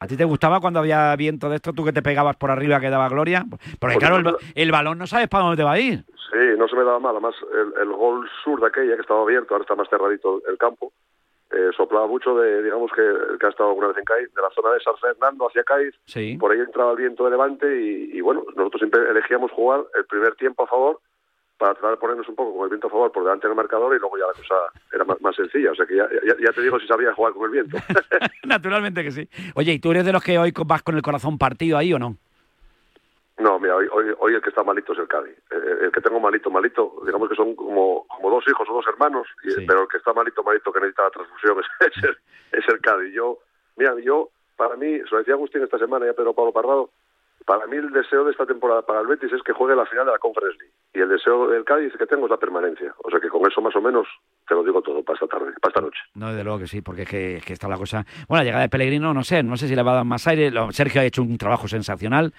¿A 0.00 0.08
ti 0.08 0.16
te 0.16 0.24
gustaba 0.24 0.58
cuando 0.60 0.80
había 0.80 1.14
viento 1.14 1.48
de 1.48 1.56
esto, 1.56 1.72
tú 1.72 1.84
que 1.84 1.92
te 1.92 2.02
pegabas 2.02 2.34
por 2.34 2.50
arriba 2.50 2.80
que 2.80 2.90
daba 2.90 3.08
gloria? 3.08 3.44
Porque 3.48 3.76
Por 3.78 3.96
claro, 3.98 4.36
el 4.56 4.72
balón 4.72 4.98
no 4.98 5.06
sabes 5.06 5.28
para 5.28 5.44
dónde 5.44 5.58
te 5.58 5.62
va 5.64 5.72
a 5.74 5.78
ir. 5.78 6.04
Sí, 6.32 6.38
no 6.58 6.66
se 6.66 6.74
me 6.74 6.82
daba 6.82 6.98
mal, 6.98 7.12
además 7.12 7.36
el, 7.52 7.82
el 7.82 7.92
gol 7.92 8.28
sur 8.42 8.60
de 8.60 8.66
aquella 8.66 8.96
que 8.96 9.02
estaba 9.02 9.22
abierto, 9.22 9.54
ahora 9.54 9.62
está 9.62 9.76
más 9.76 9.88
cerradito 9.88 10.42
el 10.48 10.58
campo, 10.58 10.92
eh, 11.52 11.70
soplaba 11.76 12.06
mucho 12.06 12.34
de, 12.36 12.62
digamos 12.62 12.90
que 12.92 13.02
que 13.38 13.46
ha 13.46 13.50
estado 13.50 13.70
alguna 13.70 13.88
vez 13.88 13.98
en 13.98 14.04
Cádiz, 14.04 14.32
de 14.34 14.42
la 14.42 14.50
zona 14.50 14.72
de 14.74 14.80
San 14.80 14.96
Fernando 14.98 15.48
hacia 15.48 15.64
Cádiz, 15.64 15.94
Sí. 16.06 16.36
por 16.38 16.52
ahí 16.52 16.60
entraba 16.60 16.92
el 16.92 16.96
viento 16.98 17.24
de 17.24 17.30
levante 17.30 17.66
y, 17.80 18.16
y, 18.16 18.20
bueno, 18.20 18.44
nosotros 18.56 18.80
siempre 18.80 19.00
elegíamos 19.10 19.50
jugar 19.52 19.84
el 19.96 20.04
primer 20.06 20.34
tiempo 20.36 20.64
a 20.64 20.66
favor 20.66 21.00
para 21.58 21.74
tratar 21.74 21.92
de 21.92 21.96
ponernos 21.98 22.28
un 22.28 22.34
poco 22.34 22.54
con 22.56 22.64
el 22.64 22.70
viento 22.70 22.88
a 22.88 22.90
favor 22.90 23.12
por 23.12 23.22
delante 23.22 23.46
del 23.46 23.54
marcador 23.56 23.94
y 23.94 24.00
luego 24.00 24.18
ya 24.18 24.26
la 24.26 24.32
cosa 24.32 24.54
era 24.92 25.04
más, 25.04 25.20
más 25.20 25.36
sencilla. 25.36 25.70
O 25.70 25.74
sea 25.76 25.86
que 25.86 25.94
ya, 25.96 26.08
ya, 26.26 26.34
ya 26.44 26.52
te 26.52 26.60
digo 26.60 26.80
si 26.80 26.86
sabía 26.88 27.14
jugar 27.14 27.32
con 27.34 27.44
el 27.44 27.50
viento. 27.50 27.76
Naturalmente 28.44 29.04
que 29.04 29.12
sí. 29.12 29.28
Oye, 29.54 29.72
¿y 29.72 29.78
tú 29.78 29.90
eres 29.92 30.04
de 30.04 30.12
los 30.12 30.24
que 30.24 30.38
hoy 30.38 30.52
vas 30.66 30.82
con 30.82 30.96
el 30.96 31.02
corazón 31.02 31.38
partido 31.38 31.78
ahí 31.78 31.92
o 31.92 31.98
no? 32.00 32.16
No, 33.38 33.58
mira, 33.58 33.76
hoy, 33.76 33.86
hoy, 33.90 34.14
hoy 34.18 34.34
el 34.34 34.42
que 34.42 34.50
está 34.50 34.62
malito 34.62 34.92
es 34.92 34.98
el 34.98 35.08
Cádiz. 35.08 35.36
El, 35.50 35.86
el 35.86 35.92
que 35.92 36.00
tengo 36.00 36.20
malito, 36.20 36.50
malito, 36.50 36.94
digamos 37.04 37.28
que 37.28 37.34
son 37.34 37.54
como, 37.56 38.06
como 38.06 38.30
dos 38.30 38.44
hijos 38.46 38.68
o 38.68 38.74
dos 38.74 38.86
hermanos, 38.86 39.26
y- 39.42 39.66
pero 39.66 39.82
el 39.82 39.88
que 39.88 39.96
está 39.96 40.12
malito, 40.12 40.42
malito, 40.42 40.72
que 40.72 40.80
necesita 40.80 41.04
la 41.04 41.10
transfusión 41.10 41.56
es, 41.80 41.96
es 41.96 42.04
el, 42.04 42.16
es 42.52 42.68
el 42.68 42.80
Cádiz. 42.80 43.12
Yo, 43.14 43.38
mira, 43.76 43.94
yo, 44.02 44.28
para 44.56 44.76
mí, 44.76 44.98
se 44.98 45.10
lo 45.10 45.18
decía 45.18 45.34
Agustín 45.34 45.62
esta 45.62 45.78
semana, 45.78 46.06
ya 46.06 46.12
Pedro 46.12 46.34
Pablo 46.34 46.52
Parrado, 46.52 46.90
para 47.46 47.66
mí 47.66 47.76
el 47.76 47.90
deseo 47.90 48.22
de 48.24 48.30
esta 48.30 48.46
temporada 48.46 48.82
para 48.82 49.00
el 49.00 49.08
Betis 49.08 49.32
es 49.32 49.42
que 49.42 49.52
juegue 49.52 49.74
la 49.74 49.86
final 49.86 50.06
de 50.06 50.12
la 50.12 50.18
Conference 50.18 50.56
League. 50.60 50.74
Y 50.94 51.00
el 51.00 51.08
deseo 51.08 51.48
del 51.48 51.64
Cádiz 51.64 51.92
que 51.98 52.06
tengo 52.06 52.26
es 52.26 52.30
la 52.30 52.36
permanencia. 52.36 52.94
O 53.02 53.10
sea 53.10 53.18
que 53.18 53.28
con 53.28 53.44
eso 53.50 53.60
más 53.60 53.74
o 53.74 53.80
menos 53.80 54.06
te 54.46 54.54
lo 54.54 54.62
digo 54.62 54.80
todo 54.82 55.02
para 55.02 55.14
esta 55.14 55.26
tarde, 55.26 55.52
para 55.60 55.70
esta 55.70 55.80
noche. 55.80 55.98
No, 56.14 56.28
desde 56.28 56.44
luego 56.44 56.60
que 56.60 56.68
sí, 56.68 56.82
porque 56.82 57.02
es 57.02 57.08
que, 57.08 57.36
es 57.38 57.44
que 57.44 57.54
está 57.54 57.66
la 57.66 57.78
cosa. 57.78 58.04
Bueno, 58.28 58.42
la 58.42 58.44
llegada 58.44 58.62
de 58.62 58.68
Pellegrino, 58.68 59.12
no 59.12 59.24
sé, 59.24 59.42
no 59.42 59.56
sé 59.56 59.66
si 59.66 59.74
le 59.74 59.82
va 59.82 59.90
a 59.92 59.94
dar 59.96 60.04
más 60.04 60.24
aire. 60.28 60.52
Sergio 60.70 61.00
ha 61.00 61.04
hecho 61.04 61.22
un 61.22 61.36
trabajo 61.36 61.66
sensacional. 61.66 62.32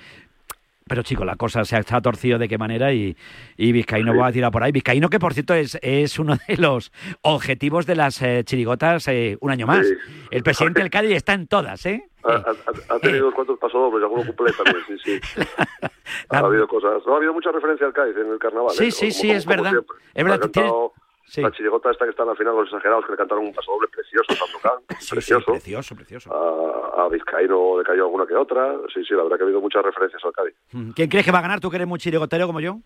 Pero 0.88 1.02
chicos, 1.04 1.26
la 1.26 1.36
cosa 1.36 1.64
se 1.66 1.76
ha, 1.78 1.84
torcido 2.02 2.38
de 2.38 2.48
qué 2.50 2.58
manera 2.58 2.92
y, 2.94 3.16
y 3.58 3.72
Vizcaíno 3.72 4.16
va 4.18 4.28
a 4.28 4.32
tirar 4.32 4.52
por 4.52 4.64
ahí. 4.64 4.72
Vizcaíno 4.72 5.10
que 5.10 5.20
por 5.20 5.34
cierto 5.34 5.54
es, 5.54 5.78
es 5.82 6.20
uno 6.20 6.38
de 6.48 6.58
los 6.58 6.92
objetivos 7.22 7.86
de 7.86 7.96
las 7.96 8.22
eh, 8.22 8.44
chirigotas 8.44 9.08
eh, 9.08 9.38
un 9.42 9.52
año 9.52 9.66
más. 9.66 9.88
Sí. 9.88 9.94
El 10.32 10.44
presidente 10.44 10.82
del 10.82 10.90
Cádiz 10.90 11.12
está 11.16 11.34
en 11.34 11.48
todas, 11.48 11.86
¿eh? 11.86 12.04
Ha, 12.26 12.34
ha- 12.34 12.96
ha 12.96 13.00
tenido 13.00 13.24
unos 13.26 13.36
cuantos 13.36 13.60
pasodobles, 13.60 14.02
y 14.02 14.04
alguno 14.04 14.26
cumple 14.26 14.54
también, 14.54 14.84
sí, 14.88 14.98
sí. 15.04 15.42
Ha 16.30 16.38
habido 16.40 16.68
cosas. 16.68 17.02
No 17.06 17.14
ha 17.14 17.18
habido 17.18 17.34
mucha 17.34 17.52
referencia 17.52 17.88
al 17.88 17.94
Cádiz 17.94 18.16
en 18.18 18.32
el 18.32 18.40
carnaval. 18.40 18.72
Sí, 18.72 18.86
¿eh? 18.86 18.92
sí, 18.92 19.08
Como- 19.08 19.12
sí, 19.14 19.28
como- 19.28 19.38
es 19.38 19.46
como 19.46 19.64
verdad. 19.64 19.84
Es 20.14 20.24
verdad, 20.24 20.40
Ha 20.44 20.52
tú 20.52 20.92
cantado 21.26 21.48
La 21.50 21.52
chirigota 21.56 21.92
esta 21.92 22.06
que 22.06 22.12
está 22.12 22.24
en 22.24 22.30
la 22.30 22.36
final, 22.36 22.56
los 22.56 22.66
exagerados, 22.68 23.06
que 23.06 23.12
le 23.12 23.18
cantaron 23.18 23.46
un 23.46 23.54
pasodoble 23.54 23.88
precioso, 23.90 24.34
Sandokan, 24.34 24.84
precioso. 24.88 25.46
precioso, 25.52 25.96
precioso. 25.96 26.34
A, 26.34 27.06
a 27.06 27.10
Vizcaíno 27.10 27.80
le 27.80 27.84
cayó 27.84 28.04
alguna 28.04 28.26
que 28.26 28.36
otra. 28.36 28.76
Sí, 28.94 29.04
sí, 29.06 29.14
la 29.14 29.24
verdad 29.24 29.38
que 29.38 29.44
ha 29.44 29.46
habido 29.46 29.62
muchas 29.62 29.84
referencias 29.84 30.24
al 30.24 30.34
Cádiz. 30.34 30.56
Mm, 30.72 30.92
¿Quién 30.92 31.10
crees 31.10 31.26
que 31.26 31.32
va 31.32 31.40
a 31.40 31.44
ganar? 31.44 31.60
¿Tú 31.60 31.70
que 31.70 31.78
eres 31.78 31.88
muy 31.88 32.00
chirigotero 32.00 32.48
como 32.48 32.60
yo? 32.60 32.78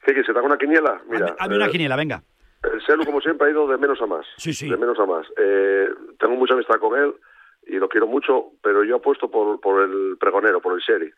¿Qué 0.00 0.12
quieres? 0.12 0.26
¿Se 0.26 0.32
te 0.32 0.38
haga 0.38 0.46
una 0.46 0.58
quiniela? 0.58 1.00
Mira, 1.08 1.36
Hazme 1.38 1.56
una 1.56 1.66
eh, 1.66 1.70
quiniela, 1.70 1.96
venga. 1.96 2.22
El 2.62 2.80
Celu, 2.86 3.04
como 3.04 3.20
siempre, 3.20 3.48
ha 3.48 3.50
ido 3.50 3.66
de 3.66 3.76
menos 3.76 4.00
a 4.00 4.06
más. 4.06 4.24
Sí, 4.36 4.52
sí. 4.52 4.68
De 4.70 4.76
menos 4.76 4.98
a 4.98 5.06
más. 5.06 5.26
Eh, 5.36 5.88
tengo 6.18 6.34
mucha 6.36 6.54
amistad 6.54 6.76
con 6.78 6.98
él 6.98 7.14
y 7.64 7.76
lo 7.76 7.88
quiero 7.88 8.06
mucho, 8.06 8.50
pero 8.60 8.82
yo 8.84 8.96
apuesto 8.96 9.30
por, 9.30 9.60
por 9.60 9.82
el 9.82 10.16
pregonero, 10.18 10.60
por 10.60 10.74
el 10.74 10.80
Sherry. 10.80 11.12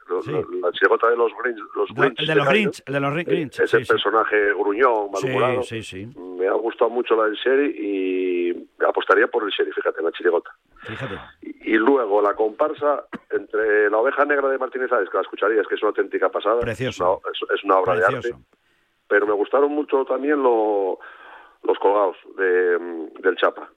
La 0.60 0.70
chirigota 0.72 1.08
de 1.08 1.16
los 1.16 1.32
Grinch. 1.42 1.58
Los 1.74 1.88
Grinch 1.94 2.20
El 2.20 2.26
de 2.26 2.34
los 2.34 2.48
Grinch, 2.48 2.82
el 2.86 2.92
de 2.94 3.00
los 3.00 3.14
Grinch. 3.14 3.60
Ese 3.60 3.78
sí, 3.78 3.84
sí. 3.84 3.92
personaje 3.92 4.52
gruñón, 4.54 5.10
malhumorado. 5.10 5.62
Me 6.36 6.46
ha 6.46 6.52
gustado 6.52 6.90
mucho 6.90 7.16
la 7.16 7.24
del 7.24 7.34
Sherry 7.36 7.74
y 7.78 8.68
apostaría 8.86 9.26
por 9.28 9.42
el 9.44 9.50
Sherry, 9.50 9.72
fíjate, 9.72 10.02
la 10.02 10.12
chirigota. 10.12 10.50
Fíjate. 10.82 11.14
Y, 11.42 11.74
y 11.74 11.78
luego 11.78 12.20
la 12.20 12.34
comparsa 12.34 13.04
entre 13.30 13.88
la 13.90 13.96
oveja 13.98 14.24
negra 14.26 14.48
de 14.48 14.58
Martínez 14.58 14.92
Ares, 14.92 15.08
que 15.08 15.16
la 15.16 15.22
escucharías, 15.22 15.66
que 15.66 15.74
es 15.76 15.82
una 15.82 15.88
auténtica 15.90 16.28
pasada. 16.28 16.60
Precioso. 16.60 17.20
No, 17.24 17.30
es, 17.30 17.38
es 17.58 17.64
una 17.64 17.78
obra 17.78 17.96
de 17.96 18.04
arte. 18.04 18.34
Pero 19.08 19.26
me 19.26 19.32
gustaron 19.32 19.72
mucho 19.72 20.04
también 20.04 20.42
lo- 20.42 20.98
los 21.62 21.78
colgados 21.78 22.16
de, 22.36 22.78
del 23.22 23.36
Chapa. 23.36 23.70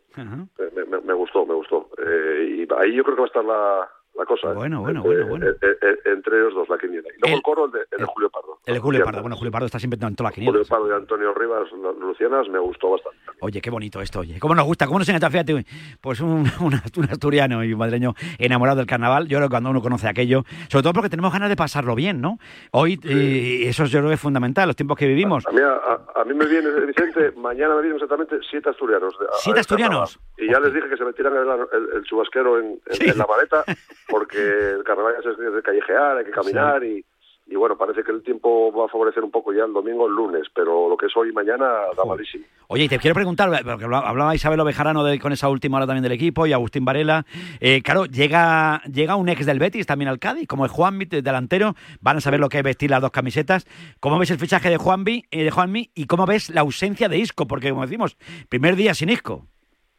Eh, 0.59 0.71
Me, 0.75 0.85
me- 0.85 1.01
me 1.01 1.13
gustó, 1.13 1.45
me 1.45 1.53
gustó. 1.53 1.89
Eh, 1.97 2.65
y 2.67 2.73
ahí 2.75 2.93
yo 2.95 3.03
creo 3.03 3.15
que 3.15 3.21
va 3.21 3.25
a 3.25 3.27
estar 3.27 3.45
la, 3.45 3.89
la 4.17 4.25
cosa. 4.25 4.51
¿eh? 4.51 4.53
Bueno, 4.55 4.81
bueno, 4.81 4.99
Entre- 5.03 5.23
bueno, 5.23 5.27
bueno. 5.29 5.47
eh, 5.47 5.77
eh, 5.81 5.97
entre 6.05 6.37
ellos 6.37 6.53
dos, 6.55 6.69
la 6.69 6.77
quiniela. 6.77 7.07
Y 7.15 7.21
luego 7.21 7.37
el, 7.37 7.43
coro, 7.43 7.65
el 7.65 7.71
de, 7.71 7.79
el 7.91 7.97
de 7.99 8.05
Julio 8.05 8.29
Pardo. 8.29 8.59
El 8.65 8.73
de 8.73 8.79
Julio 8.79 9.03
Pardo. 9.05 9.21
Bueno, 9.21 9.35
Julio 9.35 9.51
Pardo 9.51 9.65
está 9.67 9.79
siempre 9.79 9.99
en 10.01 10.15
toda 10.15 10.29
la 10.29 10.33
quiniela. 10.33 10.51
Julio 10.51 10.67
Pardo 10.67 10.89
y 10.89 10.93
Antonio 10.93 11.33
Rivas, 11.33 11.67
Lucianas, 11.99 12.49
me 12.49 12.59
gustó 12.59 12.91
bastante. 12.91 13.17
Oye, 13.39 13.61
qué 13.61 13.69
bonito 13.69 14.01
esto, 14.01 14.19
oye. 14.21 14.39
¿Cómo 14.39 14.55
nos 14.55 14.65
gusta? 14.65 14.87
¿Cómo 14.87 14.97
nos 14.99 15.07
encanta? 15.09 15.29
Fíjate, 15.29 15.65
pues 16.01 16.19
un, 16.21 16.45
un- 16.59 16.81
un 16.97 17.03
asturiano 17.05 17.63
y 17.63 17.73
un 17.73 17.79
madrileño 17.79 18.13
enamorado 18.39 18.77
del 18.77 18.87
carnaval. 18.87 19.27
Yo 19.27 19.37
creo 19.37 19.47
que 19.47 19.51
cuando 19.53 19.69
uno 19.69 19.81
conoce 19.81 20.07
aquello, 20.07 20.43
sobre 20.69 20.83
todo 20.83 20.93
porque 20.93 21.09
tenemos 21.09 21.31
ganas 21.31 21.49
de 21.49 21.55
pasarlo 21.55 21.93
bien, 21.95 22.19
¿no? 22.21 22.39
Hoy, 22.71 22.99
eh, 23.03 23.63
eso 23.67 23.85
yo 23.85 23.99
creo 23.99 24.09
que 24.09 24.15
es 24.15 24.19
fundamental, 24.21 24.67
los 24.67 24.75
tiempos 24.75 24.97
que 24.97 25.07
vivimos. 25.07 25.45
A 25.47 25.51
mí, 25.51 25.59
a, 25.61 26.23
mí 26.25 26.33
me 26.33 26.45
viene, 26.45 26.69
Vicente, 26.87 27.31
mañana 27.37 27.75
me 27.75 27.81
vienen 27.81 27.95
exactamente 27.95 28.37
siete 28.49 28.69
asturianos. 28.69 29.13
¿Siete 29.39 29.61
carnaval. 29.67 30.03
asturianos? 30.03 30.19
Y 30.37 30.51
ya 30.51 30.59
les 30.59 30.73
dije 30.73 30.89
que 30.89 30.97
se 30.97 31.05
metieran 31.05 31.33
el, 31.35 31.47
el, 31.47 31.97
el 31.97 32.03
chubasquero 32.03 32.59
en, 32.59 32.79
en- 32.87 33.09
en 33.11 33.17
la 33.17 33.25
maleta, 33.27 33.63
porque 34.07 34.37
el 34.39 34.83
carnaval 34.83 35.15
es 35.19 35.53
de 35.53 35.61
callejear, 35.61 36.17
hay 36.17 36.25
que 36.25 36.31
caminar 36.31 36.83
y, 36.83 37.03
y 37.49 37.55
bueno, 37.55 37.77
parece 37.77 38.03
que 38.03 38.11
el 38.11 38.23
tiempo 38.23 38.71
va 38.73 38.85
a 38.85 38.89
favorecer 38.89 39.23
un 39.23 39.31
poco 39.31 39.53
ya 39.53 39.63
el 39.63 39.71
domingo, 39.73 40.05
el 40.07 40.13
lunes, 40.13 40.47
pero 40.53 40.89
lo 40.89 40.97
que 40.97 41.05
es 41.05 41.15
hoy 41.15 41.29
y 41.29 41.31
mañana 41.31 41.65
da 41.95 42.03
malísimo. 42.05 42.43
Oye, 42.69 42.83
y 42.83 42.89
te 42.89 42.99
quiero 42.99 43.13
preguntar, 43.15 43.49
porque 43.63 43.85
habla- 43.85 43.99
hablaba 43.99 44.35
Isabel 44.35 44.59
Ovejarano 44.59 45.01
de- 45.05 45.19
con 45.19 45.31
esa 45.31 45.47
última 45.47 45.77
hora 45.77 45.87
también 45.87 46.03
del 46.03 46.11
equipo 46.11 46.45
y 46.45 46.51
Agustín 46.51 46.83
Varela. 46.83 47.25
Eh, 47.61 47.81
claro, 47.81 48.03
llega, 48.05 48.81
llega 48.91 49.15
un 49.15 49.29
ex 49.29 49.45
del 49.45 49.59
Betis 49.59 49.85
también 49.85 50.09
al 50.09 50.19
Cádiz, 50.19 50.45
como 50.47 50.65
el 50.65 50.71
Juanmi, 50.71 51.05
de- 51.05 51.21
delantero. 51.21 51.75
Van 52.01 52.17
a 52.17 52.21
saber 52.21 52.41
lo 52.41 52.49
que 52.49 52.57
es 52.57 52.63
vestir 52.63 52.89
las 52.91 53.01
dos 53.01 53.11
camisetas. 53.11 53.65
¿Cómo 54.01 54.19
ves 54.19 54.31
el 54.31 54.39
fichaje 54.39 54.69
de 54.69 54.75
Juanmi, 54.77 55.23
eh, 55.31 55.45
de 55.45 55.51
Juanmi 55.51 55.89
y 55.95 56.05
cómo 56.07 56.25
ves 56.25 56.49
la 56.49 56.59
ausencia 56.61 57.07
de 57.07 57.17
Isco? 57.17 57.47
Porque, 57.47 57.69
como 57.69 57.83
decimos, 57.83 58.17
primer 58.49 58.75
día 58.75 58.93
sin 58.93 59.07
Isco. 59.07 59.45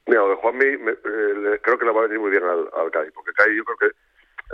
Mira, 0.08 0.22
lo 0.22 0.30
de 0.30 0.34
Juanmi 0.36 0.76
me- 0.78 0.92
eh, 0.92 1.60
creo 1.62 1.78
que 1.78 1.84
le 1.84 1.92
va 1.92 2.00
a 2.00 2.06
venir 2.06 2.18
muy 2.18 2.30
bien 2.30 2.42
al, 2.42 2.68
al 2.74 2.90
Cádiz, 2.90 3.12
porque 3.14 3.32
Cádiz 3.32 3.56
yo 3.56 3.64
creo 3.64 3.76
que 3.76 3.96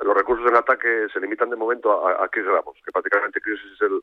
los 0.05 0.17
recursos 0.17 0.47
en 0.51 0.57
ataque 0.57 1.07
se 1.13 1.21
limitan 1.21 1.49
de 1.49 1.57
momento 1.57 2.07
a, 2.07 2.25
a 2.25 2.29
Chris 2.29 2.45
Ramos, 2.45 2.77
que 2.85 2.91
prácticamente 2.91 3.41
Chris 3.41 3.61
es 3.73 3.81
el, 3.83 4.01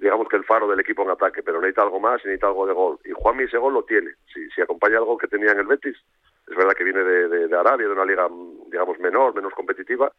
digamos 0.00 0.28
que 0.28 0.36
el 0.36 0.44
faro 0.44 0.66
del 0.68 0.80
equipo 0.80 1.02
en 1.04 1.10
ataque, 1.10 1.42
pero 1.44 1.60
necesita 1.60 1.82
algo 1.82 2.00
más 2.00 2.20
y 2.24 2.26
necesita 2.26 2.48
algo 2.48 2.66
de 2.66 2.72
gol. 2.74 2.98
Y 3.04 3.12
Juanmi 3.12 3.44
ese 3.44 3.58
gol 3.58 3.74
lo 3.74 3.84
tiene. 3.84 4.10
Si, 4.34 4.50
si 4.50 4.60
acompaña 4.60 4.98
algo 4.98 5.16
que 5.16 5.28
tenía 5.28 5.52
en 5.52 5.60
el 5.60 5.66
Betis, 5.66 5.96
es 6.50 6.56
verdad 6.56 6.72
que 6.74 6.82
viene 6.84 7.04
de, 7.04 7.28
de- 7.28 7.46
de 7.48 7.56
Arabia, 7.56 7.86
de 7.86 7.92
una 7.92 8.04
liga, 8.04 8.28
digamos, 8.66 8.98
menor, 8.98 9.34
menos 9.34 9.54
competitiva, 9.54 10.10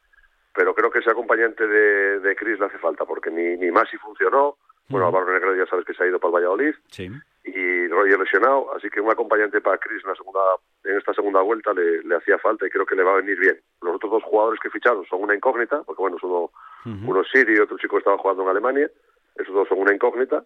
pero 0.56 0.74
creo 0.74 0.90
que 0.90 1.00
ese 1.00 1.12
acompañante 1.12 1.68
de, 1.68 2.20
de 2.22 2.36
Chris 2.38 2.58
le 2.60 2.68
hace 2.68 2.78
falta, 2.78 3.04
porque 3.06 3.30
ni, 3.30 3.58
ni 3.58 3.70
Masi 3.72 3.98
funcionó, 3.98 4.56
bueno, 4.88 5.08
Álvaro 5.08 5.32
Negredo 5.32 5.56
ya 5.56 5.66
sabes 5.70 5.86
que 5.86 5.94
se 5.94 6.04
ha 6.04 6.08
ido 6.08 6.20
para 6.20 6.30
el 6.30 6.36
Valladolid, 6.36 6.74
Sí. 6.88 7.10
y 7.44 7.88
Roger 7.90 8.20
lesionado, 8.20 8.74
así 8.76 8.90
que 8.90 9.00
un 9.02 9.12
acompañante 9.12 9.62
para 9.62 9.78
Chris 9.78 10.02
en, 10.04 10.10
la 10.10 10.16
segunda, 10.16 10.40
en 10.84 10.98
esta 10.98 11.14
segunda 11.14 11.42
vuelta 11.42 11.74
le, 11.74 12.04
le 12.04 12.16
hacía 12.16 12.38
falta 12.38 12.66
y 12.66 12.70
creo 12.70 12.86
que 12.86 12.96
le 12.96 13.04
va 13.04 13.14
a 13.14 13.18
venir 13.18 13.38
bien. 13.40 13.60
Los 13.82 13.96
otros 13.96 14.12
dos 14.12 14.24
jugadores 14.24 14.60
que 14.60 14.70
ficharon 14.70 15.06
son 15.06 15.24
una 15.24 15.36
incógnita, 15.36 15.84
porque 15.84 16.02
bueno, 16.02 16.18
es 16.18 16.24
uno, 16.24 16.52
uno 16.86 17.22
es 17.22 17.28
Siri 17.32 17.56
y 17.56 17.60
otro 17.60 17.78
chico 17.78 17.96
que 17.96 18.00
estaba 18.00 18.18
jugando 18.18 18.44
en 18.44 18.50
Alemania, 18.50 18.90
esos 19.36 19.54
dos 19.54 19.68
son 19.68 19.80
una 19.80 19.94
incógnita. 19.94 20.44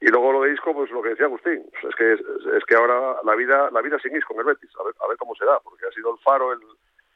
Y 0.00 0.06
luego 0.06 0.32
lo 0.32 0.42
de 0.42 0.52
Isco, 0.52 0.72
pues 0.74 0.90
lo 0.92 1.02
que 1.02 1.10
decía 1.10 1.26
Agustín, 1.26 1.64
pues 1.72 1.84
es 1.84 1.94
que 1.96 2.12
es, 2.56 2.64
que 2.66 2.76
ahora 2.76 3.16
la 3.24 3.34
vida 3.34 3.68
la 3.72 3.82
vida 3.82 3.98
sin 3.98 4.16
Isco 4.16 4.34
en 4.34 4.40
el 4.40 4.46
Betis, 4.46 4.70
a 4.78 4.84
ver, 4.84 4.94
a 5.00 5.08
ver 5.08 5.16
cómo 5.16 5.34
será, 5.34 5.58
porque 5.60 5.86
ha 5.86 5.92
sido 5.92 6.12
el 6.12 6.18
faro, 6.20 6.52
el, 6.52 6.60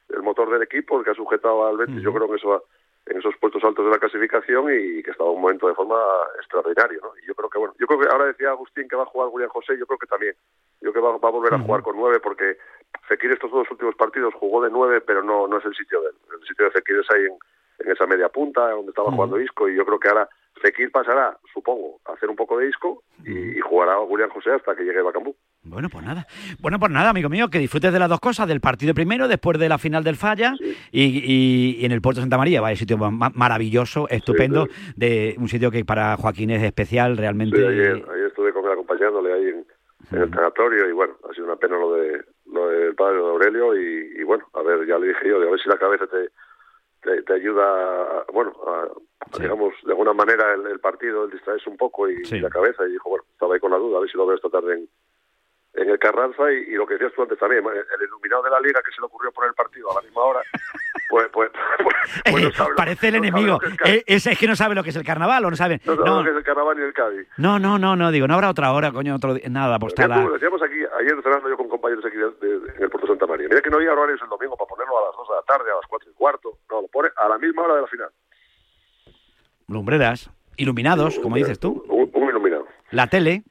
el 0.09 0.21
motor 0.21 0.49
del 0.51 0.63
equipo, 0.63 0.99
el 0.99 1.05
que 1.05 1.11
ha 1.11 1.15
sujetado 1.15 1.65
al 1.65 1.77
Betis, 1.77 2.01
yo 2.01 2.13
creo 2.13 2.29
que 2.29 2.35
eso 2.35 2.65
en 3.05 3.17
esos 3.17 3.35
puestos 3.37 3.63
altos 3.63 3.85
de 3.85 3.91
la 3.91 3.99
clasificación 3.99 4.65
y 4.71 5.03
que 5.03 5.11
estaba 5.11 5.29
en 5.29 5.35
un 5.35 5.41
momento 5.41 5.67
de 5.67 5.75
forma 5.75 5.99
extraordinario, 6.37 7.01
¿no? 7.01 7.11
Y 7.21 7.27
yo 7.27 7.35
creo 7.35 7.49
que, 7.49 7.59
bueno, 7.59 7.73
yo 7.77 7.85
creo 7.85 7.99
que 7.99 8.07
ahora 8.09 8.25
decía 8.25 8.49
Agustín 8.49 8.87
que 8.87 8.95
va 8.95 9.03
a 9.03 9.07
jugar 9.07 9.29
William 9.31 9.49
José, 9.49 9.77
yo 9.77 9.85
creo 9.85 9.99
que 9.99 10.07
también. 10.07 10.35
Yo 10.81 10.91
creo 10.91 11.03
que 11.03 11.11
va, 11.11 11.17
va 11.17 11.29
a 11.29 11.31
volver 11.31 11.53
a 11.53 11.59
jugar 11.59 11.81
con 11.81 11.97
nueve 11.97 12.19
porque 12.19 12.57
Fekir 13.07 13.31
estos 13.31 13.51
dos 13.51 13.69
últimos 13.71 13.95
partidos 13.95 14.33
jugó 14.35 14.63
de 14.63 14.69
nueve, 14.69 15.01
pero 15.01 15.23
no, 15.23 15.47
no 15.47 15.57
es 15.57 15.65
el 15.65 15.75
sitio 15.75 16.01
de 16.01 16.09
él. 16.09 16.15
El 16.39 16.47
sitio 16.47 16.65
de 16.65 16.71
Fekir 16.71 16.97
es 16.97 17.11
ahí 17.11 17.25
en, 17.25 17.37
en 17.79 17.91
esa 17.91 18.05
media 18.05 18.29
punta, 18.29 18.69
donde 18.69 18.91
estaba 18.91 19.11
jugando 19.11 19.39
Isco, 19.39 19.67
y 19.67 19.75
yo 19.75 19.85
creo 19.85 19.99
que 19.99 20.09
ahora 20.09 20.29
Fekir 20.63 20.91
pasará, 20.91 21.37
supongo, 21.53 21.99
a 22.05 22.13
hacer 22.13 22.29
un 22.29 22.37
poco 22.37 22.57
de 22.57 22.69
Isco 22.69 23.03
y, 23.25 23.57
y 23.57 23.59
jugará 23.59 23.99
William 23.99 24.29
José 24.29 24.51
hasta 24.51 24.73
que 24.75 24.83
llegue 24.83 25.01
Bacambú. 25.01 25.35
Bueno, 25.61 25.89
pues 25.89 26.05
nada. 26.05 26.25
Bueno, 26.61 26.79
pues 26.79 26.89
nada, 26.91 27.09
amigo 27.09 27.27
mío, 27.29 27.49
que 27.49 27.59
disfrutes 27.59 27.91
de 27.91 27.99
las 27.99 28.07
dos 28.07 28.21
cosas, 28.21 28.47
del 28.47 28.61
partido 28.61 28.93
primero, 28.93 29.27
después 29.27 29.59
de 29.59 29.67
la 29.67 29.77
final 29.77 30.03
del 30.05 30.15
Falla 30.15 30.53
y, 30.91 31.03
y- 31.03 31.75
y 31.81 31.85
en 31.85 31.91
el 31.91 32.01
Puerto 32.01 32.21
Santa 32.21 32.37
María. 32.37 32.61
Vaya 32.61 32.77
sitio 32.77 32.97
ma- 32.97 33.31
maravilloso, 33.35 34.07
estupendo, 34.09 34.67
de 34.95 35.35
un 35.37 35.49
sitio 35.49 35.69
que 35.69 35.83
para 35.83 36.15
Joaquín 36.15 36.49
es 36.51 36.63
especial, 36.63 37.17
realmente. 37.17 37.57
Ayer, 37.57 38.05
ayer 38.13 38.27
estuve 38.27 38.53
con 38.53 38.65
él 38.65 38.71
acompañándole 38.71 39.33
ahí 39.33 39.47
en, 39.49 39.65
en 40.11 40.21
el 40.23 40.31
tanatorio 40.31 40.89
y 40.89 40.93
bueno, 40.93 41.15
ha 41.29 41.33
sido 41.33 41.45
una 41.45 41.57
pena 41.57 41.77
lo 41.77 41.93
de 41.95 42.21
lo 42.53 42.69
del 42.69 42.93
padre 42.95 43.15
de 43.17 43.21
Aurelio 43.27 43.75
y, 43.75 44.19
y 44.19 44.23
bueno, 44.23 44.45
a 44.53 44.61
ver, 44.61 44.85
ya 44.87 44.97
le 44.99 45.07
dije 45.07 45.27
yo, 45.27 45.39
de 45.39 45.47
a 45.47 45.51
ver 45.51 45.59
si 45.59 45.67
la 45.69 45.77
cabeza 45.77 46.05
te, 46.07 46.29
te, 47.03 47.21
te 47.23 47.33
ayuda, 47.33 47.63
a- 48.19 48.25
bueno, 48.31 48.51
a, 48.67 48.87
digamos, 49.39 49.73
de 49.83 49.91
alguna 49.91 50.13
manera 50.13 50.53
el, 50.53 50.65
el 50.67 50.79
partido, 50.79 51.25
el 51.25 51.31
distraerse 51.31 51.69
un 51.69 51.77
poco 51.77 52.09
y, 52.09 52.21
y 52.37 52.39
la 52.41 52.49
cabeza 52.49 52.85
y 52.85 52.91
dijo, 52.91 53.09
bueno, 53.09 53.25
estaba 53.31 53.53
ahí 53.53 53.59
con 53.59 53.71
la 53.71 53.77
duda, 53.77 53.97
a 53.97 54.01
ver 54.01 54.09
si 54.09 54.17
lo 54.17 54.25
veo 54.25 54.35
esta 54.35 54.49
tarde 54.49 54.73
en, 54.75 54.89
en 55.75 55.89
el 55.89 55.99
Carranza 55.99 56.51
y, 56.51 56.57
y 56.57 56.71
lo 56.75 56.85
que 56.85 56.93
decías 56.95 57.13
tú 57.13 57.23
antes 57.23 57.39
también, 57.39 57.65
el, 57.65 57.77
el 57.77 58.07
iluminado 58.07 58.43
de 58.43 58.49
la 58.51 58.59
liga 58.59 58.81
que 58.83 58.91
se 58.91 59.01
le 59.01 59.05
ocurrió 59.07 59.31
poner 59.31 59.49
el 59.49 59.55
partido 59.55 59.91
a 59.91 59.95
la 59.95 60.01
misma 60.01 60.21
hora, 60.23 60.41
pues, 61.13 61.27
pues, 61.31 61.51
pues, 61.83 61.95
pues 62.31 62.55
sabe 62.55 62.69
lo- 62.71 62.75
Parece 62.75 63.07
el 63.09 63.15
enemigo. 63.15 63.59
lo 63.61 63.67
es. 63.67 63.77
Eh, 63.97 64.03
es, 64.07 64.25
es 64.25 64.39
que 64.39 64.47
no 64.47 64.55
sabe 64.55 64.73
lo 64.73 64.83
que 64.83 64.89
es 64.89 64.95
el 64.95 65.03
carnaval 65.03 65.45
o 65.45 65.49
no 65.51 65.55
sabe. 65.55 65.79
No 65.85 65.93
sabe 65.95 66.09
No, 66.09 66.17
lo 66.17 66.23
que 66.23 66.29
es 66.31 66.37
el 66.37 66.43
carnaval 66.43 66.75
ni 66.77 66.83
el 66.83 66.93
Cádiz. 66.93 67.27
no, 67.37 67.59
no, 67.59 67.77
no, 67.77 67.95
no, 67.95 68.11
digo, 68.11 68.27
no 68.27 68.33
habrá 68.33 68.49
otra 68.49 68.71
hora, 68.73 68.91
coño, 68.91 69.15
otro. 69.15 69.35
Nada, 69.49 69.77
pues 69.77 69.93
está 69.93 70.07
Ya 70.07 70.15
tú, 70.21 70.27
la. 70.27 70.33
decíamos 70.33 70.61
aquí, 70.63 70.79
ayer 70.99 71.21
cenando 71.21 71.49
yo 71.49 71.57
con 71.57 71.69
compañeros 71.69 72.03
aquí 72.05 72.17
de- 72.17 72.31
de- 72.47 72.73
en 72.77 72.83
el 72.83 72.89
Puerto 72.89 73.07
Santa 73.07 73.27
María. 73.27 73.47
Mira 73.47 73.61
que 73.61 73.69
no 73.69 73.77
había 73.77 73.91
horarios 73.93 74.19
el 74.23 74.29
domingo 74.29 74.57
para 74.57 74.67
ponerlo 74.69 74.97
a 74.97 75.07
las 75.09 75.15
2 75.17 75.27
de 75.29 75.35
la 75.35 75.41
tarde, 75.43 75.71
a 75.71 75.75
las 75.75 75.85
4 75.87 76.09
y 76.09 76.13
cuarto. 76.15 76.57
No, 76.71 76.81
lo 76.81 76.87
pone 76.87 77.09
a 77.15 77.29
la 77.29 77.37
misma 77.37 77.61
hora 77.63 77.75
de 77.75 77.81
la 77.81 77.87
final. 77.87 78.09
Lumbreras, 79.67 80.29
iluminados, 80.57 81.19
como 81.19 81.35
dices 81.35 81.59
tú. 81.59 81.83
Un, 81.87 82.09
un 82.13 82.29
iluminado. 82.29 82.67
La 82.91 83.07
tele, 83.07 83.43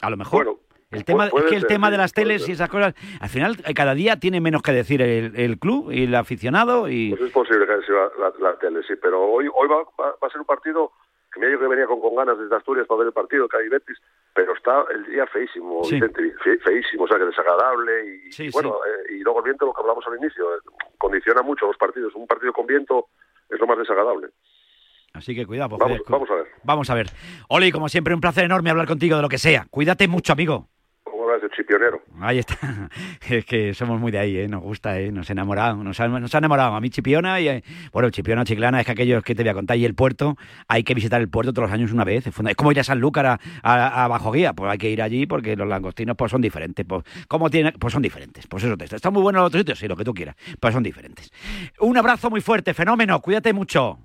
a 0.00 0.10
lo 0.10 0.16
mejor. 0.16 0.44
Bueno, 0.44 0.60
El 0.94 1.04
tema, 1.04 1.26
es 1.26 1.32
que 1.32 1.54
el 1.56 1.60
ser, 1.62 1.68
tema 1.68 1.90
de 1.90 1.96
las 1.98 2.12
teles 2.12 2.48
y 2.48 2.52
esas 2.52 2.68
cosas, 2.68 2.94
al 3.20 3.28
final 3.28 3.56
eh, 3.66 3.74
cada 3.74 3.94
día 3.94 4.18
tiene 4.18 4.40
menos 4.40 4.62
que 4.62 4.72
decir 4.72 5.02
el, 5.02 5.34
el 5.36 5.58
club 5.58 5.90
y 5.92 6.04
el 6.04 6.14
aficionado 6.14 6.88
y 6.88 7.10
Pues 7.10 7.22
es 7.22 7.32
posible 7.32 7.66
que 7.66 7.84
sido 7.86 8.10
la, 8.18 8.28
la- 8.30 8.50
la 8.50 8.58
tele, 8.58 8.80
sí, 8.86 8.94
pero 9.00 9.22
hoy 9.24 9.46
hoy 9.54 9.68
va, 9.68 9.76
va- 10.00 10.14
va 10.22 10.28
a 10.28 10.30
ser 10.30 10.40
un 10.40 10.46
partido 10.46 10.92
que 11.32 11.40
me 11.40 11.48
dijo 11.48 11.58
que 11.60 11.66
venía 11.66 11.86
con, 11.86 12.00
con 12.00 12.14
ganas 12.14 12.38
desde 12.38 12.54
Asturias 12.54 12.86
para 12.86 12.98
ver 13.00 13.06
el 13.08 13.12
partido, 13.12 13.48
Cádiz 13.48 13.68
Betis, 13.68 13.98
pero 14.32 14.54
está 14.54 14.84
el 14.94 15.04
día 15.06 15.26
feísimo, 15.26 15.82
Sí. 15.82 15.96
Vicente, 15.96 16.32
fe- 16.44 16.58
feísimo, 16.58 17.04
o 17.04 17.08
sea 17.08 17.18
que 17.18 17.24
desagradable 17.24 17.92
y, 18.28 18.32
Sí, 18.32 18.48
bueno, 18.52 18.76
eh, 18.86 19.14
y 19.14 19.18
luego 19.18 19.40
el 19.40 19.44
viento, 19.44 19.66
lo 19.66 19.72
que 19.74 19.80
hablamos 19.80 20.04
al 20.06 20.16
inicio, 20.18 20.44
eh, 20.54 20.58
condiciona 20.96 21.42
mucho 21.42 21.66
los 21.66 21.76
partidos. 21.76 22.14
Un 22.14 22.26
partido 22.28 22.52
con 22.52 22.66
viento 22.66 23.06
es 23.50 23.58
lo 23.58 23.66
más 23.66 23.78
desagradable. 23.78 24.28
así 25.12 25.34
que 25.34 25.44
cuidado. 25.46 25.70
pues, 25.70 25.80
Vamos, 25.80 26.00
vamos 26.08 26.30
a 26.30 26.34
ver. 26.36 26.46
Vamos 26.62 26.90
a 26.90 26.94
ver. 26.94 27.06
Oli, 27.48 27.72
como 27.72 27.88
siempre, 27.88 28.14
un 28.14 28.20
placer 28.20 28.44
enorme 28.44 28.70
hablar 28.70 28.86
contigo 28.86 29.16
de 29.16 29.22
lo 29.22 29.28
que 29.28 29.38
sea. 29.38 29.66
Cuídate 29.70 30.06
mucho, 30.08 30.32
amigo. 30.32 30.68
¿Cómo 31.44 31.50
hablas 31.50 31.50
de 31.50 31.56
chipionero? 31.56 32.02
Ahí 32.20 32.38
está. 32.38 32.90
Es 33.28 33.44
que 33.44 33.74
somos 33.74 34.00
muy 34.00 34.12
de 34.12 34.18
ahí, 34.18 34.36
¿eh? 34.38 34.48
Nos 34.48 34.62
gusta, 34.62 34.98
¿eh? 35.00 35.10
Nos 35.10 35.28
ha 35.30 35.32
enamorado. 35.32 35.82
Nos 35.82 35.98
ha, 36.00 36.08
nos 36.08 36.34
ha 36.34 36.38
enamorado. 36.38 36.74
A 36.74 36.80
mí 36.80 36.90
Chipiona 36.90 37.40
y... 37.40 37.48
eh, 37.48 37.64
Bueno, 37.92 38.10
Chipiona 38.10 38.44
Chiclana 38.44 38.80
es 38.80 38.86
que 38.86 38.92
aquellos 38.92 39.22
que 39.22 39.34
te 39.34 39.42
voy 39.42 39.50
a 39.50 39.54
contar. 39.54 39.76
Y 39.76 39.84
el 39.84 39.94
puerto, 39.94 40.36
hay 40.68 40.82
que 40.84 40.94
visitar 40.94 41.20
el 41.20 41.28
puerto 41.28 41.52
todos 41.52 41.68
los 41.68 41.74
años 41.74 41.92
una 41.92 42.04
vez. 42.04 42.26
Es 42.26 42.56
como 42.56 42.72
ir 42.72 42.80
a 42.80 42.84
Sanlúcar 42.84 43.26
a, 43.26 43.38
a, 43.62 44.08
Bajo 44.08 44.32
Guía. 44.32 44.52
Pues 44.52 44.70
hay 44.70 44.78
que 44.78 44.90
ir 44.90 45.02
allí 45.02 45.26
porque 45.26 45.56
los 45.56 45.68
langostinos 45.68 46.16
pues 46.16 46.30
son 46.30 46.40
diferentes. 46.40 46.84
Pues, 46.86 47.02
¿cómo 47.28 47.50
tiene? 47.50 47.72
pues 47.72 47.92
son 47.92 48.02
diferentes. 48.02 48.46
Pues 48.46 48.62
eso, 48.64 48.76
te- 48.76 48.84
está 48.84 49.10
muy 49.10 49.22
bueno 49.22 49.38
en 49.40 49.44
otros 49.46 49.60
sitios, 49.60 49.78
sí, 49.78 49.88
lo 49.88 49.96
que 49.96 50.04
tú 50.04 50.14
quieras. 50.14 50.36
Pues 50.60 50.72
son 50.74 50.82
diferentes. 50.82 51.30
Un 51.80 51.96
abrazo 51.96 52.30
muy 52.30 52.40
fuerte, 52.40 52.74
fenómeno. 52.74 53.20
Cuídate 53.20 53.52
mucho. 53.52 53.98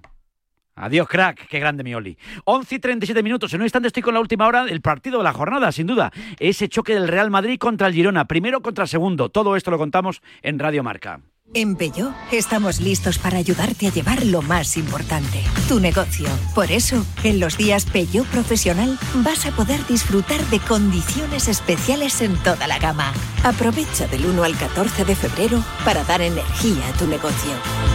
Adiós, 0.80 1.08
crack. 1.08 1.48
Qué 1.48 1.60
grande 1.60 1.84
mi 1.84 1.94
Oli. 1.94 2.18
11 2.46 2.76
y 2.76 2.80
37 2.80 3.22
minutos. 3.22 3.54
En 3.54 3.60
un 3.60 3.66
instante 3.66 3.88
estoy 3.88 4.02
con 4.02 4.14
la 4.14 4.22
última 4.22 4.48
hora 4.48 4.64
del 4.64 4.82
partido 4.82 5.18
de 5.18 5.26
la 5.26 5.34
jornada, 5.34 5.72
sin 5.72 5.88
duda. 5.88 6.12
Ese 6.40 6.70
choque 6.70 6.94
del 6.94 7.08
Real 7.08 7.30
Madrid 7.30 7.60
contra 7.60 7.88
el 7.88 7.94
Girona. 7.94 8.26
Primero 8.26 8.62
contra 8.62 8.88
segundo. 8.88 9.30
Todo 9.30 9.56
esto 9.56 9.72
lo 9.72 9.78
contamos 9.78 10.22
en 10.42 10.58
Radio 10.58 10.82
Marca. 10.84 11.20
En 11.56 11.76
Peugeot 11.76 12.14
estamos 12.32 12.80
listos 12.80 13.18
para 13.18 13.40
ayudarte 13.40 13.88
a 13.88 13.92
llevar 13.92 14.24
lo 14.24 14.44
más 14.44 14.78
importante, 14.78 15.42
tu 15.68 15.80
negocio. 15.80 16.30
Por 16.54 16.72
eso, 16.72 17.04
en 17.24 17.40
los 17.40 17.58
días 17.58 17.86
Peugeot 17.86 18.28
Profesional 18.28 19.00
vas 19.16 19.48
a 19.48 19.52
poder 19.52 19.84
disfrutar 19.88 20.40
de 20.52 20.60
condiciones 20.60 21.48
especiales 21.48 22.22
en 22.22 22.36
toda 22.44 22.68
la 22.68 22.78
gama. 22.78 23.12
Aprovecha 23.44 24.06
del 24.08 24.28
1 24.28 24.44
al 24.44 24.56
14 24.58 25.06
de 25.06 25.16
febrero 25.16 25.64
para 25.84 26.04
dar 26.04 26.22
energía 26.22 26.88
a 26.88 26.98
tu 27.00 27.08
negocio. 27.08 27.52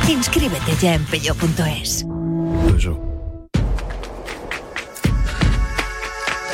Inscríbete 0.09 0.74
ya 0.80 0.95
en 0.95 1.05
peugeot.es. 2.67 3.15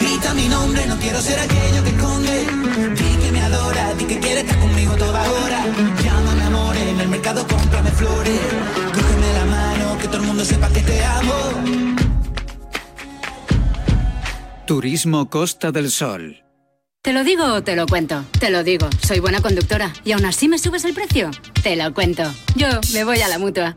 Grita 0.01 0.35
mi 0.35 0.49
nombre, 0.49 0.87
no 0.87 0.97
quiero 0.97 1.21
ser 1.21 1.39
aquello 1.39 1.85
que 1.85 1.91
esconde. 1.91 2.47
Di 2.95 3.17
que 3.23 3.33
me 3.33 3.41
adora, 3.43 3.95
di 3.95 4.05
que 4.05 4.19
quiere 4.19 4.41
estar 4.41 4.59
conmigo 4.59 4.95
toda 4.97 5.21
hora. 5.31 5.65
Llámame 6.03 6.43
amor, 6.45 6.77
en 6.77 7.01
el 7.01 7.09
mercado 7.09 7.47
cómprame 7.47 7.91
flores. 7.91 8.41
Cógeme 8.95 9.33
la 9.35 9.45
mano, 9.45 9.99
que 9.99 10.07
todo 10.07 10.17
el 10.19 10.27
mundo 10.27 10.45
sepa 10.45 10.69
que 10.71 10.81
te 10.81 11.05
amo. 11.05 11.35
Turismo 14.67 15.29
Costa 15.29 15.73
del 15.73 15.91
Sol. 15.91 16.45
¿Te 17.03 17.13
lo 17.13 17.25
digo 17.25 17.45
o 17.45 17.63
te 17.63 17.77
lo 17.77 17.87
cuento? 17.87 18.25
Te 18.39 18.51
lo 18.51 18.63
digo, 18.63 18.89
soy 19.03 19.21
buena 19.21 19.41
conductora. 19.41 19.93
¿Y 20.05 20.13
aún 20.13 20.25
así 20.27 20.49
me 20.49 20.59
subes 20.59 20.85
el 20.85 20.95
precio? 20.95 21.31
Te 21.63 21.75
lo 21.75 21.93
cuento. 21.93 22.23
Yo 22.57 22.69
me 22.93 23.05
voy 23.05 23.21
a 23.21 23.29
la 23.29 23.39
mutua. 23.39 23.77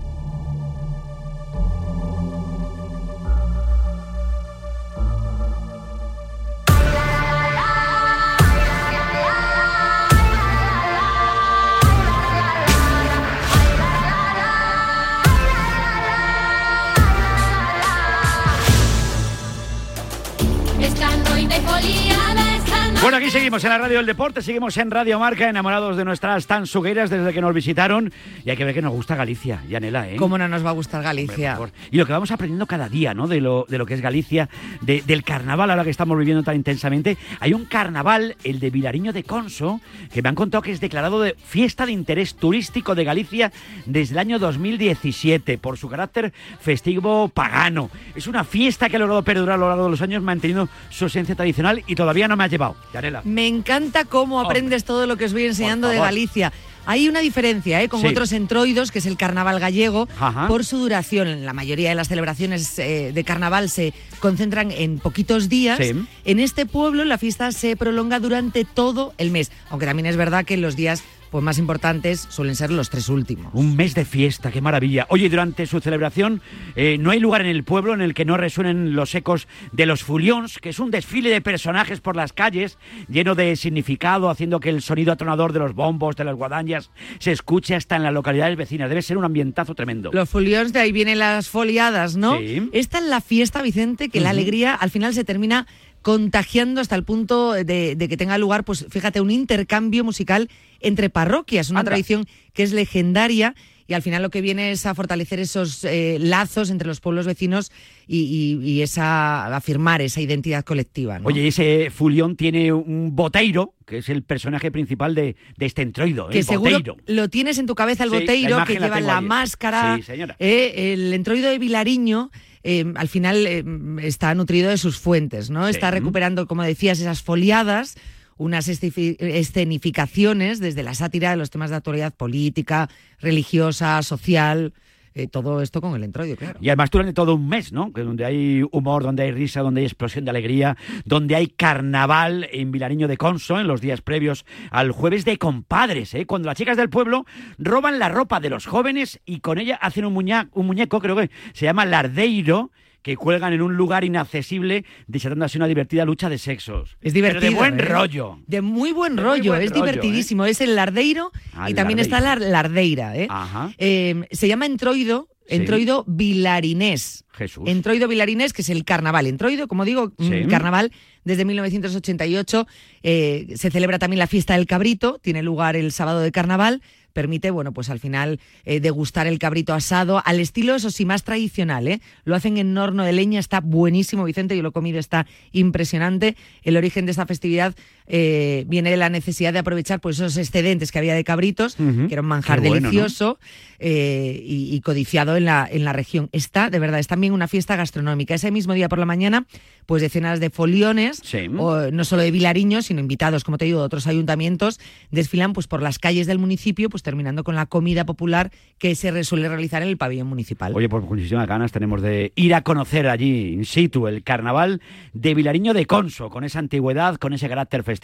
Bueno, 23.11 23.20
seguimos 23.31 23.63
en 23.63 23.69
la 23.69 23.77
Radio 23.77 23.97
del 23.97 24.05
Deporte, 24.05 24.41
seguimos 24.41 24.75
en 24.75 24.91
Radio 24.91 25.17
Marca, 25.17 25.47
enamorados 25.47 25.95
de 25.95 26.03
nuestras 26.03 26.47
tansugueras 26.47 27.09
desde 27.09 27.31
que 27.31 27.39
nos 27.39 27.53
visitaron. 27.53 28.11
Y 28.43 28.49
hay 28.49 28.57
que 28.57 28.65
ver 28.65 28.73
que 28.73 28.81
nos 28.81 28.91
gusta 28.91 29.15
Galicia, 29.15 29.63
Yanela, 29.69 30.09
¿eh? 30.09 30.17
¿Cómo 30.17 30.37
no 30.37 30.49
nos 30.49 30.65
va 30.65 30.71
a 30.71 30.73
gustar 30.73 31.01
Galicia? 31.01 31.57
Y 31.91 31.97
lo 31.97 32.05
que 32.05 32.11
vamos 32.11 32.29
aprendiendo 32.31 32.67
cada 32.67 32.89
día, 32.89 33.13
¿no? 33.13 33.27
De 33.27 33.39
lo, 33.39 33.65
de 33.69 33.77
lo 33.77 33.85
que 33.85 33.93
es 33.93 34.01
Galicia, 34.01 34.49
de- 34.81 35.01
del 35.03 35.23
carnaval 35.23 35.69
ahora 35.71 35.85
que 35.85 35.89
estamos 35.91 36.17
viviendo 36.17 36.43
tan 36.43 36.55
intensamente. 36.57 37.17
Hay 37.39 37.53
un 37.53 37.63
carnaval, 37.65 38.35
el 38.43 38.59
de 38.59 38.69
Vilariño 38.69 39.13
de 39.13 39.23
Conso, 39.23 39.79
que 40.13 40.21
me 40.21 40.27
han 40.27 40.35
contado 40.35 40.61
que 40.61 40.71
es 40.71 40.81
declarado 40.81 41.21
de 41.21 41.35
fiesta 41.41 41.85
de 41.85 41.93
interés 41.93 42.35
turístico 42.35 42.95
de 42.95 43.05
Galicia 43.05 43.51
desde 43.85 44.13
el 44.13 44.19
año 44.19 44.39
2017 44.39 45.57
por 45.57 45.77
su 45.77 45.87
carácter 45.87 46.33
festivo 46.59 47.29
pagano. 47.29 47.89
Es 48.13 48.27
una 48.27 48.43
fiesta 48.43 48.89
que 48.89 48.97
ha 48.97 48.99
logrado 48.99 49.23
perdurar 49.23 49.55
a 49.55 49.57
lo 49.57 49.69
largo 49.69 49.85
de 49.85 49.91
los 49.91 50.01
años 50.01 50.21
manteniendo 50.21 50.67
su 50.89 51.05
esencia 51.05 51.35
tradicional 51.35 51.81
y 51.87 51.95
todavía 51.95 52.27
no 52.27 52.35
me 52.35 52.43
ha 52.43 52.47
llevado. 52.47 52.75
Yanela. 52.93 53.20
Me 53.23 53.47
encanta 53.47 54.05
cómo 54.05 54.39
aprendes 54.41 54.83
todo 54.83 55.07
lo 55.07 55.17
que 55.17 55.25
os 55.25 55.33
voy 55.33 55.45
enseñando 55.45 55.87
de. 55.87 55.97
Galicia. 55.97 56.51
Hay 56.87 57.07
una 57.07 57.19
diferencia 57.19 57.79
¿eh? 57.83 57.87
con 57.89 58.01
Sí. 58.01 58.07
otros 58.07 58.31
entroidos, 58.31 58.89
que 58.91 58.97
es 58.99 59.05
el 59.05 59.15
carnaval 59.15 59.59
gallego, 59.59 60.07
Ajá. 60.19 60.47
por 60.47 60.65
su 60.65 60.79
duración. 60.79 61.45
La 61.45 61.53
mayoría 61.53 61.89
de 61.89 61.95
las 61.95 62.07
celebraciones 62.07 62.77
eh, 62.79 63.11
de 63.13 63.23
carnaval 63.23 63.69
se 63.69 63.93
concentran 64.19 64.71
en 64.71 64.97
poquitos 64.97 65.47
días. 65.47 65.77
Sí. 65.77 65.91
En 66.25 66.39
este 66.39 66.65
pueblo 66.65 67.05
la 67.05 67.19
fiesta 67.19 67.51
se 67.51 67.75
prolonga 67.75 68.19
durante 68.19 68.65
todo 68.65 69.13
el 69.19 69.29
mes, 69.29 69.51
aunque 69.69 69.85
también 69.85 70.07
es 70.07 70.17
verdad 70.17 70.43
que 70.43 70.57
los 70.57 70.75
días 70.75 71.03
pues, 71.31 71.43
más 71.43 71.57
importantes 71.57 72.27
suelen 72.29 72.55
ser 72.55 72.71
los 72.71 72.89
tres 72.89 73.09
últimos. 73.09 73.51
Un 73.53 73.75
mes 73.75 73.95
de 73.95 74.05
fiesta, 74.05 74.51
qué 74.51 74.61
maravilla. 74.61 75.07
Oye, 75.09 75.29
durante 75.29 75.65
su 75.65 75.79
celebración 75.79 76.41
eh, 76.75 76.97
no 76.99 77.11
hay 77.11 77.19
lugar 77.19 77.41
en 77.41 77.47
el 77.47 77.63
pueblo 77.63 77.93
en 77.93 78.01
el 78.01 78.13
que 78.13 78.25
no 78.25 78.37
resuenen 78.37 78.95
los 78.95 79.15
ecos 79.15 79.47
de 79.71 79.85
los 79.85 80.03
fulions, 80.03 80.59
que 80.59 80.69
es 80.69 80.79
un 80.79 80.91
desfile 80.91 81.29
de 81.29 81.41
personajes 81.41 82.01
por 82.01 82.15
las 82.15 82.33
calles, 82.33 82.77
lleno 83.07 83.33
de 83.33 83.55
significado, 83.55 84.29
haciendo 84.29 84.59
que 84.59 84.69
el 84.69 84.81
sonido 84.81 85.13
atronador 85.13 85.53
de 85.53 85.59
los 85.59 85.73
bombos, 85.73 86.15
de 86.17 86.25
las 86.25 86.35
guadañas, 86.35 86.91
se 87.19 87.31
escuche 87.31 87.75
hasta 87.75 87.95
en 87.95 88.03
las 88.03 88.13
localidades 88.13 88.57
vecinas. 88.57 88.89
Debe 88.89 89.01
ser 89.01 89.17
un 89.17 89.23
ambientazo 89.23 89.73
tremendo. 89.73 90.11
Los 90.13 90.29
folions, 90.29 90.73
de 90.73 90.79
ahí 90.79 90.91
vienen 90.91 91.19
las 91.19 91.47
foliadas, 91.47 92.17
¿no? 92.17 92.37
Sí. 92.39 92.69
Esta 92.73 92.97
es 92.97 93.05
la 93.05 93.21
fiesta, 93.21 93.61
Vicente, 93.61 94.09
que 94.09 94.19
la 94.19 94.31
alegría 94.31 94.75
al 94.75 94.89
final 94.89 95.13
se 95.13 95.23
termina 95.23 95.65
contagiando 96.01 96.81
hasta 96.81 96.95
el 96.95 97.03
punto 97.03 97.53
de, 97.53 97.95
de 97.95 98.07
que 98.09 98.17
tenga 98.17 98.37
lugar, 98.37 98.63
pues 98.63 98.85
fíjate, 98.89 99.21
un 99.21 99.31
intercambio 99.31 100.03
musical 100.03 100.49
entre 100.79 101.09
parroquias, 101.09 101.69
una 101.69 101.81
Anda. 101.81 101.91
tradición 101.91 102.25
que 102.53 102.63
es 102.63 102.71
legendaria 102.73 103.55
y 103.87 103.93
al 103.93 104.01
final 104.01 104.21
lo 104.21 104.29
que 104.29 104.39
viene 104.39 104.71
es 104.71 104.85
a 104.85 104.95
fortalecer 104.95 105.39
esos 105.41 105.83
eh, 105.83 106.17
lazos 106.19 106.69
entre 106.69 106.87
los 106.87 107.01
pueblos 107.01 107.25
vecinos 107.25 107.71
y, 108.07 108.19
y- 108.63 108.69
y 108.69 108.81
esa 108.83 109.53
afirmar 109.53 110.01
esa 110.01 110.21
identidad 110.21 110.63
colectiva. 110.63 111.19
¿no? 111.19 111.27
Oye, 111.27 111.45
ese 111.47 111.89
fulión 111.91 112.37
tiene 112.37 112.71
un 112.71 113.13
boteiro, 113.15 113.73
que 113.85 113.97
es 113.97 114.07
el 114.07 114.23
personaje 114.23 114.71
principal 114.71 115.13
de, 115.13 115.35
de 115.57 115.65
este 115.65 115.81
entroido. 115.81 116.29
que 116.29 116.39
el 116.39 116.45
seguro 116.45 116.71
boteiro. 116.77 116.97
lo 117.05 117.27
tienes 117.29 117.57
en 117.57 117.65
tu 117.65 117.75
cabeza 117.75 118.05
el 118.05 118.11
Sí, 118.11 118.15
boteiro, 118.19 118.63
que 118.65 118.79
lleva 118.79 119.01
la 119.01 119.19
máscara, 119.19 119.97
Sí, 119.97 120.03
señora. 120.03 120.37
eh, 120.39 120.93
el 120.93 121.13
entroido 121.13 121.49
de 121.49 121.59
Vilariño. 121.59 122.31
Eh, 122.63 122.85
al 122.95 123.07
final 123.07 123.45
eh, 123.47 123.63
está 124.01 124.33
nutrido 124.35 124.69
de 124.69 124.77
sus 124.77 124.97
fuentes, 124.97 125.49
¿no? 125.49 125.65
Sí. 125.65 125.71
Está 125.71 125.91
recuperando, 125.91 126.47
como 126.47 126.63
decías, 126.63 126.99
esas 126.99 127.21
foliadas, 127.21 127.95
unas 128.37 128.67
escenificaciones 128.67 130.59
desde 130.59 130.83
la 130.83 130.95
sátira 130.95 131.31
de 131.31 131.37
los 131.37 131.49
temas 131.49 131.69
de 131.69 131.75
actualidad 131.75 132.13
política, 132.13 132.89
religiosa, 133.19 134.01
social, 134.03 134.73
eh, 135.13 135.27
todo 135.27 135.61
esto 135.61 135.81
con 135.81 135.95
el 135.95 136.03
entroido, 136.03 136.35
claro. 136.37 136.59
Y 136.61 136.69
además 136.69 136.89
durante 136.91 137.13
todo 137.13 137.35
un 137.35 137.47
mes, 137.49 137.71
¿no? 137.73 137.91
Que 137.93 138.01
donde 138.01 138.25
hay 138.25 138.63
humor, 138.71 139.03
donde 139.03 139.23
hay 139.23 139.31
risa, 139.31 139.61
donde 139.61 139.81
hay 139.81 139.85
explosión 139.87 140.23
de 140.25 140.31
alegría, 140.31 140.77
donde 141.05 141.35
hay 141.35 141.47
carnaval 141.47 142.47
en 142.51 142.71
Vilariño 142.71 143.07
de 143.07 143.17
Conso 143.17 143.59
en 143.59 143.67
los 143.67 143.81
días 143.81 144.01
previos 144.01 144.45
al 144.69 144.91
jueves 144.91 145.25
de 145.25 145.37
compadres, 145.37 146.13
¿eh? 146.13 146.25
Cuando 146.25 146.47
las 146.47 146.57
chicas 146.57 146.77
del 146.77 146.89
pueblo 146.89 147.25
roban 147.57 147.99
la 147.99 148.09
ropa 148.09 148.39
de 148.39 148.49
los 148.49 148.65
jóvenes 148.65 149.19
y 149.25 149.39
con 149.39 149.57
ella 149.57 149.75
hacen 149.75 150.05
un, 150.05 150.13
muña- 150.13 150.49
un 150.53 150.65
muñeco, 150.67 150.99
creo 150.99 151.15
que 151.15 151.29
se 151.53 151.65
llama 151.65 151.85
Lardeiro, 151.85 152.71
que 153.01 153.15
cuelgan 153.17 153.53
en 153.53 153.61
un 153.61 153.75
lugar 153.75 154.03
inaccesible, 154.03 154.85
desatando 155.07 155.45
así 155.45 155.57
una 155.57 155.67
divertida 155.67 156.05
lucha 156.05 156.29
de 156.29 156.37
sexos. 156.37 156.97
Es 157.01 157.13
Pero 157.13 157.13
divertido. 157.13 157.51
de 157.51 157.55
buen 157.57 157.79
¿eh? 157.79 157.83
rollo. 157.83 158.39
De 158.47 158.61
muy 158.61 158.91
buen 158.91 159.15
De 159.15 159.21
muy 159.21 159.31
rollo, 159.31 159.51
buen 159.51 159.63
es 159.63 159.69
rollo, 159.71 159.81
divertidísimo. 159.83 160.45
Es 160.45 160.61
el 160.61 160.75
lardeiro 160.75 161.31
Ah, 161.53 161.67
y 161.67 161.71
el 161.71 161.75
también 161.75 161.99
está 161.99 162.19
la 162.21 162.35
lardeira. 162.35 163.15
¿eh? 163.17 163.27
Ajá. 163.29 163.71
Eh, 163.77 164.27
se 164.31 164.47
llama 164.47 164.65
entroido. 164.65 165.27
Entroido 165.47 166.05
Vilarinés. 166.07 167.25
Jesús. 167.33 167.63
Entroido 167.67 168.07
Vilarinés, 168.07 168.53
que 168.53 168.61
es 168.61 168.69
el 168.69 168.85
carnaval. 168.85 169.27
Entroido, 169.27 169.67
como 169.67 169.83
digo, 169.83 170.13
mm, 170.17 170.23
Sí. 170.29 170.43
carnaval 170.49 170.91
desde 171.25 171.43
1988. 171.45 172.67
eh, 173.03 173.47
se 173.55 173.69
celebra 173.71 173.99
también 173.99 174.19
la 174.19 174.27
fiesta 174.27 174.53
del 174.55 174.65
cabrito, 174.67 175.19
tiene 175.21 175.41
lugar 175.43 175.75
el 175.75 175.91
sábado 175.91 176.19
de 176.21 176.31
carnaval. 176.31 176.81
Permite, 177.13 177.51
bueno, 177.51 177.71
pues 177.71 177.89
al 177.89 177.99
final 177.99 178.39
eh, 178.65 178.79
degustar 178.79 179.27
el 179.27 179.39
cabrito 179.39 179.73
asado 179.73 180.21
al 180.25 180.39
estilo, 180.39 180.75
eso 180.75 180.91
sí, 180.91 181.05
más 181.05 181.23
tradicional, 181.23 181.87
¿eh? 181.87 182.01
Lo 182.23 182.35
hacen 182.35 182.57
en 182.57 182.77
horno 182.77 183.03
de 183.03 183.13
leña, 183.13 183.39
está 183.39 183.59
buenísimo, 183.59 184.23
Vicente, 184.23 184.55
yo 184.55 184.63
lo 184.63 184.69
he 184.69 184.73
comido, 184.73 184.99
está 184.99 185.25
impresionante. 185.51 186.35
El 186.63 186.77
origen 186.77 187.05
de 187.05 187.11
esta 187.11 187.25
festividad 187.25 187.75
eh, 188.13 188.65
viene 188.67 188.97
la 188.97 189.09
necesidad 189.09 189.53
de 189.53 189.59
aprovechar 189.59 190.01
pues, 190.01 190.17
esos 190.17 190.35
excedentes 190.35 190.91
que 190.91 190.99
había 190.99 191.15
de 191.15 191.23
cabritos, 191.23 191.75
que 191.75 192.07
era 192.11 192.21
un 192.21 192.27
manjar 192.27 192.59
delicioso 192.59 193.39
eh, 193.79 194.43
y, 194.45 194.75
y 194.75 194.81
codiciado 194.81 195.37
en 195.37 195.45
la, 195.45 195.65
en 195.71 195.85
la 195.85 195.93
región. 195.93 196.27
Está, 196.33 196.69
de 196.69 196.77
verdad, 196.77 196.99
es 196.99 197.07
también 197.07 197.31
una 197.31 197.47
fiesta 197.47 197.77
gastronómica. 197.77 198.35
Ese 198.35 198.51
mismo 198.51 198.73
día 198.73 198.89
por 198.89 198.99
la 198.99 199.05
mañana, 199.05 199.45
pues 199.85 200.01
decenas 200.01 200.41
de 200.41 200.49
foliones, 200.49 201.21
o, 201.57 201.89
no 201.89 202.03
solo 202.03 202.21
de 202.21 202.31
Vilariño, 202.31 202.81
sino 202.81 202.99
invitados, 202.99 203.45
como 203.45 203.57
te 203.57 203.63
digo, 203.63 203.79
de 203.79 203.85
otros 203.85 204.07
ayuntamientos, 204.07 204.81
desfilan 205.09 205.53
pues 205.53 205.67
por 205.67 205.81
las 205.81 205.97
calles 205.97 206.27
del 206.27 206.37
municipio, 206.37 206.89
pues 206.89 207.03
terminando 207.03 207.45
con 207.45 207.55
la 207.55 207.65
comida 207.65 208.05
popular 208.05 208.51
que 208.77 208.93
se 208.95 209.23
suele 209.23 209.47
realizar 209.47 209.83
en 209.83 209.87
el 209.87 209.95
pabellón 209.95 210.27
municipal. 210.27 210.73
Oye, 210.75 210.89
pues 210.89 211.05
muchísimas 211.05 211.47
ganas 211.47 211.71
tenemos 211.71 212.01
de 212.01 212.33
ir 212.35 212.53
a 212.55 212.61
conocer 212.61 213.07
allí, 213.07 213.53
in 213.53 213.63
situ, 213.63 214.07
el 214.07 214.21
carnaval 214.21 214.81
de 215.13 215.33
Vilariño 215.33 215.73
de 215.73 215.85
Conso, 215.85 216.29
con 216.29 216.43
esa 216.43 216.59
antigüedad, 216.59 217.15
con 217.15 217.31
ese 217.31 217.47
carácter 217.47 217.83
festivo, 217.83 218.00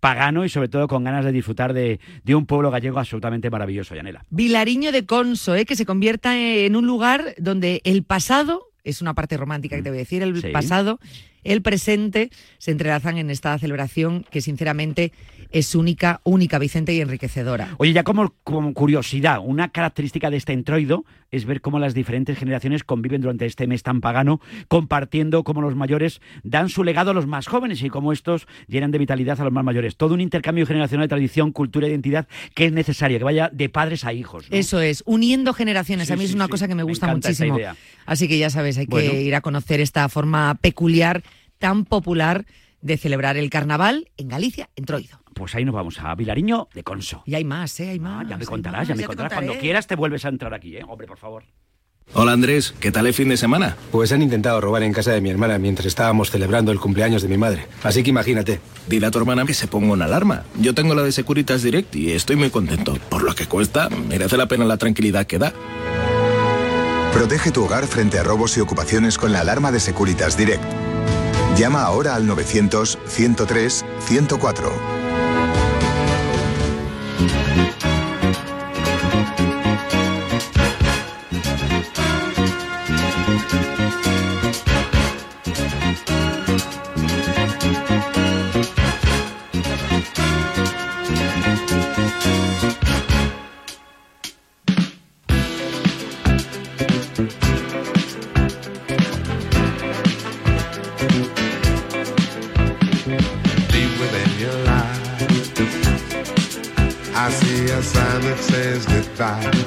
pagano 0.00 0.44
y 0.44 0.48
sobre 0.48 0.68
todo 0.68 0.88
con 0.88 1.04
ganas 1.04 1.24
de 1.24 1.32
disfrutar 1.32 1.72
de, 1.72 2.00
de 2.24 2.34
un 2.34 2.46
pueblo 2.46 2.70
gallego 2.70 2.98
absolutamente 2.98 3.50
maravilloso, 3.50 3.94
Yanela. 3.94 4.24
Vilariño 4.30 4.92
de 4.92 5.06
Conso, 5.06 5.54
¿eh? 5.54 5.64
que 5.64 5.76
se 5.76 5.86
convierta 5.86 6.36
en 6.38 6.76
un 6.76 6.86
lugar 6.86 7.34
donde 7.38 7.80
el 7.84 8.02
pasado, 8.02 8.70
es 8.84 9.02
una 9.02 9.14
parte 9.14 9.36
romántica 9.36 9.76
que 9.76 9.82
te 9.82 9.90
voy 9.90 9.98
a 9.98 10.00
decir, 10.00 10.22
el 10.22 10.40
Sí. 10.40 10.48
pasado, 10.48 10.98
el 11.44 11.62
presente 11.62 12.30
se 12.58 12.72
entrelazan 12.72 13.16
en 13.18 13.30
esta 13.30 13.58
celebración 13.58 14.24
que 14.30 14.40
sinceramente 14.40 15.12
es 15.50 15.74
única, 15.74 16.20
única, 16.24 16.58
Vicente, 16.58 16.92
y 16.94 17.00
enriquecedora. 17.00 17.74
Oye, 17.78 17.92
ya 17.92 18.04
como, 18.04 18.34
como 18.44 18.72
curiosidad, 18.74 19.40
una 19.42 19.70
característica 19.70 20.30
de 20.30 20.36
este 20.36 20.52
entroido 20.52 21.04
es 21.30 21.44
ver 21.44 21.60
cómo 21.60 21.78
las 21.78 21.94
diferentes 21.94 22.38
generaciones 22.38 22.84
conviven 22.84 23.20
durante 23.20 23.46
este 23.46 23.66
mes 23.66 23.82
tan 23.82 24.00
pagano, 24.00 24.40
compartiendo 24.68 25.44
cómo 25.44 25.60
los 25.60 25.74
mayores 25.74 26.20
dan 26.42 26.68
su 26.68 26.84
legado 26.84 27.10
a 27.10 27.14
los 27.14 27.26
más 27.26 27.46
jóvenes 27.46 27.82
y 27.82 27.90
cómo 27.90 28.12
estos 28.12 28.46
llenan 28.66 28.90
de 28.90 28.98
vitalidad 28.98 29.40
a 29.40 29.44
los 29.44 29.52
más 29.52 29.64
mayores. 29.64 29.96
Todo 29.96 30.14
un 30.14 30.20
intercambio 30.20 30.66
generacional 30.66 31.04
de 31.04 31.08
tradición, 31.08 31.52
cultura 31.52 31.86
e 31.86 31.90
identidad 31.90 32.28
que 32.54 32.66
es 32.66 32.72
necesario, 32.72 33.18
que 33.18 33.24
vaya 33.24 33.50
de 33.52 33.68
padres 33.68 34.04
a 34.04 34.12
hijos. 34.12 34.50
¿no? 34.50 34.56
Eso 34.56 34.80
es, 34.80 35.02
uniendo 35.06 35.52
generaciones. 35.52 36.08
Sí, 36.08 36.12
a 36.12 36.16
mí 36.16 36.24
es 36.24 36.34
una 36.34 36.44
sí. 36.46 36.50
cosa 36.50 36.68
que 36.68 36.74
me 36.74 36.84
Me 36.84 36.90
gusta 36.90 37.06
esa 37.06 37.14
muchísimo. 37.14 37.58
idea. 37.58 37.76
Así 38.06 38.28
que 38.28 38.38
ya 38.38 38.50
sabes, 38.50 38.78
hay 38.78 38.86
Bueno. 38.86 39.10
que 39.10 39.22
ir 39.22 39.34
a 39.34 39.40
conocer 39.40 39.80
esta 39.80 40.08
forma 40.08 40.54
peculiar, 40.60 41.22
tan 41.58 41.84
popular, 41.84 42.46
de 42.80 42.96
celebrar 42.96 43.36
el 43.36 43.50
carnaval 43.50 44.08
en 44.16 44.28
Galicia, 44.28 44.70
en 44.76 44.84
Troido 44.84 45.20
pues 45.38 45.54
ahí 45.54 45.64
nos 45.64 45.74
vamos 45.74 45.98
a 46.00 46.14
Vilariño 46.14 46.68
de 46.74 46.82
Conso. 46.82 47.22
Y 47.24 47.34
hay 47.34 47.44
más, 47.44 47.78
¿eh? 47.80 47.90
Hay 47.90 48.00
más. 48.00 48.28
Ya 48.28 48.36
me 48.36 48.44
contarás, 48.44 48.88
ya 48.88 48.94
me 48.94 49.04
contarás. 49.04 49.32
Cuando 49.32 49.54
quieras 49.58 49.86
te 49.86 49.96
vuelves 49.96 50.24
a 50.24 50.28
entrar 50.28 50.52
aquí, 50.52 50.76
¿eh? 50.76 50.84
Hombre, 50.86 51.06
por 51.06 51.18
favor. 51.18 51.44
Hola 52.14 52.32
Andrés, 52.32 52.74
¿qué 52.80 52.90
tal 52.90 53.06
el 53.06 53.12
fin 53.12 53.28
de 53.28 53.36
semana? 53.36 53.76
Pues 53.92 54.12
han 54.12 54.22
intentado 54.22 54.60
robar 54.62 54.82
en 54.82 54.94
casa 54.94 55.12
de 55.12 55.20
mi 55.20 55.28
hermana 55.28 55.58
mientras 55.58 55.84
estábamos 55.84 56.30
celebrando 56.30 56.72
el 56.72 56.80
cumpleaños 56.80 57.20
de 57.20 57.28
mi 57.28 57.36
madre. 57.36 57.66
Así 57.82 58.02
que 58.02 58.10
imagínate. 58.10 58.60
Dile 58.88 59.06
a 59.06 59.10
tu 59.10 59.18
hermana 59.18 59.44
que 59.44 59.52
se 59.52 59.66
ponga 59.66 59.92
una 59.92 60.06
alarma. 60.06 60.44
Yo 60.58 60.74
tengo 60.74 60.94
la 60.94 61.02
de 61.02 61.12
Securitas 61.12 61.62
Direct 61.62 61.94
y 61.94 62.12
estoy 62.12 62.36
muy 62.36 62.48
contento. 62.48 62.96
Por 63.10 63.22
lo 63.22 63.34
que 63.34 63.46
cuesta, 63.46 63.90
merece 63.90 64.38
la 64.38 64.48
pena 64.48 64.64
la 64.64 64.78
tranquilidad 64.78 65.26
que 65.26 65.38
da. 65.38 65.52
Protege 67.12 67.50
tu 67.50 67.64
hogar 67.64 67.86
frente 67.86 68.18
a 68.18 68.22
robos 68.22 68.56
y 68.56 68.60
ocupaciones 68.60 69.18
con 69.18 69.32
la 69.32 69.40
alarma 69.40 69.70
de 69.70 69.80
Securitas 69.80 70.36
Direct. 70.38 70.64
Llama 71.58 71.82
ahora 71.82 72.14
al 72.14 72.26
900 72.26 72.98
103 73.06 73.84
104. 74.06 74.97
time. 109.18 109.57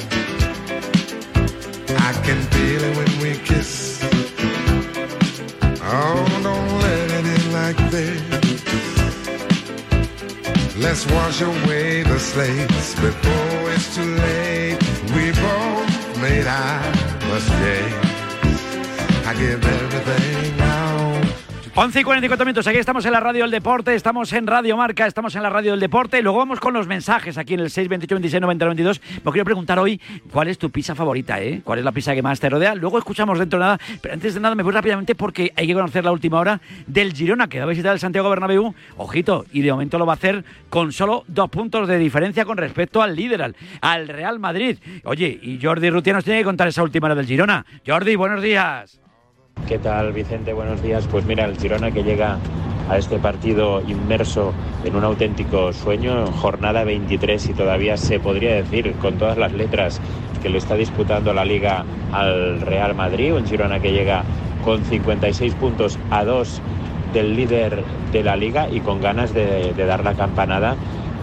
11 21.84 22.00
y 22.00 22.04
44 22.04 22.46
minutos, 22.46 22.68
aquí 22.68 22.78
estamos 22.78 23.04
en 23.08 23.12
la 23.12 23.20
radio 23.20 23.42
del 23.42 23.50
deporte, 23.50 23.96
estamos 23.96 24.32
en 24.34 24.46
Radio 24.46 24.78
Marca, 24.78 25.08
estamos 25.08 25.36
en 25.36 25.42
la 25.42 25.50
radio 25.50 25.72
del 25.72 25.80
deporte 25.80 26.22
luego 26.22 26.38
vamos 26.38 26.60
con 26.60 26.76
los 26.76 26.86
mensajes 26.86 27.40
aquí 27.40 27.56
en 27.56 27.62
el 27.62 27.72
628 27.72 28.14
26 28.18 28.40
90 28.40 28.66
92. 28.66 29.02
Me 29.26 29.32
quiero 29.32 29.46
preguntar 29.46 29.80
hoy 29.80 30.00
cuál 30.32 30.50
es 30.50 30.60
tu 30.60 30.70
pizza 30.70 30.94
favorita, 30.94 31.42
¿eh? 31.42 31.62
¿Cuál 31.64 31.80
es 31.80 31.86
la 31.86 31.92
pizza 31.92 32.14
que 32.14 32.22
más 32.22 32.40
te 32.40 32.52
rodea? 32.52 32.76
Luego 32.76 33.00
escuchamos 33.00 33.40
dentro 33.40 33.58
de 33.58 33.66
nada, 33.66 33.80
pero 34.00 34.14
antes 34.14 34.36
de 34.36 34.40
nada 34.40 34.54
me 34.54 34.62
voy 34.62 34.74
rápidamente 34.74 35.16
porque 35.16 35.54
hay 35.56 35.66
que 35.66 35.74
conocer 35.74 36.06
la 36.06 36.12
última 36.12 36.40
hora 36.40 36.62
del 36.86 37.14
Girona 37.14 37.48
que 37.48 37.58
va 37.58 37.64
a 37.64 37.70
visitar 37.70 37.94
el 37.94 38.00
Santiago 38.00 38.30
Bernabéu, 38.30 38.76
ojito, 38.98 39.48
y 39.52 39.62
de 39.62 39.72
momento 39.72 39.98
lo 39.98 40.06
va 40.06 40.14
a 40.14 40.18
hacer 40.18 40.46
con 40.70 40.92
solo 40.92 41.24
dos 41.28 41.50
puntos 41.50 41.88
de 41.88 41.98
diferencia 41.98 42.46
con 42.46 42.58
respecto 42.58 43.02
al 43.02 43.16
líder, 43.16 43.56
al 43.82 44.08
Real 44.08 44.38
Madrid. 44.38 44.78
Oye, 45.04 45.40
y 45.42 45.60
Jordi 45.60 45.90
Rutia 45.90 46.14
nos 46.14 46.24
tiene 46.24 46.42
que 46.42 46.46
contar 46.46 46.68
esa 46.68 46.84
última 46.84 47.08
hora 47.08 47.16
del 47.16 47.26
Girona. 47.26 47.66
Jordi, 47.84 48.16
buenos 48.16 48.44
días. 48.44 49.01
¿Qué 49.72 49.80
tal, 49.80 50.12
Vicente? 50.12 50.52
Buenos 50.52 50.84
días. 50.84 51.08
Pues 51.10 51.26
mira, 51.26 51.46
el 51.46 51.58
Girona 51.58 51.92
que 51.92 52.04
llega 52.04 52.38
a 52.90 52.98
este 52.98 53.20
partido 53.20 53.82
inmerso 53.88 54.52
en 54.84 54.98
un 54.98 55.06
auténtico 55.06 55.72
sueño, 55.72 56.26
jornada 56.28 56.84
23 56.84 57.48
y 57.50 57.54
todavía 57.54 57.96
se 57.96 58.20
podría 58.20 58.56
decir 58.56 58.92
con 58.96 59.14
todas 59.14 59.38
las 59.38 59.54
letras 59.54 60.02
que 60.44 60.50
le 60.50 60.58
está 60.58 60.76
disputando 60.76 61.34
la 61.34 61.46
liga 61.46 61.86
al 62.12 62.60
Real 62.60 62.96
Madrid, 62.96 63.34
un 63.34 63.46
Girona 63.46 63.80
que 63.80 63.94
llega 63.94 64.24
con 64.66 64.84
56 64.84 65.54
puntos 65.56 65.98
a 66.10 66.26
2 66.26 66.62
del 67.14 67.38
líder 67.38 67.82
de 68.12 68.24
la 68.24 68.36
liga 68.36 68.68
y 68.70 68.82
con 68.82 69.00
ganas 69.00 69.34
de, 69.34 69.74
dar 69.74 70.04
la 70.04 70.16
campanada 70.16 70.76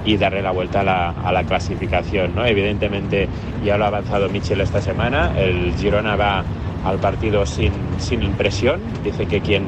y 0.06 0.16
darle 0.16 0.40
la 0.40 0.52
vuelta 0.52 0.80
a 0.80 0.84
la, 0.84 1.10
a 1.10 1.32
la 1.32 1.44
clasificación. 1.44 2.34
¿no? 2.34 2.46
Evidentemente 2.46 3.28
ya 3.62 3.76
lo 3.76 3.84
ha 3.84 3.88
avanzado 3.88 4.30
Michel 4.30 4.62
esta 4.62 4.80
semana, 4.80 5.38
el 5.38 5.74
Girona 5.74 6.16
va 6.16 6.44
al 6.88 6.98
partido 6.98 7.44
sin, 7.46 7.72
sin 7.98 8.20
presión, 8.32 8.80
dice 9.04 9.26
que 9.26 9.40
quien, 9.40 9.64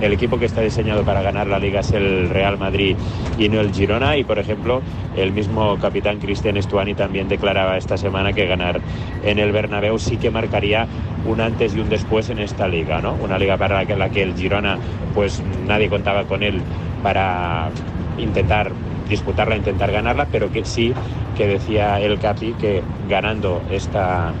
el 0.00 0.12
equipo 0.12 0.38
que 0.38 0.46
está 0.46 0.60
diseñado 0.60 1.04
para 1.04 1.22
ganar 1.22 1.46
la 1.46 1.58
liga 1.58 1.80
es 1.80 1.92
el 1.92 2.28
Real 2.28 2.58
Madrid 2.58 2.96
y 3.38 3.48
no 3.48 3.60
el 3.60 3.72
Girona 3.72 4.16
y 4.16 4.24
por 4.24 4.38
ejemplo 4.38 4.82
el 5.16 5.32
mismo 5.32 5.78
capitán 5.78 6.18
Cristian 6.18 6.56
Estuani 6.56 6.94
también 6.94 7.28
declaraba 7.28 7.76
esta 7.76 7.96
semana 7.96 8.32
que 8.32 8.46
ganar 8.46 8.80
en 9.22 9.38
el 9.38 9.52
Bernabéu 9.52 9.98
sí 9.98 10.16
que 10.16 10.30
marcaría 10.30 10.88
un 11.24 11.40
antes 11.40 11.76
y 11.76 11.80
un 11.80 11.88
después 11.88 12.30
en 12.30 12.40
esta 12.40 12.66
liga, 12.66 13.00
¿no? 13.00 13.14
Una 13.14 13.38
liga 13.38 13.56
para 13.56 13.84
la 13.84 14.08
que 14.08 14.22
el 14.22 14.34
Girona 14.34 14.78
pues 15.14 15.40
nadie 15.68 15.88
contaba 15.88 16.24
con 16.24 16.42
él 16.42 16.60
para 17.02 17.70
intentar 18.18 18.72
disputarla, 19.08 19.56
intentar 19.56 19.92
ganarla, 19.92 20.26
pero 20.32 20.50
que 20.50 20.64
sí 20.64 20.92
que 21.36 21.46
decía 21.46 22.00
el 22.00 22.18
Capi 22.18 22.54
que 22.54 22.82
ganando 23.08 23.62
esta 23.70 24.32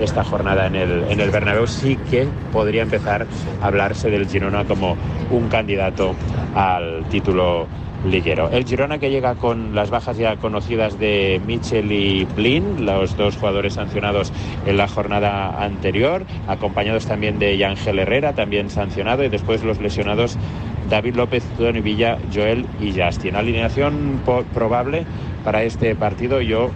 esta 0.00 0.24
jornada 0.24 0.66
en 0.66 0.74
el, 0.74 1.04
en 1.08 1.20
el 1.20 1.30
Bernabéu 1.30 1.66
sí 1.66 1.96
que 2.10 2.26
podría 2.52 2.82
empezar 2.82 3.26
a 3.62 3.66
hablarse 3.66 4.10
del 4.10 4.28
Girona 4.28 4.64
como 4.64 4.96
un 5.30 5.48
candidato 5.48 6.14
al 6.54 7.04
título 7.08 7.66
liguero. 8.04 8.50
El 8.50 8.64
Girona 8.64 8.98
que 8.98 9.10
llega 9.10 9.34
con 9.34 9.74
las 9.74 9.90
bajas 9.90 10.16
ya 10.16 10.36
conocidas 10.36 10.98
de 10.98 11.40
Michel 11.46 11.90
y 11.90 12.24
Blin, 12.24 12.84
los 12.84 13.16
dos 13.16 13.36
jugadores 13.36 13.74
sancionados 13.74 14.32
en 14.66 14.76
la 14.76 14.88
jornada 14.88 15.62
anterior, 15.62 16.24
acompañados 16.46 17.06
también 17.06 17.38
de 17.38 17.64
Ángel 17.64 17.98
Herrera, 17.98 18.34
también 18.34 18.70
sancionado, 18.70 19.24
y 19.24 19.28
después 19.28 19.64
los 19.64 19.80
lesionados 19.80 20.36
David 20.88 21.16
López, 21.16 21.42
Tony 21.58 21.80
Villa, 21.80 22.18
Joel 22.32 22.66
y 22.80 22.92
Justin. 22.92 23.36
Alineación 23.36 24.20
probable 24.54 25.04
para 25.44 25.64
este 25.64 25.94
partido, 25.94 26.40
yo 26.40 26.70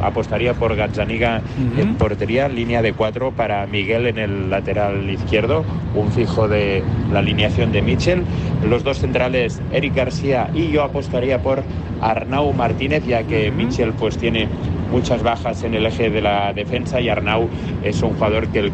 apostaría 0.00 0.54
por 0.54 0.74
Gazzaniga 0.74 1.40
en 1.78 1.94
portería, 1.96 2.48
línea 2.48 2.82
de 2.82 2.92
cuatro 2.92 3.32
para 3.32 3.66
Miguel 3.66 4.06
en 4.06 4.18
el 4.18 4.50
lateral 4.50 5.08
izquierdo, 5.10 5.64
un 5.94 6.10
fijo 6.12 6.48
de 6.48 6.82
la 7.12 7.18
alineación 7.20 7.72
de 7.72 7.82
Mitchell. 7.82 8.22
Los 8.68 8.84
dos 8.84 8.98
centrales, 8.98 9.60
Eric 9.72 9.94
García 9.94 10.48
y 10.54 10.68
yo 10.70 10.82
apostaría 10.82 11.42
por 11.42 11.62
Arnau 12.00 12.52
Martínez, 12.52 13.04
ya 13.06 13.22
que 13.24 13.50
Mitchell 13.50 13.92
pues 13.92 14.18
tiene 14.18 14.48
muchas 14.90 15.22
bajas 15.22 15.62
en 15.64 15.74
el 15.74 15.86
eje 15.86 16.10
de 16.10 16.20
la 16.20 16.52
defensa 16.52 17.00
y 17.00 17.08
Arnau 17.08 17.48
es 17.82 18.02
un 18.02 18.10
jugador 18.14 18.48
que 18.48 18.58
el- 18.60 18.72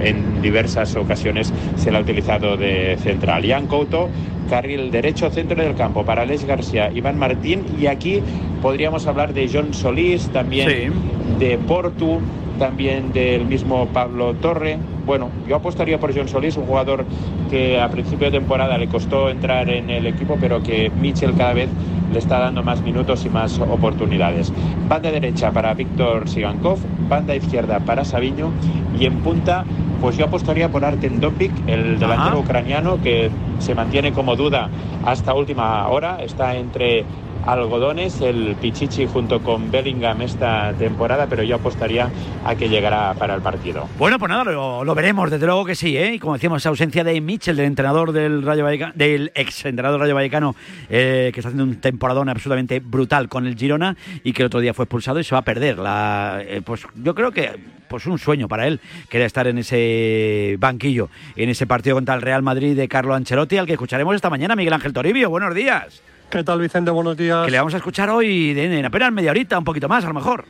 en 0.00 0.40
diversas 0.42 0.94
ocasiones 0.94 1.52
se 1.76 1.90
le 1.90 1.98
ha 1.98 2.00
utilizado 2.00 2.56
de 2.56 2.96
central. 3.02 3.44
Ian 3.44 3.66
Couto, 3.66 4.08
carril 4.48 4.90
derecho, 4.92 5.28
centro 5.30 5.60
del 5.60 5.74
campo 5.74 6.04
para 6.04 6.24
Les 6.24 6.44
García, 6.46 6.90
Iván 6.94 7.18
Martín 7.18 7.64
y 7.80 7.86
aquí 7.86 8.22
podríamos 8.62 9.06
hablar 9.06 9.34
de 9.34 9.48
John 9.52 9.74
Solís, 9.74 10.28
también 10.28 10.92
de 11.38 11.58
Portu, 11.58 12.20
también 12.58 13.12
del 13.12 13.44
mismo 13.46 13.86
Pablo 13.86 14.34
Torre. 14.34 14.78
Bueno, 15.06 15.30
yo 15.48 15.56
apostaría 15.56 15.98
por 15.98 16.14
John 16.14 16.28
Solís, 16.28 16.56
un 16.56 16.66
jugador 16.66 17.04
que 17.50 17.80
a 17.80 17.88
principio 17.88 18.30
de 18.30 18.38
temporada 18.38 18.76
le 18.76 18.88
costó 18.88 19.30
entrar 19.30 19.70
en 19.70 19.88
el 19.90 20.06
equipo, 20.06 20.36
pero 20.40 20.62
que 20.62 20.90
Mitchell 21.00 21.34
cada 21.34 21.54
vez 21.54 21.68
le 22.12 22.18
está 22.18 22.38
dando 22.38 22.62
más 22.62 22.82
minutos 22.82 23.24
y 23.24 23.28
más 23.28 23.58
oportunidades. 23.58 24.52
Banda 24.88 25.10
derecha 25.10 25.50
para 25.50 25.74
Víctor 25.74 26.28
Sigankov, 26.28 26.78
banda 27.08 27.34
izquierda 27.34 27.80
para 27.80 28.04
Sabiño 28.04 28.50
y 28.98 29.06
en 29.06 29.18
punta, 29.20 29.64
pues 30.00 30.16
yo 30.16 30.26
apostaría 30.26 30.70
por 30.70 30.84
Artem 30.84 31.20
Dopik, 31.20 31.52
el 31.66 31.98
delantero 31.98 32.40
ucraniano 32.40 33.00
que 33.02 33.30
se 33.58 33.74
mantiene 33.74 34.12
como 34.12 34.36
duda 34.36 34.68
hasta 35.04 35.34
última 35.34 35.86
hora, 35.88 36.22
está 36.22 36.56
entre 36.56 37.04
algodones, 37.46 38.20
el 38.20 38.56
Pichichi 38.60 39.06
junto 39.06 39.40
con 39.40 39.70
Bellingham 39.70 40.22
esta 40.22 40.72
temporada, 40.74 41.26
pero 41.28 41.42
yo 41.42 41.56
apostaría 41.56 42.10
a 42.44 42.54
que 42.54 42.68
llegará 42.68 43.14
para 43.14 43.34
el 43.34 43.40
partido. 43.40 43.88
Bueno, 43.98 44.18
pues 44.18 44.28
nada, 44.28 44.44
lo, 44.44 44.84
lo 44.84 44.94
veremos, 44.94 45.30
desde 45.30 45.46
luego 45.46 45.64
que 45.64 45.74
sí, 45.74 45.96
¿eh? 45.96 46.14
Y 46.14 46.18
como 46.18 46.34
decíamos, 46.34 46.62
esa 46.62 46.68
ausencia 46.68 47.04
de 47.04 47.20
Mitchell, 47.20 47.56
del 47.56 47.66
entrenador 47.66 48.12
del 48.12 48.42
Rayo 48.42 48.64
Vallecano, 48.64 48.92
del 48.94 49.32
ex 49.34 49.64
entrenador 49.64 50.00
Rayo 50.00 50.14
Vallecano, 50.14 50.54
eh, 50.88 51.30
que 51.32 51.40
está 51.40 51.48
haciendo 51.48 51.64
un 51.64 51.80
temporadón 51.80 52.28
absolutamente 52.28 52.80
brutal 52.80 53.28
con 53.28 53.46
el 53.46 53.56
Girona 53.56 53.96
y 54.24 54.32
que 54.32 54.42
el 54.42 54.46
otro 54.46 54.60
día 54.60 54.74
fue 54.74 54.84
expulsado 54.84 55.20
y 55.20 55.24
se 55.24 55.34
va 55.34 55.40
a 55.40 55.42
perder. 55.42 55.78
La, 55.78 56.40
eh, 56.42 56.62
pues 56.64 56.86
yo 56.94 57.14
creo 57.14 57.32
que 57.32 57.78
pues 57.88 58.06
un 58.06 58.18
sueño 58.18 58.48
para 58.48 58.66
él, 58.66 58.80
que 59.08 59.16
era 59.16 59.26
estar 59.26 59.46
en 59.46 59.58
ese 59.58 60.56
banquillo, 60.58 61.08
en 61.36 61.48
ese 61.48 61.66
partido 61.66 61.96
contra 61.96 62.14
el 62.14 62.22
Real 62.22 62.42
Madrid 62.42 62.76
de 62.76 62.86
Carlo 62.86 63.14
Ancelotti, 63.14 63.56
al 63.56 63.66
que 63.66 63.72
escucharemos 63.72 64.14
esta 64.14 64.28
mañana, 64.28 64.54
Miguel 64.56 64.74
Ángel 64.74 64.92
Toribio. 64.92 65.30
Buenos 65.30 65.54
días. 65.54 66.02
¿Qué 66.30 66.44
tal, 66.44 66.60
Vicente? 66.60 66.90
Buenos 66.90 67.16
días. 67.16 67.46
Que 67.46 67.50
le 67.50 67.56
vamos 67.56 67.72
a 67.72 67.78
escuchar 67.78 68.10
hoy 68.10 68.50
en, 68.50 68.72
en 68.72 68.84
apenas 68.84 69.10
media 69.12 69.30
horita, 69.30 69.58
un 69.58 69.64
poquito 69.64 69.88
más 69.88 70.04
a 70.04 70.08
lo 70.08 70.14
mejor. 70.14 70.44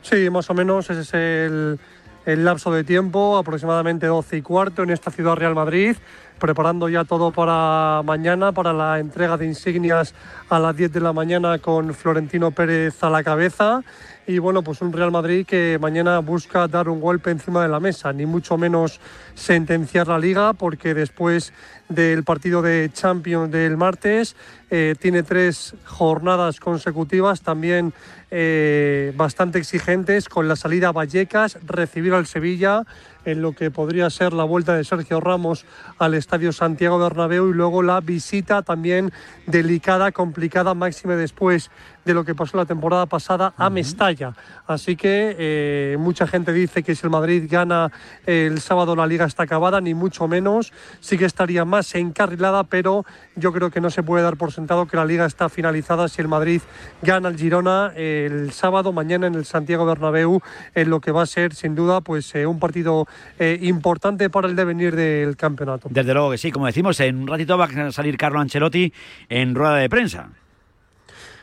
Sí, 0.00 0.30
más 0.30 0.48
o 0.48 0.54
menos 0.54 0.88
ese 0.90 1.00
es 1.00 1.12
el, 1.12 1.80
el 2.24 2.44
lapso 2.44 2.70
de 2.70 2.84
tiempo, 2.84 3.36
aproximadamente 3.36 4.06
12 4.06 4.36
y 4.36 4.42
cuarto 4.42 4.84
en 4.84 4.90
esta 4.90 5.10
ciudad 5.10 5.34
Real 5.34 5.56
Madrid, 5.56 5.96
preparando 6.38 6.88
ya 6.88 7.02
todo 7.02 7.32
para 7.32 8.02
mañana, 8.04 8.52
para 8.52 8.72
la 8.72 9.00
entrega 9.00 9.36
de 9.36 9.46
insignias 9.46 10.14
a 10.50 10.60
las 10.60 10.76
10 10.76 10.92
de 10.92 11.00
la 11.00 11.12
mañana 11.12 11.58
con 11.58 11.94
Florentino 11.94 12.52
Pérez 12.52 13.02
a 13.02 13.10
la 13.10 13.24
cabeza. 13.24 13.82
Y 14.26 14.38
bueno, 14.38 14.62
pues 14.62 14.82
un 14.82 14.92
Real 14.92 15.10
Madrid 15.10 15.46
que 15.46 15.78
mañana 15.80 16.18
busca 16.18 16.68
dar 16.68 16.90
un 16.90 17.00
golpe 17.00 17.30
encima 17.30 17.62
de 17.62 17.68
la 17.68 17.80
mesa, 17.80 18.12
ni 18.12 18.26
mucho 18.26 18.58
menos 18.58 19.00
sentenciar 19.34 20.06
la 20.06 20.18
liga, 20.18 20.52
porque 20.52 20.92
después 20.92 21.54
del 21.88 22.24
partido 22.24 22.60
de 22.60 22.90
Champions 22.92 23.50
del 23.50 23.78
martes 23.78 24.36
eh, 24.70 24.94
tiene 24.98 25.22
tres 25.22 25.74
jornadas 25.84 26.60
consecutivas 26.60 27.40
también 27.40 27.92
eh, 28.30 29.12
bastante 29.16 29.58
exigentes, 29.58 30.28
con 30.28 30.48
la 30.48 30.56
salida 30.56 30.88
a 30.88 30.92
Vallecas, 30.92 31.58
recibir 31.64 32.12
al 32.12 32.26
Sevilla 32.26 32.84
en 33.24 33.42
lo 33.42 33.52
que 33.52 33.70
podría 33.70 34.10
ser 34.10 34.32
la 34.32 34.44
vuelta 34.44 34.74
de 34.74 34.84
Sergio 34.84 35.20
Ramos 35.20 35.64
al 35.98 36.14
Estadio 36.14 36.52
Santiago 36.52 36.98
Bernabéu 36.98 37.48
y 37.48 37.54
luego 37.54 37.82
la 37.82 38.00
visita 38.00 38.62
también 38.62 39.12
delicada, 39.46 40.12
complicada, 40.12 40.74
máxime 40.74 41.16
después 41.16 41.70
de 42.04 42.14
lo 42.14 42.24
que 42.24 42.34
pasó 42.34 42.56
la 42.56 42.64
temporada 42.64 43.04
pasada 43.06 43.52
a 43.56 43.68
Mestalla. 43.68 44.32
Así 44.66 44.96
que 44.96 45.36
eh, 45.38 45.96
mucha 45.98 46.26
gente 46.26 46.52
dice 46.52 46.82
que 46.82 46.94
si 46.94 47.06
el 47.06 47.10
Madrid 47.10 47.46
gana 47.50 47.92
el 48.24 48.60
sábado 48.60 48.96
la 48.96 49.06
liga 49.06 49.26
está 49.26 49.42
acabada, 49.42 49.80
ni 49.80 49.92
mucho 49.92 50.26
menos. 50.26 50.72
Sí 51.00 51.18
que 51.18 51.26
estaría 51.26 51.66
más 51.66 51.94
encarrilada, 51.94 52.64
pero 52.64 53.04
yo 53.36 53.52
creo 53.52 53.70
que 53.70 53.82
no 53.82 53.90
se 53.90 54.02
puede 54.02 54.22
dar 54.22 54.38
por 54.38 54.52
sentado 54.58 54.86
que 54.86 54.96
la 54.96 55.04
liga 55.04 55.24
está 55.24 55.48
finalizada 55.48 56.08
si 56.08 56.20
el 56.20 56.26
Madrid 56.26 56.60
gana 57.00 57.28
el 57.28 57.36
Girona 57.36 57.92
el 57.94 58.50
sábado, 58.50 58.92
mañana 58.92 59.28
en 59.28 59.36
el 59.36 59.44
Santiago 59.44 59.86
Bernabéu, 59.86 60.40
en 60.74 60.90
lo 60.90 61.00
que 61.00 61.12
va 61.12 61.22
a 61.22 61.26
ser 61.26 61.54
sin 61.54 61.76
duda 61.76 62.00
pues 62.00 62.34
eh, 62.34 62.44
un 62.44 62.58
partido 62.58 63.06
eh, 63.38 63.56
importante 63.62 64.28
para 64.30 64.48
el 64.48 64.56
devenir 64.56 64.96
del 64.96 65.36
campeonato. 65.36 65.88
Desde 65.92 66.12
luego 66.12 66.32
que 66.32 66.38
sí, 66.38 66.50
como 66.50 66.66
decimos, 66.66 66.98
en 66.98 67.18
un 67.18 67.28
ratito 67.28 67.56
va 67.56 67.66
a 67.66 67.92
salir 67.92 68.16
Carlo 68.16 68.40
Ancelotti 68.40 68.92
en 69.28 69.54
rueda 69.54 69.76
de 69.76 69.88
prensa. 69.88 70.28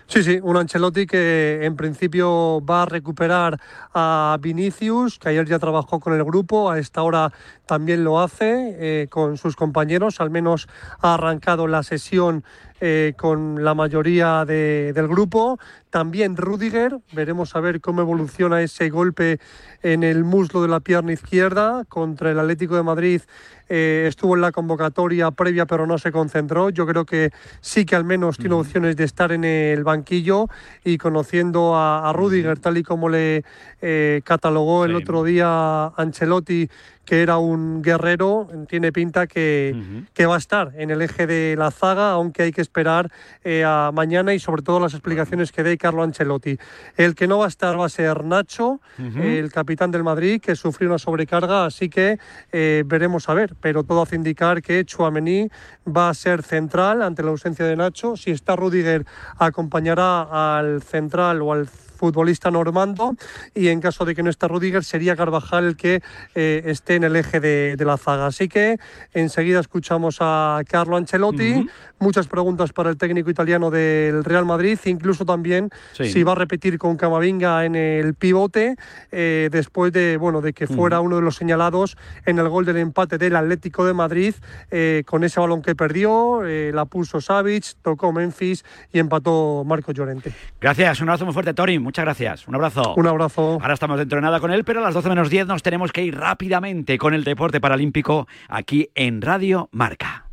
Sí, 0.08 0.22
sí, 0.24 0.40
un 0.42 0.56
Ancelotti 0.56 1.08
que 1.08 1.62
en 1.64 1.76
principio 1.76 2.64
va 2.64 2.84
a 2.84 2.86
recuperar 2.86 3.60
a 3.94 4.38
Vinicius, 4.40 5.18
que 5.18 5.30
ayer 5.30 5.48
ya 5.48 5.58
trabajó 5.58 6.00
con 6.00 6.14
el 6.14 6.24
grupo, 6.24 6.70
a 6.70 6.78
esta 6.78 7.02
hora 7.02 7.32
también 7.66 8.04
lo 8.04 8.20
hace 8.20 8.76
eh, 8.80 9.08
con 9.10 9.38
sus 9.38 9.56
compañeros, 9.56 10.20
al 10.22 10.30
menos 10.30 10.68
ha 11.02 11.16
arrancado 11.16 11.68
la 11.68 11.84
sesión 11.84 12.44
eh, 12.82 13.14
con 13.18 13.64
la 13.64 13.74
mayoría 13.74 14.44
de- 14.46 14.92
del 14.94 15.08
grupo. 15.08 15.58
También 15.90 16.36
Rudiger, 16.36 16.98
veremos 17.14 17.56
a 17.56 17.62
ver 17.62 17.80
cómo 17.80 18.02
evoluciona 18.02 18.62
ese 18.62 18.90
golpe 18.90 19.40
en 19.82 20.04
el 20.04 20.26
muslo 20.26 20.62
de 20.62 20.68
la 20.68 20.82
pierna 20.82 21.14
izquierda 21.14 21.84
contra 21.88 22.32
el 22.32 22.40
Atlético 22.40 22.76
de 22.76 22.84
Madrid. 22.84 23.22
eh, 23.68 24.06
estuvo 24.08 24.36
en 24.36 24.42
la 24.42 24.52
convocatoria 24.52 25.32
previa 25.32 25.66
pero 25.66 25.88
no 25.88 25.98
se 25.98 26.12
concentró. 26.12 26.70
Yo 26.70 26.86
creo 26.86 27.04
que 27.04 27.32
sí 27.62 27.84
que 27.84 27.96
al 27.96 28.04
menos 28.04 28.38
tiene 28.38 28.54
opciones 28.54 28.96
de 28.96 29.06
estar 29.06 29.32
en 29.32 29.44
el 29.44 29.84
banquillo 29.84 30.48
y 30.84 31.00
conociendo 31.00 31.76
a, 31.76 32.08
a 32.08 32.14
Rudiger 32.14 32.60
tal 32.60 32.78
y 32.78 32.84
como 32.84 33.10
le 33.10 33.44
eh, 33.82 34.22
catalogó 34.24 34.86
el 34.86 34.92
otro 34.94 35.24
día 35.24 35.88
Ancelotti 35.98 36.70
que 37.06 37.22
era 37.22 37.38
un 37.38 37.82
guerrero, 37.82 38.48
tiene 38.68 38.92
pinta 38.92 39.28
que, 39.28 40.04
que 40.14 40.26
va 40.26 40.36
a 40.36 40.38
estar 40.38 40.72
en 40.76 40.90
el 40.90 41.02
eje 41.02 41.28
de 41.28 41.56
la 41.58 41.72
zaga, 41.72 42.12
aunque 42.12 42.44
hay 42.44 42.52
que 42.52 42.62
esperar 42.62 43.12
eh, 43.44 43.64
a 43.66 43.92
mañana 43.94 44.34
y 44.34 44.40
sobre 44.40 44.62
todo 44.62 44.80
las 44.80 44.94
explicaciones 44.94 45.52
que 45.52 45.64
dé 45.64 45.78
Carlo 45.78 46.04
Ancelotti. 46.04 46.58
El 46.98 47.16
que 47.16 47.28
no 47.28 47.40
va 47.40 47.46
a 47.46 47.48
estar 47.48 47.80
va 47.80 47.86
a 47.86 47.90
ser 47.90 48.24
Nacho, 48.24 48.82
el 48.98 49.52
capitán 49.52 49.92
del 49.92 50.04
Madrid, 50.04 50.42
que 50.42 50.56
sufrió 50.56 50.90
una 50.90 50.98
sobrecarga, 50.98 51.66
así 51.66 51.90
que 51.90 52.20
eh, 52.52 52.84
veremos 52.86 53.30
a 53.30 53.34
ver, 53.34 53.56
pero 53.62 53.84
todo 53.84 54.02
hace 54.02 54.16
indicar 54.16 54.62
que 54.62 54.84
Chuamení 54.86 55.50
va 55.88 56.10
a 56.10 56.14
ser 56.14 56.44
central 56.44 57.02
ante 57.02 57.24
la 57.24 57.30
ausencia 57.30 57.66
de 57.66 57.76
Nacho. 57.76 58.18
Si 58.18 58.32
está 58.32 58.56
Rudiger, 58.56 59.06
acompañará 59.38 60.58
al 60.58 60.82
central 60.82 61.42
o 61.42 61.54
al 61.54 61.68
futbolista 61.96 62.52
normando 62.52 63.16
y 63.54 63.70
en 63.70 63.82
caso 63.82 64.06
de 64.06 64.14
que 64.16 64.24
no 64.24 64.30
esté 64.30 64.48
Rudiger 64.48 64.84
sería 64.84 65.16
Carvajal 65.16 65.66
el 65.66 65.76
que 65.78 66.02
eh, 66.36 66.62
esté 66.66 66.96
en 66.96 67.04
el 67.06 67.16
eje 67.16 67.40
de, 67.40 67.76
de 67.78 67.86
la 67.86 67.98
zaga. 67.98 68.28
Así 68.28 68.48
que 68.48 68.78
enseguida 69.14 69.60
escuchamos 69.60 70.18
a 70.20 70.62
Carlo 70.68 70.98
Ancelotti, 70.98 71.68
muchas 72.00 72.28
preguntas 72.28 72.74
para 72.74 72.90
el 72.90 72.98
técnico 72.98 73.30
italiano 73.30 73.72
del 73.72 74.24
Real 74.24 74.46
Madrid, 74.46 74.78
incluso 74.86 75.26
también 75.26 75.70
Sí. 75.94 76.10
si 76.12 76.24
va 76.24 76.34
a 76.34 76.36
repetir 76.36 76.78
con 76.78 76.98
Camavinga 76.98 77.66
en 77.66 77.76
el 77.76 78.14
pivote 78.16 78.76
eh, 79.12 79.50
después 79.52 79.92
de 79.94 80.18
bueno 80.18 80.42
de 80.42 80.52
que 80.54 80.68
fuera 80.68 81.00
uno 81.00 81.16
de 81.16 81.22
los 81.22 81.36
señalados 81.36 81.98
en 82.26 82.38
el 82.40 82.50
gol 82.50 82.66
del 82.66 82.78
empate 82.78 83.18
del 83.18 83.36
Atlético 83.36 83.86
de 83.86 83.94
Madrid 83.94 84.36
eh, 84.72 85.04
con 85.06 85.24
ese 85.24 85.40
balón 85.40 85.62
que 85.62 85.76
perdió, 85.76 86.46
eh, 86.46 86.72
la 86.74 86.86
puso 86.86 87.22
Savic, 87.22 87.76
tocó 87.82 88.12
Memphis 88.12 88.66
y 88.92 89.00
empató 89.00 89.64
Marco 89.66 89.92
Llorente. 89.92 90.34
Gracias, 90.60 91.00
un 91.02 91.10
abrazo 91.10 91.26
muy 91.26 91.34
fuerte, 91.34 91.54
Tori. 91.54 91.80
Muchas 91.86 92.04
gracias. 92.04 92.48
Un 92.48 92.56
abrazo. 92.56 92.96
Un 92.98 93.08
abrazo. 93.08 93.60
Ahora 93.62 93.76
estamos 93.76 94.00
dentro 94.00 94.18
de 94.18 94.24
nada 94.24 94.40
con 94.40 94.52
él, 94.52 94.64
pero 94.64 94.80
a 94.80 94.84
las 94.84 94.96
12 94.96 95.08
menos 95.08 95.30
10 95.30 95.46
nos 95.46 95.62
tenemos 95.62 95.92
que 95.92 96.04
ir 96.04 96.18
rápidamente 96.18 96.98
con 96.98 97.14
el 97.14 97.24
deporte 97.24 97.62
paralímpico 97.62 98.28
aquí 98.50 98.90
en 98.96 99.22
Radio 99.22 99.70
Marca. 99.72 100.26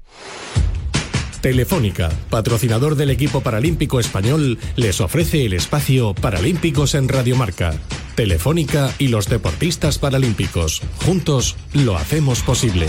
Telefónica, 1.42 2.08
patrocinador 2.30 2.94
del 2.94 3.10
equipo 3.10 3.42
paralímpico 3.42 4.00
español, 4.00 4.58
les 4.76 5.00
ofrece 5.00 5.44
el 5.44 5.52
espacio 5.52 6.14
Paralímpicos 6.14 6.94
en 6.94 7.08
Radiomarca. 7.08 7.74
Telefónica 8.14 8.90
y 8.98 9.08
los 9.08 9.28
deportistas 9.28 9.98
paralímpicos. 9.98 10.80
Juntos 11.04 11.56
lo 11.74 11.96
hacemos 11.96 12.42
posible. 12.42 12.86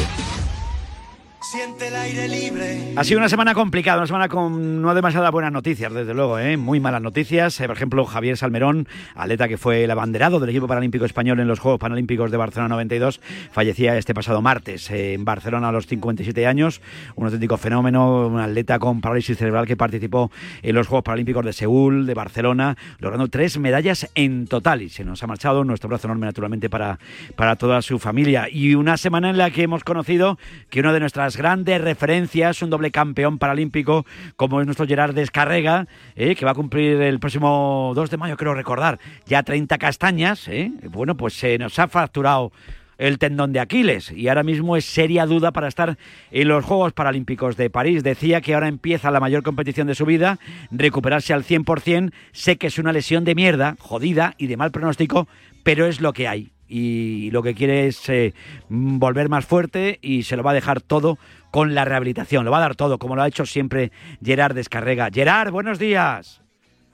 Siente 1.54 1.90
el 1.90 1.96
aire 1.96 2.28
libre. 2.28 2.94
Ha 2.96 3.04
sido 3.04 3.20
una 3.20 3.30
semana 3.30 3.54
complicada, 3.54 4.00
una 4.00 4.08
semana 4.08 4.28
con 4.28 4.82
no 4.82 4.96
demasiadas 4.96 5.32
buenas 5.32 5.52
noticias, 5.52 5.94
desde 5.94 6.16
luego, 6.16 6.40
¿eh? 6.40 6.58
muy 6.58 6.80
malas 6.80 7.04
noticias. 7.04 7.62
Eh, 7.62 7.68
por 7.68 7.76
ejemplo, 7.76 8.06
Javier 8.06 8.38
Salmerón, 8.38 8.88
atleta 9.14 9.48
que 9.48 9.60
fue 9.60 9.84
el 9.84 9.92
abanderado 9.92 10.40
del 10.40 10.50
equipo 10.50 10.66
paralímpico 10.66 11.06
español 11.06 11.40
en 11.40 11.48
los 11.48 11.60
Juegos 11.60 11.80
Paralímpicos 11.80 12.32
de 12.32 12.38
Barcelona 12.38 12.70
92, 12.70 13.22
fallecía 13.52 13.96
este 14.00 14.16
pasado 14.16 14.42
martes 14.42 14.90
eh, 14.90 15.14
en 15.14 15.26
Barcelona 15.26 15.70
a 15.70 15.72
los 15.72 15.86
57 15.86 16.48
años. 16.48 16.82
Un 17.14 17.26
auténtico 17.26 17.58
fenómeno, 17.58 18.30
un 18.30 18.40
atleta 18.40 18.80
con 18.80 19.00
parálisis 19.00 19.38
cerebral 19.38 19.68
que 19.68 19.78
participó 19.78 20.32
en 20.64 20.74
los 20.74 20.88
Juegos 20.88 21.04
Paralímpicos 21.04 21.46
de 21.46 21.54
Seúl, 21.54 22.08
de 22.08 22.16
Barcelona, 22.16 22.76
logrando 22.98 23.28
tres 23.28 23.60
medallas 23.60 24.10
en 24.16 24.48
total. 24.48 24.82
Y 24.82 24.90
se 24.90 25.06
nos 25.06 25.22
ha 25.22 25.28
marchado 25.28 25.64
nuestro 25.64 25.86
abrazo 25.86 26.08
enorme, 26.08 26.26
naturalmente, 26.26 26.72
para, 26.72 26.98
para 27.36 27.58
toda 27.58 27.84
su 27.84 28.00
familia. 28.00 28.48
Y 28.50 28.74
una 28.74 28.98
semana 28.98 29.30
en 29.30 29.38
la 29.38 29.52
que 29.52 29.62
hemos 29.62 29.84
conocido 29.84 30.40
que 30.72 30.80
una 30.80 30.94
de 30.94 31.00
nuestras 31.00 31.43
grandes 31.44 31.82
referencias, 31.82 32.62
un 32.62 32.70
doble 32.70 32.90
campeón 32.90 33.38
paralímpico 33.38 34.06
como 34.38 34.62
es 34.62 34.66
nuestro 34.66 34.88
Gerard 34.88 35.14
Descarrega, 35.14 35.88
eh, 36.16 36.36
que 36.36 36.46
va 36.46 36.52
a 36.52 36.56
cumplir 36.56 37.02
el 37.02 37.20
próximo 37.20 37.92
2 37.94 38.10
de 38.12 38.16
mayo, 38.16 38.38
creo 38.38 38.54
recordar, 38.54 38.98
ya 39.26 39.44
30 39.44 39.78
castañas. 39.78 40.48
eh. 40.48 40.72
Bueno, 40.90 41.18
pues 41.18 41.34
se 41.34 41.58
nos 41.58 41.78
ha 41.80 41.90
fracturado 41.90 42.54
el 42.98 43.18
tendón 43.18 43.52
de 43.52 43.60
Aquiles 43.60 44.10
y 44.12 44.30
ahora 44.30 44.44
mismo 44.44 44.78
es 44.78 44.86
seria 44.86 45.26
duda 45.26 45.52
para 45.52 45.68
estar 45.68 45.98
en 46.32 46.48
los 46.48 46.64
Juegos 46.64 46.94
Paralímpicos 46.94 47.58
de 47.58 47.70
París. 47.70 48.04
Decía 48.04 48.40
que 48.40 48.54
ahora 48.54 48.70
empieza 48.70 49.12
la 49.12 49.20
mayor 49.20 49.44
competición 49.44 49.88
de 49.88 49.96
su 49.96 50.06
vida, 50.06 50.40
recuperarse 50.72 51.34
al 51.34 51.44
100%. 51.44 52.14
Sé 52.32 52.56
que 52.56 52.68
es 52.68 52.80
una 52.80 52.94
lesión 52.94 53.26
de 53.26 53.36
mierda, 53.36 53.76
jodida 53.80 54.34
y 54.38 54.48
de 54.48 54.56
mal 54.56 54.72
pronóstico, 54.72 55.28
pero 55.64 55.88
es 55.88 56.00
lo 56.00 56.14
que 56.14 56.30
hay. 56.30 56.54
Y 56.68 57.30
lo 57.32 57.44
que 57.44 57.56
quiere 57.56 57.88
es 57.88 58.08
eh, 58.10 58.34
mm, 58.70 59.00
volver 59.00 59.30
más 59.30 59.46
fuerte 59.46 60.00
y 60.02 60.24
se 60.24 60.38
lo 60.38 60.44
va 60.44 60.52
a 60.52 60.56
dejar 60.56 60.82
todo 60.82 61.18
con 61.52 61.76
la 61.76 61.86
rehabilitación. 61.86 62.46
Lo 62.46 62.52
va 62.52 62.58
a 62.58 62.62
dar 62.62 62.76
todo, 62.76 62.98
como 62.98 63.16
lo 63.16 63.22
ha 63.22 63.28
hecho 63.28 63.46
siempre 63.46 63.92
Gerard 64.24 64.56
Descarrega. 64.56 65.10
Gerard, 65.12 65.52
buenos 65.52 65.80
días. 65.80 66.43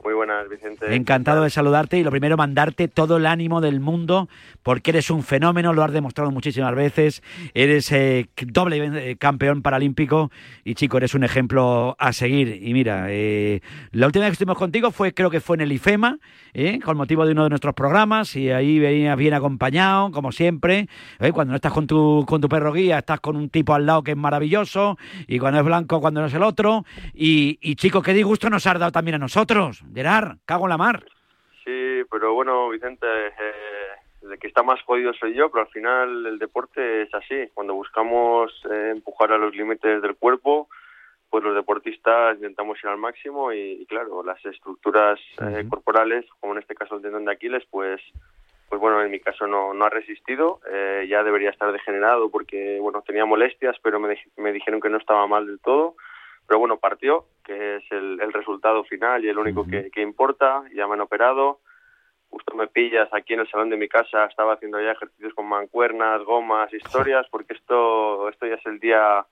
Muy 0.10 0.16
buenas, 0.16 0.50
Vicente. 0.50 0.96
Encantado 0.96 1.44
de 1.44 1.52
saludarte 1.52 2.00
y 2.00 2.04
lo 2.04 2.10
primero 2.10 2.36
mandarte 2.36 2.88
todo 2.88 3.18
el 3.18 3.28
ánimo 3.28 3.62
del 3.62 3.80
mundo 3.80 4.28
porque 4.64 4.90
eres 4.90 5.12
un 5.12 5.22
fenómeno, 5.22 5.72
lo 5.72 5.84
has 5.84 5.92
demostrado 5.92 6.32
muchísimas 6.32 6.74
veces, 6.74 7.22
eres 7.54 7.92
eh, 7.92 8.28
doble 8.48 9.12
eh, 9.12 9.18
campeón 9.18 9.62
paralímpico 9.62 10.32
y 10.64 10.74
chico, 10.74 10.98
eres 10.98 11.14
un 11.14 11.24
ejemplo 11.24 11.96
a 12.00 12.12
seguir. 12.12 12.58
Y 12.60 12.74
mira, 12.74 13.06
eh, 13.10 13.62
la 13.92 14.08
última 14.08 14.26
vez 14.26 14.32
que 14.32 14.34
estuvimos 14.34 14.58
contigo 14.58 14.90
fue, 14.90 15.14
creo 15.14 15.30
que 15.30 15.42
fue 15.42 15.58
en 15.58 15.62
el 15.62 15.72
IFEMA, 15.74 16.18
eh, 16.56 16.80
con 16.84 16.98
motivo 16.98 17.24
de 17.28 17.34
uno 17.34 17.44
de 17.44 17.50
nuestros 17.50 17.76
programas 17.76 18.36
y 18.36 18.50
ahí 18.50 18.80
venías 18.80 19.16
bien 19.16 19.36
acompañado, 19.36 20.10
como 20.10 20.32
siempre. 20.32 20.90
Cuando 21.20 21.52
no 21.52 21.56
estás 21.58 21.72
con 21.72 21.86
tu, 21.86 22.26
con 22.28 22.42
tu 22.42 22.50
perro 22.50 22.74
guía, 22.74 22.98
estás 22.98 23.20
con 23.20 23.36
un 23.36 23.50
tipo 23.50 23.76
al 23.76 23.86
lado 23.86 24.02
que 24.02 24.12
es 24.12 24.18
maravilloso 24.18 24.98
y 25.28 25.38
cuando 25.38 25.60
es 25.60 25.66
blanco, 25.66 26.02
cuando 26.02 26.22
no 26.22 26.26
es 26.26 26.34
el 26.34 26.42
otro. 26.42 26.84
Y, 27.14 27.60
y 27.62 27.76
chico, 27.76 28.02
qué 28.02 28.16
disgusto 28.16 28.50
nos 28.50 28.66
has 28.66 28.80
dado 28.80 28.92
también 28.92 29.16
a 29.16 29.20
nosotros. 29.20 29.84
Gerard, 30.00 30.38
cago 30.46 30.64
en 30.64 30.70
la 30.70 30.78
mar. 30.78 31.04
Sí, 31.66 32.04
pero 32.10 32.34
bueno, 32.34 32.70
Vicente, 32.70 33.06
eh, 33.06 33.92
el 34.22 34.40
que 34.40 34.48
está 34.48 34.64
más 34.64 34.82
jodido 34.84 35.14
soy 35.14 35.34
yo, 35.34 35.52
pero 35.52 35.66
al 35.66 35.72
final 35.72 36.26
el 36.26 36.40
deporte 36.40 37.02
es 37.02 37.14
así. 37.14 37.50
Cuando 37.54 37.74
buscamos 37.74 38.50
eh, 38.72 38.92
empujar 38.96 39.34
a 39.34 39.38
los 39.38 39.54
límites 39.54 40.02
del 40.02 40.16
cuerpo, 40.16 40.70
pues 41.30 41.44
los 41.44 41.54
deportistas 41.54 42.38
intentamos 42.38 42.82
ir 42.82 42.90
al 42.90 42.98
máximo 42.98 43.52
y, 43.52 43.82
y 43.82 43.86
claro, 43.88 44.24
las 44.24 44.44
estructuras 44.46 45.20
eh, 45.42 45.66
corporales, 45.70 46.26
como 46.40 46.54
en 46.54 46.60
este 46.60 46.76
caso 46.76 46.96
el 46.96 47.02
tendón 47.02 47.26
de 47.26 47.34
Aquiles, 47.34 47.66
pues 47.70 48.02
pues 48.70 48.80
bueno, 48.80 49.02
en 49.02 49.12
mi 49.12 49.20
caso 49.20 49.48
no, 49.48 49.74
no 49.74 49.84
ha 49.84 49.90
resistido, 49.90 50.62
eh, 50.72 51.08
ya 51.10 51.24
debería 51.24 51.50
estar 51.50 51.72
degenerado 51.74 52.30
porque, 52.30 52.78
bueno, 52.80 53.02
tenía 53.02 53.26
molestias, 53.26 53.76
pero 53.82 54.00
me, 54.00 54.16
me 54.38 54.54
dijeron 54.54 54.80
que 54.80 54.90
no 54.90 54.98
estaba 54.98 55.26
mal 55.26 55.48
del 55.48 55.60
todo, 55.60 55.96
pero 56.50 56.60
bueno, 56.60 56.78
partió, 56.78 57.26
que 57.46 57.76
es 57.76 57.84
el, 57.92 58.20
el 58.20 58.34
resultado 58.34 58.84
final 58.84 59.24
y 59.24 59.30
el 59.30 59.38
único 59.38 59.68
que, 59.68 59.92
que 59.92 60.02
importa, 60.02 60.64
ya 60.74 60.88
me 60.88 60.96
han 60.96 61.02
operado, 61.02 61.60
justo 62.28 62.56
me 62.56 62.66
pillas 62.66 63.08
aquí 63.14 63.36
en 63.36 63.42
el 63.42 63.50
salón 63.52 63.70
de 63.70 63.78
mi 63.78 63.88
casa, 63.88 64.26
estaba 64.26 64.54
haciendo 64.54 64.82
ya 64.82 64.94
ejercicios 64.94 65.36
con 65.36 65.48
mancuernas, 65.48 66.24
gomas, 66.24 66.74
historias, 66.74 67.28
porque 67.30 67.54
esto, 67.54 68.28
esto 68.30 68.48
ya 68.48 68.56
es 68.56 68.66
el 68.66 68.80
día 68.80 69.28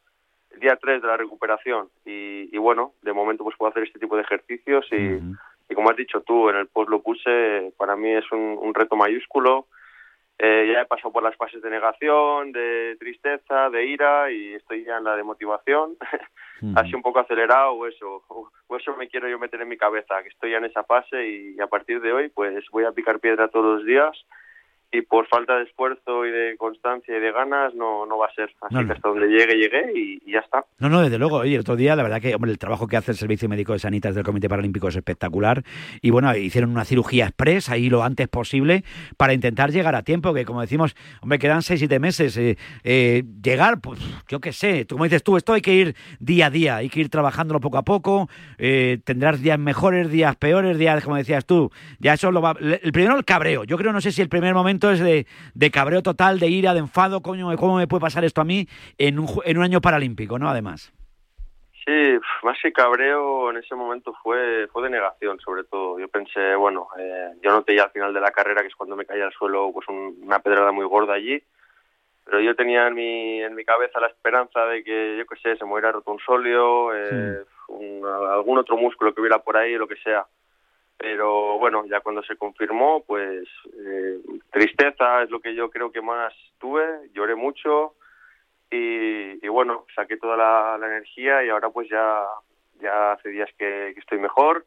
el 0.51 0.59
día 0.59 0.77
3 0.79 1.01
de 1.01 1.07
la 1.07 1.17
recuperación. 1.17 1.89
Y, 2.05 2.55
y 2.55 2.57
bueno, 2.59 2.93
de 3.01 3.13
momento 3.13 3.43
pues 3.43 3.57
puedo 3.57 3.71
hacer 3.71 3.83
este 3.83 3.99
tipo 3.99 4.15
de 4.15 4.21
ejercicios 4.21 4.85
y, 4.91 5.19
y 5.69 5.75
como 5.75 5.89
has 5.89 5.97
dicho 5.97 6.21
tú, 6.21 6.49
en 6.49 6.57
el 6.57 6.67
post 6.67 6.89
lo 6.89 7.01
puse, 7.01 7.73
para 7.77 7.95
mí 7.95 8.11
es 8.13 8.31
un, 8.31 8.59
un 8.61 8.75
reto 8.75 8.95
mayúsculo. 8.95 9.65
Eh, 10.39 10.71
ya 10.71 10.81
he 10.81 10.85
pasado 10.85 11.11
por 11.11 11.23
las 11.23 11.35
fases 11.35 11.61
de 11.61 11.69
negación, 11.69 12.51
de 12.51 12.95
tristeza, 12.99 13.69
de 13.71 13.85
ira 13.85 14.31
y 14.31 14.53
estoy 14.53 14.85
ya 14.85 14.97
en 14.97 15.03
la 15.03 15.15
de 15.15 15.23
motivación. 15.23 15.97
Así 16.75 16.95
un 16.95 17.01
poco 17.01 17.19
acelerado 17.19 17.73
o 17.73 17.87
eso, 17.87 18.23
o 18.27 18.49
o 18.67 18.75
eso 18.75 18.95
me 18.95 19.07
quiero 19.07 19.27
yo 19.29 19.39
meter 19.39 19.61
en 19.61 19.69
mi 19.69 19.77
cabeza, 19.77 20.21
que 20.21 20.29
estoy 20.29 20.51
ya 20.51 20.57
en 20.57 20.65
esa 20.65 20.83
fase 20.83 21.27
y, 21.27 21.59
a 21.59 21.67
partir 21.67 22.01
de 22.01 22.11
hoy 22.11 22.29
pues 22.29 22.63
voy 22.71 22.85
a 22.85 22.91
picar 22.91 23.19
piedra 23.19 23.47
todos 23.47 23.77
los 23.77 23.85
días 23.85 24.17
y 24.91 25.01
por 25.01 25.27
falta 25.27 25.57
de 25.57 25.63
esfuerzo 25.65 26.25
y 26.25 26.31
de 26.31 26.55
constancia 26.57 27.15
y 27.15 27.19
de 27.19 27.31
ganas 27.31 27.73
no, 27.75 28.05
no 28.05 28.17
va 28.17 28.27
a 28.27 28.33
ser. 28.33 28.49
Así 28.61 28.73
No, 28.73 28.85
que 28.85 28.93
hasta 28.93 29.09
donde 29.09 29.27
llegue, 29.27 29.55
llegué 29.55 29.91
y, 29.93 30.21
y 30.25 30.31
ya 30.31 30.39
está. 30.39 30.65
No, 30.79 30.87
no, 30.89 31.01
desde 31.01 31.17
luego. 31.17 31.37
Oye, 31.37 31.55
el 31.55 31.61
otro 31.61 31.75
día, 31.75 31.95
la 31.95 32.03
verdad 32.03 32.21
que 32.21 32.33
hombre, 32.33 32.51
el 32.51 32.57
trabajo 32.57 32.87
que 32.87 32.95
hace 32.95 33.11
el 33.11 33.17
Servicio 33.17 33.49
Médico 33.49 33.73
de 33.73 33.79
Sanitas 33.79 34.15
del 34.15 34.23
Comité 34.23 34.47
Paralímpico 34.47 34.87
es 34.87 34.95
espectacular. 34.95 35.63
Y 36.01 36.09
bueno, 36.11 36.33
hicieron 36.35 36.71
una 36.71 36.85
cirugía 36.85 37.25
express 37.25 37.69
ahí 37.69 37.89
lo 37.89 38.03
antes 38.03 38.27
posible 38.29 38.83
para 39.17 39.33
intentar 39.33 39.71
llegar 39.71 39.93
a 39.95 40.03
tiempo, 40.03 40.33
que 40.33 40.45
como 40.45 40.61
decimos, 40.61 40.95
hombre, 41.21 41.37
quedan 41.37 41.63
seis, 41.63 41.79
siete 41.79 41.99
meses. 41.99 42.37
eh, 42.37 42.57
eh, 42.83 43.23
llegar, 43.43 43.81
pues 43.81 43.99
yo 44.29 44.39
qué 44.39 44.53
sé, 44.53 44.85
tú 44.85 44.95
como 44.95 45.03
dices 45.03 45.21
tú, 45.23 45.35
esto 45.37 45.53
hay 45.53 45.61
que 45.61 45.73
ir 45.73 45.95
día 46.19 46.45
a 46.45 46.49
día, 46.49 46.75
hay 46.77 46.89
que 46.89 47.01
ir 47.01 47.09
trabajándolo 47.09 47.59
poco 47.59 47.77
a 47.77 47.83
poco. 47.83 48.29
eh, 48.57 48.99
tendrás 49.03 49.41
días 49.41 49.59
mejores, 49.59 50.09
días 50.09 50.35
peores, 50.37 50.77
días, 50.77 51.03
como 51.03 51.17
decías 51.17 51.45
tú. 51.45 51.71
Ya 51.99 52.13
eso 52.13 52.31
lo 52.31 52.41
va. 52.41 52.55
El 52.81 52.91
primero, 52.93 53.17
el 53.17 53.25
cabreo. 53.25 53.63
Yo 53.65 53.77
creo, 53.77 53.91
no 53.91 53.99
sé 54.01 54.11
si 54.11 54.21
el 54.21 54.29
primer 54.29 54.53
momento 54.53 54.76
de, 54.79 55.25
de 55.53 55.71
cabreo 55.71 56.01
total, 56.01 56.39
de 56.39 56.47
ira, 56.47 56.73
de 56.73 56.79
enfado, 56.79 57.21
coño, 57.21 57.55
¿cómo 57.57 57.77
me 57.77 57.87
puede 57.87 58.01
pasar 58.01 58.23
esto 58.23 58.41
a 58.41 58.45
mí 58.45 58.67
en 58.97 59.19
un, 59.19 59.27
en 59.45 59.57
un 59.57 59.63
año 59.63 59.81
paralímpico, 59.81 60.37
¿no? 60.39 60.49
Además. 60.49 60.93
Sí, 61.85 62.19
más 62.43 62.57
que 62.61 62.73
cabreo 62.73 63.49
en 63.49 63.57
ese 63.57 63.73
momento 63.73 64.13
fue, 64.21 64.67
fue 64.73 64.83
de 64.83 64.89
negación, 64.89 65.39
sobre 65.39 65.63
todo. 65.63 65.97
Yo 65.99 66.09
pensé, 66.09 66.53
bueno, 66.55 66.87
eh, 66.99 67.29
yo 67.41 67.51
noté 67.51 67.75
ya 67.75 67.83
al 67.83 67.91
final 67.91 68.13
de 68.13 68.19
la 68.19 68.31
carrera, 68.31 68.61
que 68.61 68.67
es 68.67 68.75
cuando 68.75 68.95
me 68.97 69.05
caía 69.05 69.25
al 69.25 69.31
suelo, 69.31 69.71
pues 69.73 69.87
un- 69.87 70.17
una 70.21 70.39
pedrada 70.39 70.71
muy 70.73 70.85
gorda 70.85 71.13
allí. 71.13 71.41
Pero 72.25 72.41
yo 72.41 72.55
tenía 72.57 72.87
en 72.87 72.93
mi, 72.93 73.41
en 73.41 73.55
mi 73.55 73.63
cabeza 73.63 74.01
la 74.01 74.07
esperanza 74.07 74.65
de 74.65 74.83
que, 74.83 75.15
yo 75.17 75.25
qué 75.25 75.39
sé, 75.41 75.55
se 75.55 75.63
me 75.63 75.71
hubiera 75.71 75.93
roto 75.93 76.11
un 76.11 76.19
sóleo, 76.19 76.93
eh, 76.93 77.43
un- 77.69 78.05
algún 78.05 78.57
otro 78.57 78.75
músculo 78.75 79.13
que 79.13 79.21
hubiera 79.21 79.39
por 79.39 79.55
ahí, 79.55 79.75
lo 79.75 79.87
que 79.87 79.95
sea. 79.95 80.25
Pero 80.97 81.59
bueno, 81.59 81.85
ya 81.85 81.99
cuando 82.01 82.23
se 82.23 82.35
confirmó, 82.37 83.03
pues 83.05 83.47
eh, 83.77 84.19
tristeza 84.51 85.21
es 85.23 85.29
lo 85.29 85.39
que 85.39 85.53
yo 85.53 85.69
creo 85.69 85.91
que 85.91 86.01
más 86.01 86.33
tuve, 86.59 86.83
lloré 87.13 87.35
mucho 87.35 87.93
y, 88.71 89.45
y 89.45 89.47
bueno, 89.47 89.85
saqué 89.95 90.17
toda 90.17 90.35
la, 90.35 90.77
la 90.79 90.87
energía 90.87 91.43
y 91.43 91.49
ahora 91.49 91.69
pues 91.69 91.87
ya, 91.87 92.25
ya 92.81 93.11
hace 93.11 93.29
días 93.29 93.49
que, 93.57 93.91
que 93.93 93.99
estoy 93.99 94.17
mejor, 94.17 94.65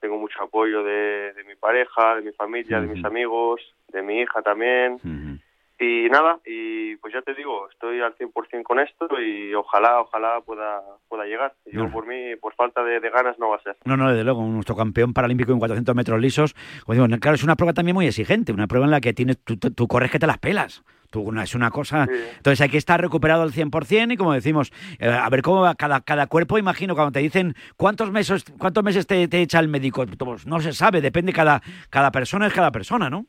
tengo 0.00 0.18
mucho 0.18 0.42
apoyo 0.42 0.82
de, 0.82 1.32
de 1.32 1.44
mi 1.44 1.54
pareja, 1.54 2.16
de 2.16 2.22
mi 2.22 2.32
familia, 2.32 2.80
de 2.80 2.88
mis 2.88 3.04
amigos, 3.04 3.60
de 3.88 4.02
mi 4.02 4.20
hija 4.20 4.42
también. 4.42 4.98
Y 5.80 6.08
nada, 6.10 6.40
y 6.44 6.96
pues 6.96 7.14
ya 7.14 7.22
te 7.22 7.34
digo, 7.34 7.68
estoy 7.70 8.00
al 8.00 8.12
100% 8.16 8.64
con 8.64 8.80
esto 8.80 9.06
y 9.20 9.54
ojalá, 9.54 10.00
ojalá 10.00 10.40
pueda, 10.44 10.82
pueda 11.08 11.24
llegar. 11.24 11.54
Yo 11.66 11.84
No. 11.84 11.92
por 11.92 12.04
mí, 12.06 12.34
por 12.40 12.52
falta 12.54 12.82
de, 12.82 12.98
de 12.98 13.10
ganas 13.10 13.38
no 13.38 13.50
va 13.50 13.56
a 13.56 13.62
ser. 13.62 13.76
No, 13.84 13.96
no, 13.96 14.08
desde 14.10 14.24
luego, 14.24 14.42
nuestro 14.42 14.74
campeón 14.74 15.12
paralímpico 15.14 15.52
en 15.52 15.60
400 15.60 15.94
metros 15.94 16.20
lisos. 16.20 16.54
Como 16.84 17.00
digo, 17.06 17.18
claro, 17.20 17.36
es 17.36 17.44
una 17.44 17.54
prueba 17.54 17.72
también 17.74 17.94
muy 17.94 18.06
exigente, 18.08 18.52
una 18.52 18.66
prueba 18.66 18.86
en 18.86 18.90
la 18.90 19.00
que 19.00 19.12
tienes, 19.14 19.38
tú, 19.44 19.56
tú- 19.56 19.86
corres 19.86 20.10
que 20.10 20.18
te 20.18 20.26
las 20.26 20.38
pelas. 20.38 20.82
Tú, 21.10 21.32
es 21.40 21.54
una 21.54 21.70
cosa. 21.70 22.06
Entonces 22.36 22.60
hay 22.60 22.68
que 22.68 22.76
estar 22.76 23.00
recuperado 23.00 23.42
al 23.42 23.52
100% 23.52 24.12
y 24.12 24.16
como 24.18 24.34
decimos, 24.34 24.72
eh, 24.98 25.08
a 25.08 25.26
ver 25.30 25.40
cómo 25.42 25.62
va 25.62 25.74
cada, 25.74 26.00
cada 26.02 26.26
cuerpo. 26.26 26.58
Imagino 26.58 26.94
cuando 26.94 27.12
te 27.12 27.20
dicen 27.20 27.54
cuántos 27.78 28.10
meses, 28.10 28.44
cuántos 28.58 28.84
meses 28.84 29.06
te, 29.06 29.26
te 29.28 29.40
echa 29.40 29.58
el 29.60 29.68
médico. 29.68 30.04
Pues 30.18 30.46
no 30.46 30.60
se 30.60 30.72
sabe, 30.74 31.00
depende 31.00 31.32
cada, 31.32 31.62
cada 31.88 32.10
persona, 32.10 32.46
es 32.48 32.52
cada 32.52 32.70
persona, 32.72 33.08
¿no? 33.08 33.24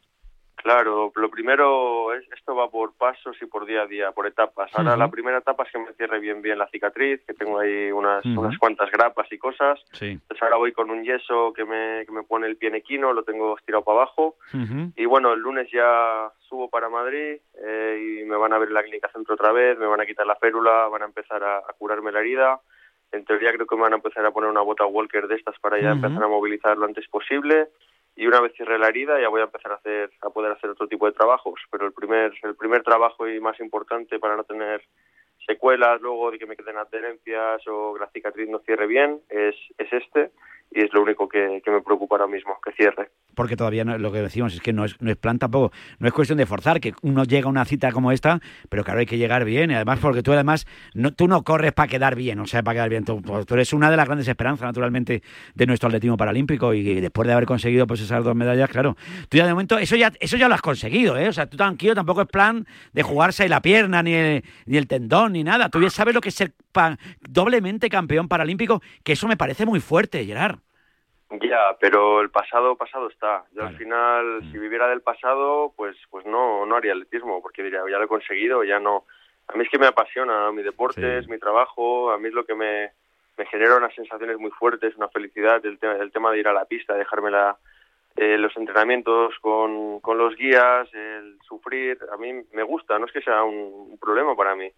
Claro, 0.61 1.11
lo 1.15 1.29
primero 1.29 2.13
es 2.13 2.29
esto 2.33 2.53
va 2.53 2.69
por 2.69 2.93
pasos 2.93 3.37
y 3.41 3.45
por 3.45 3.65
día 3.65 3.83
a 3.83 3.87
día, 3.87 4.11
por 4.11 4.27
etapas. 4.27 4.69
Ahora 4.73 4.97
la 4.97 5.09
primera 5.09 5.37
etapa 5.37 5.63
es 5.63 5.71
que 5.71 5.79
me 5.79 5.93
cierre 5.93 6.19
bien 6.19 6.41
bien 6.41 6.57
la 6.57 6.67
cicatriz, 6.67 7.23
que 7.25 7.33
tengo 7.33 7.59
ahí 7.59 7.91
unas, 7.93 8.25
unas 8.25 8.57
cuantas 8.57 8.91
grapas 8.91 9.31
y 9.31 9.37
cosas. 9.37 9.79
Sí. 9.93 10.07
Entonces 10.07 10.43
ahora 10.43 10.57
voy 10.57 10.73
con 10.73 10.91
un 10.91 11.05
yeso 11.05 11.53
que 11.53 11.63
me, 11.63 12.05
que 12.05 12.11
me 12.11 12.23
pone 12.23 12.45
el 12.47 12.57
pie 12.57 12.69
en 12.69 12.75
equino, 12.75 13.13
lo 13.13 13.23
tengo 13.23 13.57
estirado 13.57 13.85
para 13.85 13.99
abajo. 13.99 14.35
Y 14.95 15.05
bueno, 15.05 15.31
el 15.31 15.39
lunes 15.39 15.69
ya 15.71 16.29
subo 16.39 16.69
para 16.69 16.89
Madrid 16.89 17.37
eh, 17.63 18.19
y 18.21 18.25
me 18.25 18.35
van 18.35 18.51
a 18.51 18.57
ver 18.57 18.67
en 18.67 18.73
la 18.73 18.83
clínica 18.83 19.09
centro 19.13 19.35
otra 19.35 19.53
vez, 19.53 19.79
me 19.79 19.87
van 19.87 20.01
a 20.01 20.05
quitar 20.05 20.27
la 20.27 20.35
férula, 20.35 20.89
van 20.89 21.03
a 21.03 21.05
empezar 21.05 21.41
a, 21.41 21.59
a 21.59 21.73
curarme 21.77 22.11
la 22.11 22.19
herida. 22.19 22.59
En 23.13 23.23
teoría 23.23 23.53
creo 23.53 23.65
que 23.65 23.75
me 23.75 23.83
van 23.83 23.93
a 23.93 23.97
empezar 23.97 24.25
a 24.25 24.31
poner 24.31 24.49
una 24.49 24.61
bota 24.61 24.85
Walker 24.85 25.27
de 25.27 25.35
estas 25.35 25.57
para 25.59 25.79
ya 25.79 25.91
empezar 25.91 26.21
a 26.21 26.27
movilizar 26.27 26.77
lo 26.77 26.85
antes 26.85 27.07
posible. 27.07 27.69
Y 28.15 28.27
una 28.27 28.41
vez 28.41 28.53
cierre 28.53 28.77
la 28.77 28.89
herida 28.89 29.19
ya 29.19 29.29
voy 29.29 29.41
a 29.41 29.45
empezar 29.45 29.71
a 29.71 29.75
hacer 29.75 30.11
a 30.21 30.29
poder 30.29 30.51
hacer 30.51 30.69
otro 30.69 30.87
tipo 30.87 31.05
de 31.05 31.13
trabajos. 31.13 31.59
Pero 31.71 31.85
el 31.85 31.93
primer 31.93 32.33
el 32.43 32.55
primer 32.55 32.83
trabajo 32.83 33.27
y 33.27 33.39
más 33.39 33.59
importante 33.59 34.19
para 34.19 34.35
no 34.35 34.43
tener 34.43 34.83
secuelas 35.45 36.01
luego 36.01 36.31
de 36.31 36.37
que 36.37 36.45
me 36.45 36.55
queden 36.55 36.77
adherencias 36.77 37.61
o 37.67 37.93
que 37.93 37.99
la 38.01 38.11
cicatriz 38.11 38.49
no 38.49 38.59
cierre 38.59 38.87
bien, 38.87 39.21
es, 39.29 39.55
es 39.77 39.93
este 39.93 40.31
y 40.71 40.81
es 40.81 40.93
lo 40.93 41.01
único 41.01 41.27
que, 41.27 41.61
que 41.63 41.71
me 41.71 41.81
preocupa 41.81 42.15
ahora 42.15 42.27
mismo, 42.27 42.57
que 42.63 42.71
cierre. 42.73 43.09
Porque 43.35 43.55
todavía 43.55 43.85
no, 43.85 43.97
lo 43.97 44.11
que 44.11 44.21
decimos 44.21 44.53
es 44.53 44.61
que 44.61 44.73
no 44.73 44.85
es, 44.85 44.99
no 45.01 45.09
es 45.09 45.17
plan 45.17 45.39
tampoco, 45.39 45.71
no 45.99 46.07
es 46.07 46.13
cuestión 46.13 46.37
de 46.37 46.45
forzar, 46.45 46.79
que 46.79 46.93
uno 47.01 47.23
llega 47.23 47.47
a 47.47 47.49
una 47.49 47.65
cita 47.65 47.91
como 47.91 48.11
esta, 48.11 48.39
pero 48.69 48.83
claro, 48.83 48.99
hay 48.99 49.05
que 49.05 49.17
llegar 49.17 49.45
bien, 49.45 49.71
y 49.71 49.75
además 49.75 49.99
porque 49.99 50.21
tú 50.21 50.33
además, 50.33 50.67
no, 50.93 51.13
tú 51.13 51.27
no 51.27 51.43
corres 51.43 51.73
para 51.73 51.87
quedar 51.87 52.15
bien, 52.15 52.39
o 52.39 52.45
sea, 52.45 52.61
para 52.63 52.75
quedar 52.75 52.89
bien, 52.89 53.05
tú, 53.05 53.21
pues, 53.21 53.45
tú 53.45 53.53
eres 53.55 53.73
una 53.73 53.89
de 53.89 53.97
las 53.97 54.05
grandes 54.05 54.27
esperanzas, 54.27 54.67
naturalmente, 54.67 55.23
de 55.55 55.65
nuestro 55.65 55.87
atletismo 55.87 56.17
paralímpico, 56.17 56.73
y, 56.73 56.99
después 56.99 57.27
de 57.27 57.33
haber 57.33 57.45
conseguido 57.45 57.87
pues 57.87 58.01
esas 58.01 58.23
dos 58.23 58.35
medallas, 58.35 58.69
claro, 58.69 58.95
tú 59.29 59.37
ya 59.37 59.45
de 59.45 59.53
momento, 59.53 59.77
eso 59.77 59.95
ya, 59.95 60.11
eso 60.19 60.37
ya 60.37 60.47
lo 60.47 60.55
has 60.55 60.61
conseguido, 60.61 61.17
¿eh? 61.17 61.29
o 61.29 61.33
sea, 61.33 61.47
tú 61.47 61.57
tranquilo, 61.57 61.95
tampoco 61.95 62.21
es 62.21 62.27
plan 62.27 62.67
de 62.93 63.03
jugarse 63.03 63.47
la 63.49 63.61
pierna, 63.61 64.03
ni 64.03 64.13
el, 64.13 64.43
ni 64.65 64.77
el 64.77 64.87
tendón, 64.87 65.33
ni 65.33 65.43
nada, 65.43 65.69
tú 65.69 65.81
ya 65.81 65.89
sabes 65.89 66.13
lo 66.13 66.21
que 66.21 66.29
es 66.29 66.35
ser 66.35 66.53
doblemente 67.21 67.89
campeón 67.89 68.27
paralímpico, 68.27 68.81
que 69.03 69.13
eso 69.13 69.27
me 69.27 69.37
parece 69.37 69.65
muy 69.65 69.79
fuerte, 69.79 70.25
Gerard. 70.25 70.59
Ya, 71.31 71.77
pero 71.79 72.21
el 72.21 72.31
pasado 72.31 72.75
pasado 72.75 73.07
está. 73.07 73.43
Yo 73.53 73.63
al 73.63 73.77
final, 73.77 74.41
si 74.51 74.57
viviera 74.57 74.87
del 74.87 75.01
pasado, 75.01 75.73
pues 75.75 75.95
pues 76.09 76.25
no 76.25 76.65
no 76.65 76.75
haría 76.75 76.93
atletismo, 76.93 77.39
porque 77.41 77.61
diría, 77.61 77.81
ya 77.89 77.99
lo 77.99 78.05
he 78.05 78.07
conseguido, 78.07 78.63
ya 78.63 78.79
no. 78.79 79.05
A 79.47 79.55
mí 79.55 79.63
es 79.63 79.69
que 79.69 79.77
me 79.77 79.87
apasiona 79.87 80.51
mi 80.51 80.63
deporte, 80.63 81.19
es 81.19 81.27
mi 81.27 81.37
trabajo, 81.37 82.11
a 82.11 82.17
mí 82.17 82.29
es 82.29 82.33
lo 82.33 82.45
que 82.45 82.55
me, 82.55 82.91
me 83.37 83.45
genera 83.45 83.77
unas 83.77 83.93
sensaciones 83.93 84.39
muy 84.39 84.51
fuertes, 84.51 84.95
una 84.95 85.07
felicidad, 85.09 85.63
el, 85.65 85.77
tema 85.77 85.93
el 85.93 86.11
tema 86.11 86.31
de 86.31 86.39
ir 86.39 86.47
a 86.47 86.53
la 86.53 86.65
pista, 86.65 86.95
dejarme 86.95 87.31
la, 87.31 87.57
eh, 88.15 88.37
los 88.37 88.55
entrenamientos 88.57 89.33
con, 89.39 89.99
con 90.01 90.17
los 90.17 90.35
guías, 90.35 90.91
el 90.93 91.37
sufrir, 91.47 91.97
a 92.11 92.17
mí 92.17 92.33
me 92.53 92.63
gusta, 92.63 92.97
no 92.99 93.05
es 93.05 93.11
que 93.11 93.21
sea 93.21 93.43
un, 93.43 93.91
un 93.91 93.97
problema 93.99 94.35
para 94.35 94.55
mí. 94.55 94.71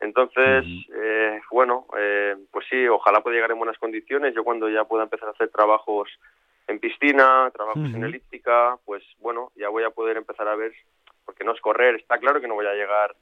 Entonces, 0.00 0.64
eh, 0.94 1.40
bueno, 1.50 1.86
eh, 1.98 2.34
pues 2.50 2.66
sí, 2.70 2.88
ojalá 2.88 3.20
pueda 3.20 3.36
llegar 3.36 3.50
en 3.50 3.58
buenas 3.58 3.78
condiciones. 3.78 4.34
Yo 4.34 4.44
cuando 4.44 4.68
ya 4.68 4.84
pueda 4.84 5.04
empezar 5.04 5.28
a 5.28 5.32
hacer 5.32 5.50
trabajos 5.50 6.08
en 6.68 6.78
piscina, 6.78 7.50
trabajos 7.52 7.92
en 7.94 8.04
elíptica, 8.04 8.78
pues 8.84 9.04
bueno, 9.18 9.52
ya 9.56 9.68
voy 9.68 9.84
a 9.84 9.90
poder 9.90 10.16
empezar 10.16 10.48
a 10.48 10.56
ver, 10.56 10.72
porque 11.24 11.44
no 11.44 11.52
es 11.52 11.60
correr, 11.60 11.96
está 11.96 12.18
claro 12.18 12.40
que 12.40 12.48
no 12.48 12.54
voy 12.54 12.66
a 12.66 12.74
llegar 12.74 13.14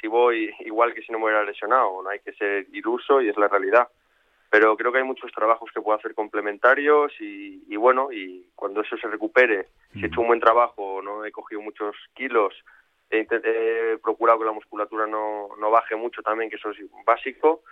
si 0.00 0.08
voy 0.08 0.52
igual 0.60 0.92
que 0.92 1.02
si 1.02 1.10
no 1.10 1.18
me 1.18 1.24
hubiera 1.24 1.44
lesionado, 1.44 2.02
no 2.02 2.10
hay 2.10 2.18
que 2.18 2.32
ser 2.34 2.66
iluso 2.72 3.22
y 3.22 3.28
es 3.28 3.36
la 3.36 3.48
realidad. 3.48 3.88
Pero 4.50 4.76
creo 4.76 4.92
que 4.92 4.98
hay 4.98 5.04
muchos 5.04 5.32
trabajos 5.32 5.70
que 5.72 5.80
puedo 5.80 5.98
hacer 5.98 6.14
complementarios 6.14 7.12
y, 7.20 7.64
y 7.66 7.76
bueno, 7.76 8.12
y 8.12 8.46
cuando 8.54 8.82
eso 8.82 8.96
se 8.96 9.08
recupere, 9.08 9.68
si 9.92 10.02
he 10.02 10.06
hecho 10.06 10.20
un 10.20 10.28
buen 10.28 10.40
trabajo, 10.40 11.00
no 11.02 11.24
he 11.24 11.32
cogido 11.32 11.60
muchos 11.62 11.96
kilos, 12.14 12.54
he, 13.10 13.26
he 13.30 13.98
procurado 13.98 14.38
que 14.38 14.44
la 14.46 14.52
musculatura 14.52 15.06
no, 15.06 15.48
no 15.58 15.70
baje 15.70 15.96
mucho 15.96 16.22
también, 16.22 16.50
que 16.50 16.56
eso 16.56 16.70
es 16.70 16.78
básico, 17.04 17.62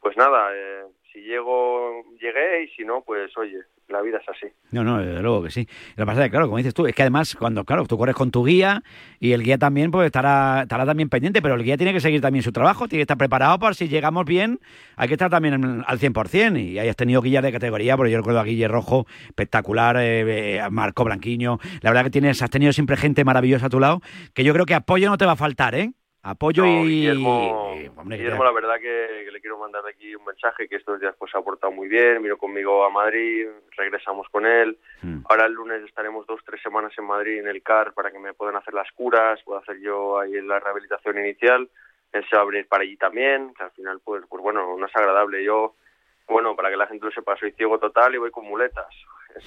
pues 0.00 0.16
nada, 0.16 0.50
eh, 0.54 0.84
si 1.12 1.22
llego, 1.22 2.04
llegué 2.20 2.64
y 2.64 2.68
si 2.68 2.84
no, 2.84 3.02
pues 3.02 3.36
oye, 3.38 3.62
la 3.88 4.00
vida 4.02 4.18
es 4.18 4.28
así. 4.28 4.52
No, 4.70 4.82
no, 4.82 4.98
desde 4.98 5.22
luego 5.22 5.42
que 5.42 5.50
sí. 5.50 5.68
Lo 5.96 6.04
que 6.04 6.06
pasa 6.06 6.20
es 6.22 6.26
que, 6.26 6.30
claro, 6.30 6.46
como 6.46 6.58
dices 6.58 6.74
tú, 6.74 6.86
es 6.86 6.94
que 6.94 7.02
además, 7.02 7.36
cuando, 7.36 7.64
claro, 7.64 7.86
tú 7.86 7.98
corres 7.98 8.14
con 8.14 8.30
tu 8.30 8.44
guía 8.44 8.82
y 9.20 9.32
el 9.32 9.42
guía 9.42 9.58
también, 9.58 9.90
pues 9.90 10.06
estará, 10.06 10.62
estará 10.62 10.86
también 10.86 11.08
pendiente, 11.08 11.42
pero 11.42 11.54
el 11.54 11.62
guía 11.62 11.76
tiene 11.76 11.92
que 11.92 12.00
seguir 12.00 12.20
también 12.20 12.42
su 12.42 12.52
trabajo, 12.52 12.88
tiene 12.88 13.00
que 13.00 13.02
estar 13.02 13.18
preparado 13.18 13.58
para 13.58 13.74
si 13.74 13.88
llegamos 13.88 14.24
bien, 14.24 14.60
hay 14.96 15.08
que 15.08 15.14
estar 15.14 15.30
también 15.30 15.84
al 15.86 15.98
100%. 15.98 16.60
Y 16.60 16.78
hayas 16.78 16.96
tenido 16.96 17.20
guías 17.20 17.42
de 17.42 17.52
categoría, 17.52 17.96
porque 17.96 18.12
yo 18.12 18.18
recuerdo 18.18 18.40
a 18.40 18.44
Guille 18.44 18.68
Rojo, 18.68 19.06
espectacular, 19.26 19.96
eh, 19.96 20.56
eh, 20.56 20.62
Marco 20.70 21.04
Blanquiño. 21.04 21.58
La 21.80 21.90
verdad 21.90 22.04
que 22.04 22.10
tienes, 22.10 22.42
has 22.42 22.50
tenido 22.50 22.72
siempre 22.72 22.96
gente 22.96 23.24
maravillosa 23.24 23.66
a 23.66 23.70
tu 23.70 23.80
lado, 23.80 24.00
que 24.32 24.44
yo 24.44 24.52
creo 24.52 24.66
que 24.66 24.74
apoyo 24.74 25.08
no 25.08 25.18
te 25.18 25.26
va 25.26 25.32
a 25.32 25.36
faltar, 25.36 25.74
¿eh? 25.74 25.92
Apoyo 26.26 26.64
No, 26.64 26.84
y. 26.84 26.88
Guillermo, 26.88 27.74
hombre, 27.96 28.16
Guillermo, 28.16 28.44
la 28.44 28.52
verdad 28.52 28.76
que, 28.76 29.24
que 29.26 29.30
le 29.30 29.40
quiero 29.42 29.58
mandar 29.58 29.82
aquí 29.86 30.14
un 30.16 30.24
mensaje 30.24 30.66
que 30.66 30.76
estos 30.76 30.98
días 30.98 31.14
pues 31.18 31.34
ha 31.34 31.38
aportado 31.38 31.70
muy 31.70 31.86
bien, 31.86 32.22
vino 32.22 32.38
conmigo 32.38 32.82
a 32.82 32.88
Madrid, 32.88 33.46
regresamos 33.76 34.26
con 34.30 34.46
él, 34.46 34.78
Hmm. 35.02 35.20
ahora 35.28 35.44
el 35.44 35.52
lunes 35.52 35.82
estaremos 35.84 36.26
dos, 36.26 36.40
tres 36.46 36.62
semanas 36.62 36.92
en 36.96 37.04
Madrid 37.04 37.40
en 37.40 37.46
el 37.48 37.62
CAR 37.62 37.92
para 37.92 38.10
que 38.10 38.18
me 38.18 38.32
puedan 38.32 38.56
hacer 38.56 38.72
las 38.72 38.90
curas, 38.92 39.42
puedo 39.44 39.58
hacer 39.58 39.78
yo 39.80 40.18
ahí 40.18 40.32
la 40.40 40.58
rehabilitación 40.60 41.18
inicial, 41.18 41.68
él 42.12 42.24
se 42.30 42.36
va 42.36 42.42
a 42.42 42.46
venir 42.46 42.66
para 42.68 42.84
allí 42.84 42.96
también, 42.96 43.52
que 43.52 43.64
al 43.64 43.70
final 43.72 44.00
pues, 44.02 44.24
pues 44.26 44.42
bueno, 44.42 44.76
no 44.78 44.86
es 44.86 44.96
agradable, 44.96 45.44
yo, 45.44 45.74
bueno, 46.26 46.56
para 46.56 46.70
que 46.70 46.76
la 46.78 46.86
gente 46.86 47.04
lo 47.04 47.12
sepa, 47.12 47.36
soy 47.36 47.52
ciego 47.52 47.78
total 47.78 48.14
y 48.14 48.18
voy 48.18 48.30
con 48.30 48.46
muletas. 48.46 48.86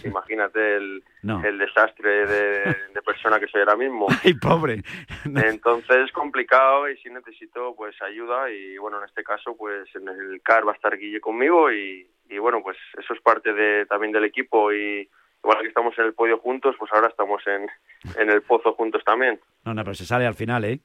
Imagínate 0.04 0.76
el, 0.78 1.04
No. 1.24 1.44
el 1.44 1.58
desastre 1.58 2.26
de, 2.26 2.60
de 2.94 3.02
persona 3.06 3.40
que 3.40 3.48
soy 3.48 3.62
ahora 3.62 3.76
mismo. 3.76 4.08
Ay, 4.24 4.34
pobre. 4.36 4.84
Entonces 5.26 5.98
es 6.06 6.12
complicado 6.12 6.90
y 6.90 6.98
sí 6.98 7.10
necesito 7.10 7.74
pues 7.76 8.00
ayuda 8.02 8.50
y 8.52 8.78
bueno, 8.78 9.00
en 9.00 9.06
este 9.06 9.24
caso 9.24 9.56
pues 9.58 9.88
en 9.96 10.08
el 10.08 10.42
CAR 10.42 10.68
va 10.68 10.72
a 10.72 10.76
estar 10.76 10.98
Guille 10.98 11.20
conmigo 11.20 11.72
y, 11.72 12.08
y 12.30 12.38
bueno, 12.38 12.62
pues 12.64 12.78
eso 12.98 13.14
es 13.14 13.22
parte 13.22 13.54
de, 13.54 13.86
también 13.86 14.12
del 14.12 14.24
equipo 14.26 14.72
y 14.74 15.10
igual 15.44 15.62
que 15.62 15.68
estamos 15.68 15.98
en 15.98 16.06
el 16.06 16.14
podio 16.14 16.38
juntos, 16.40 16.76
pues 16.80 16.92
ahora 16.94 17.08
estamos 17.08 17.42
en, 17.48 17.68
en 18.22 18.30
el 18.30 18.42
pozo 18.42 18.74
juntos 18.74 19.04
también. 19.06 19.40
No, 19.66 19.74
no, 19.74 19.84
pero 19.84 19.94
se 19.94 20.06
sale 20.06 20.26
al 20.26 20.34
final, 20.36 20.66
¿eh? 20.66 20.80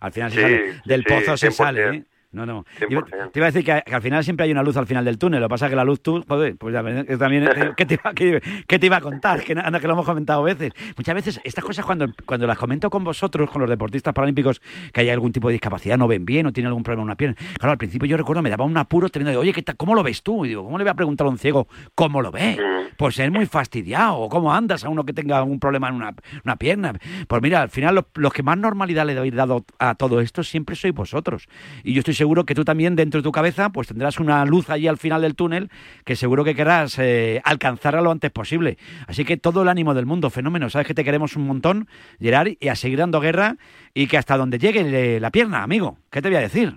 Al 0.00 0.12
final 0.12 0.30
se 0.30 0.36
Sí, 0.36 0.42
sale. 0.42 0.80
Del 0.84 1.04
sí, 1.04 1.08
pozo 1.14 1.36
se 1.36 1.48
100%. 1.48 1.52
sale, 1.52 1.88
¿eh? 1.96 2.04
No, 2.32 2.46
no. 2.46 2.64
Iba- 2.88 3.02
100%. 3.02 3.30
te 3.32 3.38
iba 3.40 3.46
a 3.46 3.50
decir 3.50 3.64
que, 3.64 3.82
que 3.84 3.92
al 3.94 4.02
final 4.02 4.22
siempre 4.22 4.44
hay 4.44 4.52
una 4.52 4.62
luz 4.62 4.76
al 4.76 4.86
final 4.86 5.04
del 5.04 5.18
túnel. 5.18 5.40
Lo 5.40 5.46
que 5.48 5.50
pasa 5.50 5.66
es 5.66 5.70
que 5.70 5.76
la 5.76 5.82
luz 5.84 6.00
tú, 6.00 6.22
joder, 6.28 6.56
pues 6.56 6.72
ya 6.72 6.80
también, 7.18 7.44
eh, 7.48 7.72
¿qué 7.76 7.86
te, 7.86 7.94
iba, 7.94 8.14
qué- 8.14 8.40
qué 8.68 8.78
te 8.78 8.86
iba 8.86 8.98
a 8.98 9.00
contar? 9.00 9.42
Que, 9.42 9.52
anda, 9.54 9.80
que 9.80 9.88
lo 9.88 9.94
hemos 9.94 10.06
comentado 10.06 10.44
veces. 10.44 10.72
Muchas 10.96 11.14
veces 11.16 11.40
estas 11.42 11.64
cosas 11.64 11.84
cuando, 11.84 12.06
cuando 12.24 12.46
las 12.46 12.56
comento 12.56 12.88
con 12.88 13.02
vosotros, 13.02 13.50
con 13.50 13.60
los 13.62 13.68
deportistas 13.68 14.14
paralímpicos, 14.14 14.60
que 14.92 15.00
hay 15.00 15.10
algún 15.10 15.32
tipo 15.32 15.48
de 15.48 15.54
discapacidad, 15.54 15.98
no 15.98 16.06
ven 16.06 16.24
bien 16.24 16.46
o 16.46 16.52
tienen 16.52 16.68
algún 16.68 16.84
problema 16.84 17.02
en 17.02 17.06
una 17.06 17.16
pierna. 17.16 17.34
Claro, 17.58 17.72
al 17.72 17.78
principio 17.78 18.06
yo 18.06 18.16
recuerdo, 18.16 18.42
me 18.42 18.50
daba 18.50 18.64
un 18.64 18.76
apuro 18.76 19.08
teniendo 19.08 19.32
de, 19.32 19.36
oye, 19.36 19.52
¿qué 19.52 19.62
tal- 19.62 19.76
¿cómo 19.76 19.96
lo 19.96 20.04
ves 20.04 20.22
tú? 20.22 20.44
Y 20.44 20.50
digo, 20.50 20.62
¿cómo 20.62 20.78
le 20.78 20.84
voy 20.84 20.90
a 20.90 20.94
preguntar 20.94 21.26
a 21.26 21.30
un 21.30 21.38
ciego 21.38 21.66
cómo 21.96 22.22
lo 22.22 22.30
ve? 22.30 22.56
Pues 22.96 23.18
es 23.18 23.30
muy 23.32 23.46
fastidiado. 23.46 24.18
¿O 24.18 24.28
¿Cómo 24.28 24.54
andas 24.54 24.84
a 24.84 24.88
uno 24.88 25.04
que 25.04 25.12
tenga 25.12 25.42
un 25.42 25.58
problema 25.58 25.88
en 25.88 25.94
una, 25.96 26.14
una 26.44 26.54
pierna? 26.56 26.92
Pues 27.26 27.42
mira, 27.42 27.62
al 27.62 27.70
final 27.70 27.96
los, 27.96 28.04
los 28.14 28.32
que 28.32 28.44
más 28.44 28.56
normalidad 28.56 29.04
le 29.04 29.18
habéis 29.18 29.34
dado 29.34 29.64
a 29.80 29.96
todo 29.96 30.20
esto 30.20 30.44
siempre 30.44 30.76
sois 30.76 30.94
vosotros. 30.94 31.48
Y 31.82 31.92
yo 31.94 31.98
estoy 32.00 32.14
seguro 32.20 32.44
que 32.44 32.54
tú 32.54 32.64
también 32.66 32.96
dentro 32.96 33.20
de 33.20 33.22
tu 33.22 33.32
cabeza 33.32 33.70
pues 33.70 33.88
tendrás 33.88 34.20
una 34.20 34.44
luz 34.44 34.68
allí 34.68 34.86
al 34.86 34.98
final 34.98 35.22
del 35.22 35.34
túnel 35.34 35.70
que 36.04 36.16
seguro 36.16 36.44
que 36.44 36.54
querrás 36.54 36.98
eh, 36.98 37.40
alcanzarla 37.46 38.02
lo 38.02 38.10
antes 38.10 38.30
posible. 38.30 38.76
Así 39.08 39.24
que 39.24 39.38
todo 39.38 39.62
el 39.62 39.68
ánimo 39.68 39.94
del 39.94 40.04
mundo, 40.04 40.28
fenómeno. 40.28 40.68
Sabes 40.68 40.86
que 40.86 40.92
te 40.92 41.02
queremos 41.02 41.34
un 41.36 41.46
montón, 41.46 41.88
Gerard, 42.20 42.58
y 42.60 42.68
a 42.68 42.76
seguir 42.76 42.98
dando 42.98 43.20
guerra 43.20 43.56
y 43.94 44.06
que 44.06 44.18
hasta 44.18 44.36
donde 44.36 44.58
llegue 44.58 45.18
la 45.18 45.30
pierna, 45.30 45.62
amigo. 45.62 45.96
¿Qué 46.10 46.20
te 46.20 46.28
voy 46.28 46.36
a 46.36 46.42
decir? 46.42 46.74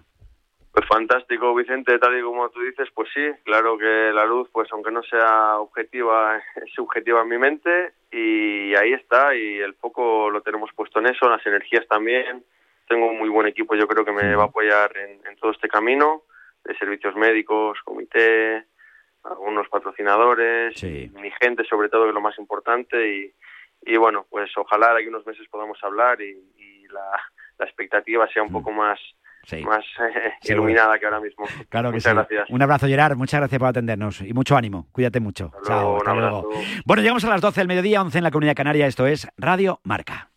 Pues 0.72 0.88
fantástico, 0.88 1.54
Vicente, 1.54 2.00
tal 2.00 2.18
y 2.18 2.22
como 2.22 2.50
tú 2.50 2.62
dices, 2.62 2.88
pues 2.96 3.10
sí, 3.14 3.22
claro 3.44 3.78
que 3.78 4.12
la 4.14 4.26
luz, 4.26 4.48
pues 4.54 4.70
aunque 4.72 4.92
no 4.92 5.04
sea 5.04 5.58
objetiva, 5.60 6.38
es 6.56 6.72
subjetiva 6.74 7.22
en 7.22 7.28
mi 7.28 7.38
mente 7.38 7.92
y 8.14 8.74
ahí 8.76 8.94
está 8.94 9.36
y 9.36 9.58
el 9.58 9.74
foco 9.74 10.30
lo 10.30 10.40
tenemos 10.40 10.72
puesto 10.74 11.00
en 11.00 11.08
eso, 11.08 11.28
las 11.28 11.46
energías 11.46 11.86
también. 11.90 12.46
Tengo 12.88 13.08
un 13.08 13.18
muy 13.18 13.30
buen 13.30 13.48
equipo, 13.48 13.76
yo 13.76 13.88
creo 13.88 14.04
que 14.06 14.12
me 14.12 14.36
va 14.36 14.44
a 14.44 14.48
apoyar 14.48 14.96
en, 14.98 15.26
en 15.26 15.36
todo 15.38 15.52
este 15.52 15.68
camino 15.68 16.24
de 16.64 16.76
servicios 16.78 17.16
médicos, 17.16 17.80
comité, 17.84 18.66
algunos 19.24 19.68
patrocinadores, 19.70 20.82
mi 20.84 21.32
gente 21.42 21.64
sobre 21.66 21.90
todo, 21.90 22.04
que 22.04 22.10
es 22.10 22.16
lo 22.16 22.22
más 22.22 22.38
importante 22.38 22.96
y, 23.16 23.34
y 23.86 23.98
bueno, 23.98 24.26
pues 24.30 24.50
ojalá 24.58 24.94
de 24.94 25.00
aquí 25.00 25.08
unos 25.08 25.26
meses 25.26 25.48
podamos 25.50 25.78
hablar 25.84 26.22
y, 26.22 26.38
y 26.58 26.88
la, 26.88 27.10
la 27.58 27.66
expectativa 27.66 28.28
sea 28.28 28.44
un 28.44 28.52
poco 28.52 28.72
más, 28.72 29.00
más 29.64 29.84
eh, 30.00 30.34
Seguro. 30.42 30.64
iluminada 30.70 31.00
que 31.00 31.06
ahora 31.06 31.20
mismo. 31.22 31.46
Claro 31.70 31.90
que 31.90 31.96
Muchas 31.96 32.12
sí. 32.12 32.16
gracias. 32.18 32.50
Un 32.50 32.62
abrazo, 32.62 32.88
Gerard. 32.88 33.16
Muchas 33.16 33.40
gracias 33.40 33.60
por 33.60 33.68
atendernos 33.70 34.22
y 34.22 34.34
mucho 34.34 34.56
ánimo. 34.58 34.88
Cuídate 34.92 35.20
mucho. 35.20 35.52
Chao, 35.66 35.82
luego, 35.82 35.98
hasta 35.98 36.14
luego. 36.14 36.50
Bueno, 36.86 37.02
llegamos 37.02 37.24
a 37.26 37.30
las 37.30 37.42
12 37.42 37.62
del 37.62 37.68
mediodía, 37.68 38.02
11 38.02 38.18
en 38.18 38.24
la 38.24 38.32
Comunidad 38.32 38.56
Canaria. 38.56 38.88
Esto 38.88 39.06
es 39.08 39.28
Radio 39.38 39.80
Marca. 39.84 40.30